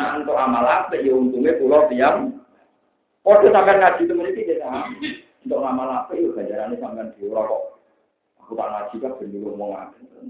Nah 0.00 0.16
untuk 0.16 0.32
amal 0.32 0.64
apa 0.64 0.96
ya 0.96 1.12
untungnya 1.12 1.60
kula 1.60 1.84
tiyang. 1.92 2.40
Padha 3.20 3.52
sampean 3.52 3.84
ngaji 3.84 4.08
teng 4.08 4.16
mriki 4.16 4.48
ya 4.48 4.88
untuk 5.44 5.60
ngamal 5.60 5.88
apa 5.88 6.12
itu 6.16 6.32
ganjarannya 6.32 6.80
sampai 6.80 7.12
di 7.20 7.28
kok. 7.28 7.62
Aku 8.40 8.52
tak 8.56 8.68
ngaji 8.72 8.96
kan 8.96 9.12
ben 9.20 9.28
ngomong 9.36 9.70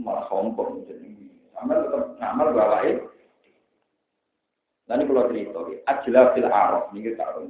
malah 0.03 0.27
sombong 0.27 0.83
jadi. 0.91 1.07
Sampai 1.55 1.83
tetap 1.83 2.19
ngamal 2.19 2.47
bawa 2.51 2.79
itu. 2.87 3.07
Nanti 4.91 5.07
kalau 5.07 5.31
cerita, 5.31 5.63
ajalah 5.87 6.35
fil 6.35 6.51
arab, 6.51 6.91
ini 6.91 7.07
kita 7.07 7.23
tahu. 7.23 7.47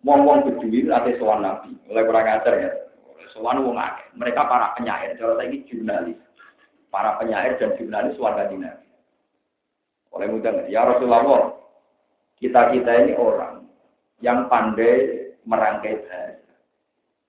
Wong-wong 0.00 0.48
beduin 0.48 0.88
ate 0.88 1.20
sowan 1.20 1.44
nabi, 1.44 1.76
mulai 1.84 2.08
kurang 2.08 2.24
ajar 2.24 2.54
ya. 2.56 2.70
Sowan 3.36 3.60
wong. 3.68 3.76
Mereka 4.16 4.48
para 4.48 4.72
penyair, 4.72 5.12
cara 5.20 5.36
saya 5.36 5.52
ini 5.52 5.68
jurnalis. 5.68 6.16
Para 6.88 7.20
penyair 7.20 7.60
dan 7.60 7.76
jurnalis 7.76 8.16
warga 8.16 8.48
nabi. 8.48 8.87
Oleh 10.18 10.34
mudah, 10.34 10.66
ya 10.66 10.82
Rasulullah, 10.82 11.54
kita-kita 12.42 13.06
ini 13.06 13.14
orang 13.14 13.70
yang 14.18 14.50
pandai 14.50 15.30
merangkai 15.46 16.02
bahasa. 16.02 16.54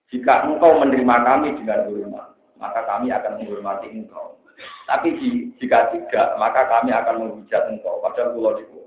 Jika 0.10 0.50
engkau 0.50 0.82
menerima 0.82 1.16
kami 1.22 1.54
dengan 1.62 1.86
hormat, 1.86 2.34
maka 2.58 2.82
kami 2.90 3.14
akan 3.14 3.38
menghormati 3.38 3.94
engkau. 3.94 4.42
Tapi 4.90 5.14
jika 5.62 5.94
tidak, 5.94 6.34
maka 6.42 6.66
kami 6.66 6.90
akan 6.90 7.16
menghujat 7.22 7.70
engkau. 7.70 8.02
Padahal 8.02 8.34
pulau 8.34 8.58
itu, 8.58 8.82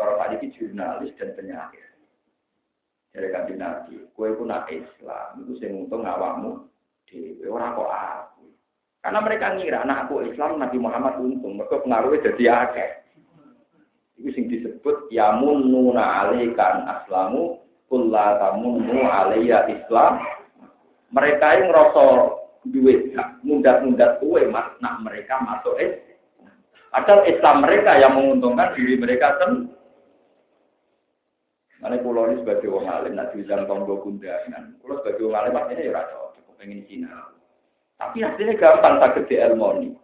cara 0.00 0.16
tadi 0.16 0.48
jurnalis 0.56 1.12
dan 1.20 1.36
penyair. 1.36 1.92
Dari 3.12 3.28
kanji 3.28 3.54
nabi, 3.60 4.00
kue 4.16 4.32
pun 4.32 4.48
Islam, 4.48 5.44
itu 5.44 5.60
saya 5.60 5.76
untung 5.76 6.08
ngawamu 6.08 6.64
di 7.04 7.36
orang 7.44 7.76
kok 7.76 7.92
aku. 7.92 8.44
Karena 9.04 9.20
mereka 9.20 9.46
ngira 9.52 9.78
anak 9.84 10.08
aku 10.08 10.24
Islam 10.24 10.56
Nabi 10.56 10.80
Muhammad 10.80 11.20
untung, 11.20 11.60
mereka 11.60 11.84
pengaruhnya 11.84 12.24
jadi 12.32 12.44
akeh. 12.64 12.90
Itu 14.20 14.28
sing 14.36 14.46
disebut 14.48 15.08
yamun 15.08 15.72
nuna 15.72 16.28
alikan 16.28 16.84
aslamu 16.86 17.62
kullatamun 17.92 18.88
nu 18.88 19.04
alaiya 19.04 19.68
Islam 19.68 20.20
mereka 21.12 21.60
yang 21.60 21.68
ngerasa 21.68 22.04
duit 22.72 23.12
mundat-mundat 23.44 24.16
kue 24.24 24.48
mas 24.48 24.72
nak 24.80 25.04
mereka 25.04 25.36
masuk 25.44 25.76
es 25.76 26.00
padahal 26.88 27.28
Islam 27.28 27.60
mereka 27.60 28.00
yang 28.00 28.16
menguntungkan 28.16 28.72
diri 28.72 28.96
mereka 28.96 29.36
sendiri 29.44 29.76
Mana 31.82 31.98
pulau 31.98 32.30
ini 32.30 32.38
sebagai 32.38 32.70
orang 32.70 32.94
alim, 32.94 33.18
nak 33.18 33.34
bilang 33.34 33.66
tonggo 33.66 34.06
kundangan. 34.06 34.78
Pulau 34.78 35.02
sebagai 35.02 35.26
orang 35.26 35.50
alim, 35.50 35.58
artinya 35.58 35.82
ya 35.82 35.92
rasa 35.98 36.30
cukup 36.38 36.54
pengen 36.54 36.86
Cina. 36.86 37.10
Tapi 37.98 38.22
hasilnya 38.22 38.54
gampang, 38.54 39.02
tak 39.02 39.18
gede 39.18 39.42
ilmu 39.50 39.98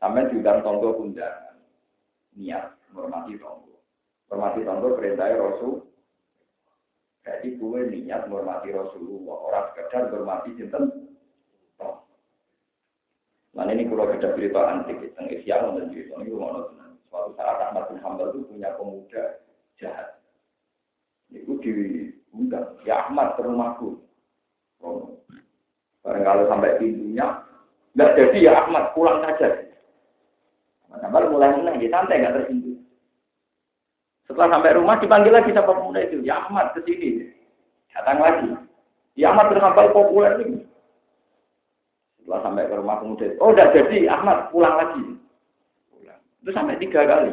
Sampai 0.00 0.32
diundang 0.32 0.64
tonggo 0.64 0.96
kundangan. 0.96 1.51
Niat, 2.36 2.76
menghormati 2.92 3.36
tonggo. 3.36 3.76
Menghormati 4.28 4.60
tonggo 4.64 4.88
perintahnya 4.96 5.36
Rasul. 5.36 5.74
Jadi 7.22 7.54
gue 7.54 7.80
niat 7.86 8.26
menghormati 8.26 8.74
Rasulullah, 8.74 9.36
orang 9.46 9.66
sekedar 9.72 10.10
menghormati 10.10 10.50
cinta. 10.58 10.78
Nah 13.52 13.68
ini 13.68 13.84
kalau 13.84 14.08
kita 14.08 14.32
cerita 14.32 14.60
antik, 14.64 14.96
tentang 15.12 15.28
Isya 15.28 15.60
dan 15.60 15.92
cerita 15.92 16.16
ini 16.24 16.32
mau 16.32 16.72
Suatu 17.12 17.36
saat 17.36 17.60
Ahmad 17.68 17.92
bin 17.92 18.00
itu 18.00 18.38
punya 18.48 18.72
pemuda 18.80 19.44
jahat. 19.76 20.16
Itu 21.28 21.60
diundang, 21.60 22.80
ya 22.88 23.04
Ahmad 23.04 23.36
ke 23.36 23.44
rumahku. 23.44 24.00
Oh. 24.80 25.20
kalau 26.00 26.48
sampai 26.48 26.80
pintunya, 26.80 27.44
nggak 27.92 28.16
jadi 28.16 28.38
ya 28.48 28.52
Ahmad 28.64 28.96
pulang 28.96 29.20
saja. 29.28 29.71
Ahmad 31.00 31.32
mulai 31.32 31.56
menang, 31.56 31.80
dia 31.80 31.88
santai 31.88 32.20
nggak 32.20 32.34
tersinggung. 32.36 32.84
Setelah 34.28 34.48
sampai 34.58 34.76
rumah 34.76 34.96
dipanggil 35.00 35.32
lagi 35.32 35.50
sama 35.56 35.72
pemuda 35.72 36.00
itu, 36.04 36.20
ya 36.20 36.44
Ahmad 36.44 36.76
ke 36.76 36.80
sini. 36.84 37.32
Datang 37.92 38.20
lagi. 38.20 38.48
Ya 39.16 39.32
Ahmad 39.32 39.52
berhambal 39.52 39.92
populer 39.92 40.32
ini. 40.44 40.64
Setelah 42.20 42.40
sampai 42.44 42.68
ke 42.68 42.74
rumah 42.76 42.96
pemuda 43.00 43.24
itu, 43.28 43.36
oh 43.40 43.52
udah 43.52 43.66
jadi 43.72 43.98
Ahmad 44.08 44.48
pulang 44.52 44.76
lagi. 44.76 45.04
Pulang. 45.92 46.20
Itu 46.44 46.50
sampai 46.52 46.80
tiga 46.80 47.04
kali. 47.04 47.32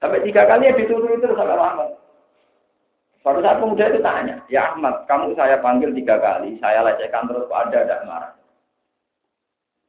Sampai 0.00 0.24
tiga 0.24 0.42
kali 0.48 0.70
ya 0.70 0.74
dituruh 0.78 1.10
itu 1.14 1.26
sampai 1.30 1.58
Ahmad. 1.58 1.90
Suatu 3.20 3.44
saat 3.44 3.60
pemuda 3.60 3.84
itu 3.92 4.00
tanya, 4.00 4.40
ya 4.48 4.72
Ahmad, 4.72 5.04
kamu 5.04 5.36
saya 5.36 5.60
panggil 5.60 5.92
tiga 5.92 6.16
kali, 6.16 6.56
saya 6.56 6.80
lecehkan 6.80 7.28
terus, 7.28 7.44
kok 7.44 7.60
ada, 7.68 7.84
tidak 7.84 8.02
marah. 8.08 8.32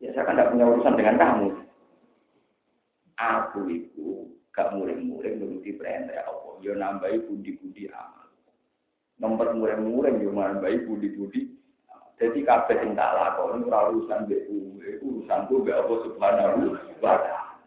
Ya 0.03 0.11
saya 0.11 0.27
kan 0.27 0.35
tidak 0.35 0.51
punya 0.51 0.65
urusan 0.67 0.99
dengan 0.99 1.15
kamu. 1.15 1.47
Aku 3.21 3.69
itu 3.69 4.33
gak 4.49 4.73
muring-muring 4.73 5.37
menuruti 5.37 5.77
perintah 5.77 6.17
ya 6.17 6.25
Allah. 6.25 6.53
Ya 6.65 6.73
nambahi 6.73 7.21
budi-budi 7.29 7.85
amal. 7.93 8.33
Nomor 9.21 9.53
muring-muring 9.53 10.25
ya 10.25 10.29
nambahi 10.33 10.89
budi-budi. 10.89 11.53
Jadi 12.17 12.45
kabeh 12.45 12.77
sing 12.81 12.93
tak 12.93 13.17
lakoni 13.17 13.65
ora 13.65 13.89
urusan 13.89 14.29
mbek 14.29 14.45
kuwe, 14.45 14.89
urusanku 15.01 15.65
mbek 15.65 15.73
apa 15.73 15.93
subhanahu 16.05 16.77
wa 17.01 17.17
ta'ala. 17.17 17.57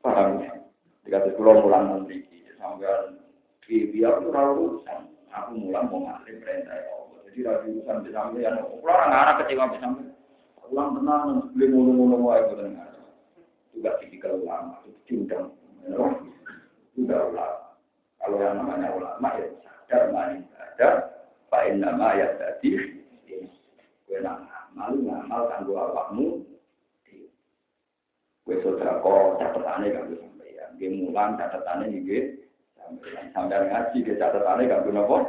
Paham 0.00 0.40
ya? 0.40 0.56
Jika 1.04 1.28
sekolah 1.28 1.60
mulang 1.60 1.84
nanti, 2.00 2.24
sampai 2.56 3.12
biar 3.68 4.24
itu 4.24 4.28
urusan. 4.32 5.00
Aku 5.36 5.52
mulang 5.52 5.92
mau 5.92 6.00
ngasih 6.08 6.32
perintah 6.40 6.76
ya 6.80 6.92
Allah. 6.96 7.18
Jadi 7.28 7.38
ragu 7.44 7.68
urusan 7.76 7.96
sampai 8.08 8.40
yang 8.40 8.56
orang 8.80 9.12
arah 9.12 9.34
kecewa 9.44 9.68
sampai. 9.76 10.08
Ulang 10.72 10.88
tenang, 10.96 11.50
beli 11.52 11.66
mulu-mulu 11.68 12.30
wae 12.30 12.40
ngarep. 12.46 12.89
Juga 13.80 13.96
tipikal 13.96 14.36
ulama, 14.36 14.76
itu 14.84 15.00
diundang. 15.08 15.56
Sudah 16.92 17.32
ulama. 17.32 17.80
Kalau 18.20 18.36
yang 18.36 18.60
namanya 18.60 18.92
ulama 18.92 19.28
ya 19.40 19.48
sadar 19.64 20.12
mani 20.12 20.44
sadar, 20.52 20.92
Pak 21.48 21.72
nama 21.80 22.12
ya 22.12 22.28
tadi, 22.36 22.76
gue 24.04 24.18
nak 24.20 24.44
ngamal, 24.44 25.00
ngamal 25.00 25.42
kanggo 25.48 25.72
awakmu, 25.80 26.44
gue 28.44 28.56
saudara 28.60 29.00
kok 29.00 29.40
catatannya 29.40 29.96
kan 29.96 30.12
gue 30.12 30.20
sampeyan, 30.20 30.76
gue 30.76 30.88
mulang 31.00 31.40
catatannya 31.40 32.04
gue 32.04 32.20
sampai 33.32 33.64
ngaji 33.64 33.98
ke 34.04 34.12
catatannya 34.20 34.76
guna 34.84 35.08
kok. 35.08 35.24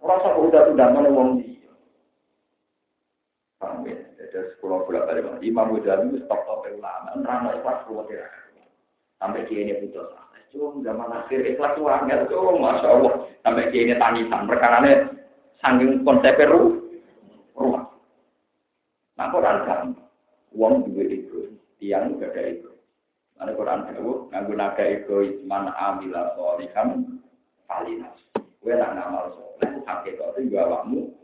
Rasa 0.00 0.32
udah 0.32 0.72
sudah 0.72 0.88
mana 0.96 1.12
wong. 1.12 1.44
Jadi 4.38 4.54
sekolah 4.54 4.86
bulan 4.86 5.02
balik 5.10 5.42
Imam 5.42 5.74
Ghazali 5.74 6.14
itu 6.14 6.22
stop 6.22 6.46
stop 6.46 6.62
ulama, 6.62 7.10
rana 7.26 7.58
ikhlas 7.58 7.82
keluar 7.90 8.06
kira 8.06 8.30
sampai 9.18 9.42
dia 9.50 9.66
ini 9.66 9.74
putus. 9.82 10.14
Cuma 10.54 10.78
zaman 10.86 11.10
akhir 11.10 11.42
ikhlas 11.42 11.74
tuh 11.74 11.90
angel, 11.90 12.54
masya 12.62 12.86
Allah 12.86 13.26
sampai 13.42 13.74
dia 13.74 13.82
ini 13.82 13.94
tangisan 13.98 14.46
perkara 14.46 14.78
ini 14.86 15.10
sangking 15.58 16.06
konsep 16.06 16.38
rumah. 17.58 17.90
Nah 19.18 19.26
Quran 19.34 19.66
kan, 19.66 19.98
uang 20.54 20.86
juga 20.86 21.02
itu, 21.10 21.58
tiang 21.82 22.14
juga 22.14 22.30
ada 22.30 22.42
itu. 22.46 22.70
Mana 23.34 23.58
Quran 23.58 23.90
itu, 23.90 24.30
nganggu 24.30 24.54
naga 24.54 24.84
itu, 24.86 25.42
man 25.50 25.74
amila 25.74 26.38
solihan, 26.38 27.18
falinas. 27.66 28.14
Gue 28.62 28.78
nak 28.78 28.94
ngamal 28.94 29.34
soleh, 29.34 29.82
sakit 29.82 30.14
itu 30.14 30.38
juga 30.46 30.70
awakmu. 30.70 31.17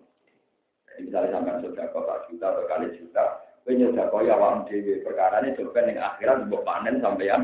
Misalnya 0.99 1.39
sampai 1.39 1.62
sudah 1.62 1.87
kota 1.91 2.15
juta 2.31 2.47
berkali 2.55 2.87
juta, 2.95 3.25
gue 3.66 3.75
nyudah 3.75 4.07
kau 4.12 4.23
ya 4.23 4.39
awakmu 4.39 4.71
dewi. 4.71 5.03
Perkara 5.03 5.43
ini 5.43 5.59
coba 5.59 5.83
yang 5.83 5.99
akhirat, 5.99 6.47
buat 6.47 6.62
panen 6.62 7.03
sampai 7.03 7.31
yang 7.31 7.43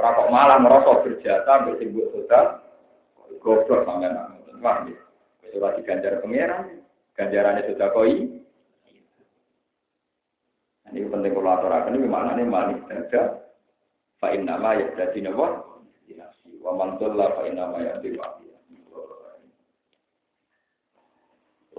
kok 0.00 0.32
malah 0.32 0.56
mbek 0.60 1.76
sing 1.76 1.88
mbok 1.92 2.08
soda 2.12 2.40
goblok 3.40 3.84
sampean. 3.84 4.16
Wah, 4.60 4.84
wis 4.84 5.00
ora 5.56 5.76
diganjar 5.76 6.20
pangeran, 6.20 6.84
ganjarane 7.16 7.64
sudah 7.64 7.88
koi. 7.96 8.28
Ini 10.90 11.06
penting 11.06 11.32
kalau 11.32 11.54
aturakan 11.54 11.96
ini 11.96 12.08
mana 12.10 12.34
nih 12.34 12.44
manik 12.44 12.82
saja. 12.90 13.40
Fa 14.18 14.34
inna 14.34 14.58
ma 14.58 14.74
ya 14.74 14.90
jadi 14.98 15.30
nabo. 15.30 15.80
Wa 16.60 16.76
man 16.76 16.98
tulla 17.00 17.30
fa 17.32 17.46
inna 17.46 17.72
ma 17.72 17.78
ya 17.80 17.96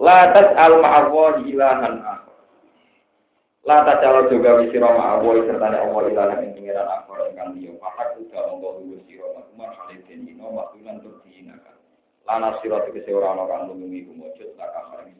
Latas 0.02 0.50
al 0.58 0.82
diilahan 0.82 1.46
ilahan 1.46 1.96
akhor. 2.02 2.42
Latas 3.62 4.02
juga 4.34 4.58
wisiro 4.58 4.90
ma'arwahi 4.90 5.46
serta 5.46 5.66
ni 5.70 5.78
Allah 5.78 6.02
ilahan 6.10 6.42
yang 6.42 6.52
pengiran 6.58 6.90
akhor. 6.90 7.22
Engkau 7.30 7.54
dia. 7.54 7.70
mahak 7.78 8.18
juga 8.18 8.42
Allah 8.50 8.70
lugu 8.82 8.98
siro 9.06 9.30
makumar 9.38 9.70
halidin 9.78 10.26
ino 10.26 10.50
makulan 10.50 10.98
terdihinakan. 11.06 11.78
Lana 12.26 12.58
siro 12.58 12.82
tegesi 12.82 13.14
orang 13.14 13.46
orang 13.46 13.70
lumi 13.70 14.02
kumujud 14.02 14.58
lakam 14.58 14.90
harim. 14.90 15.14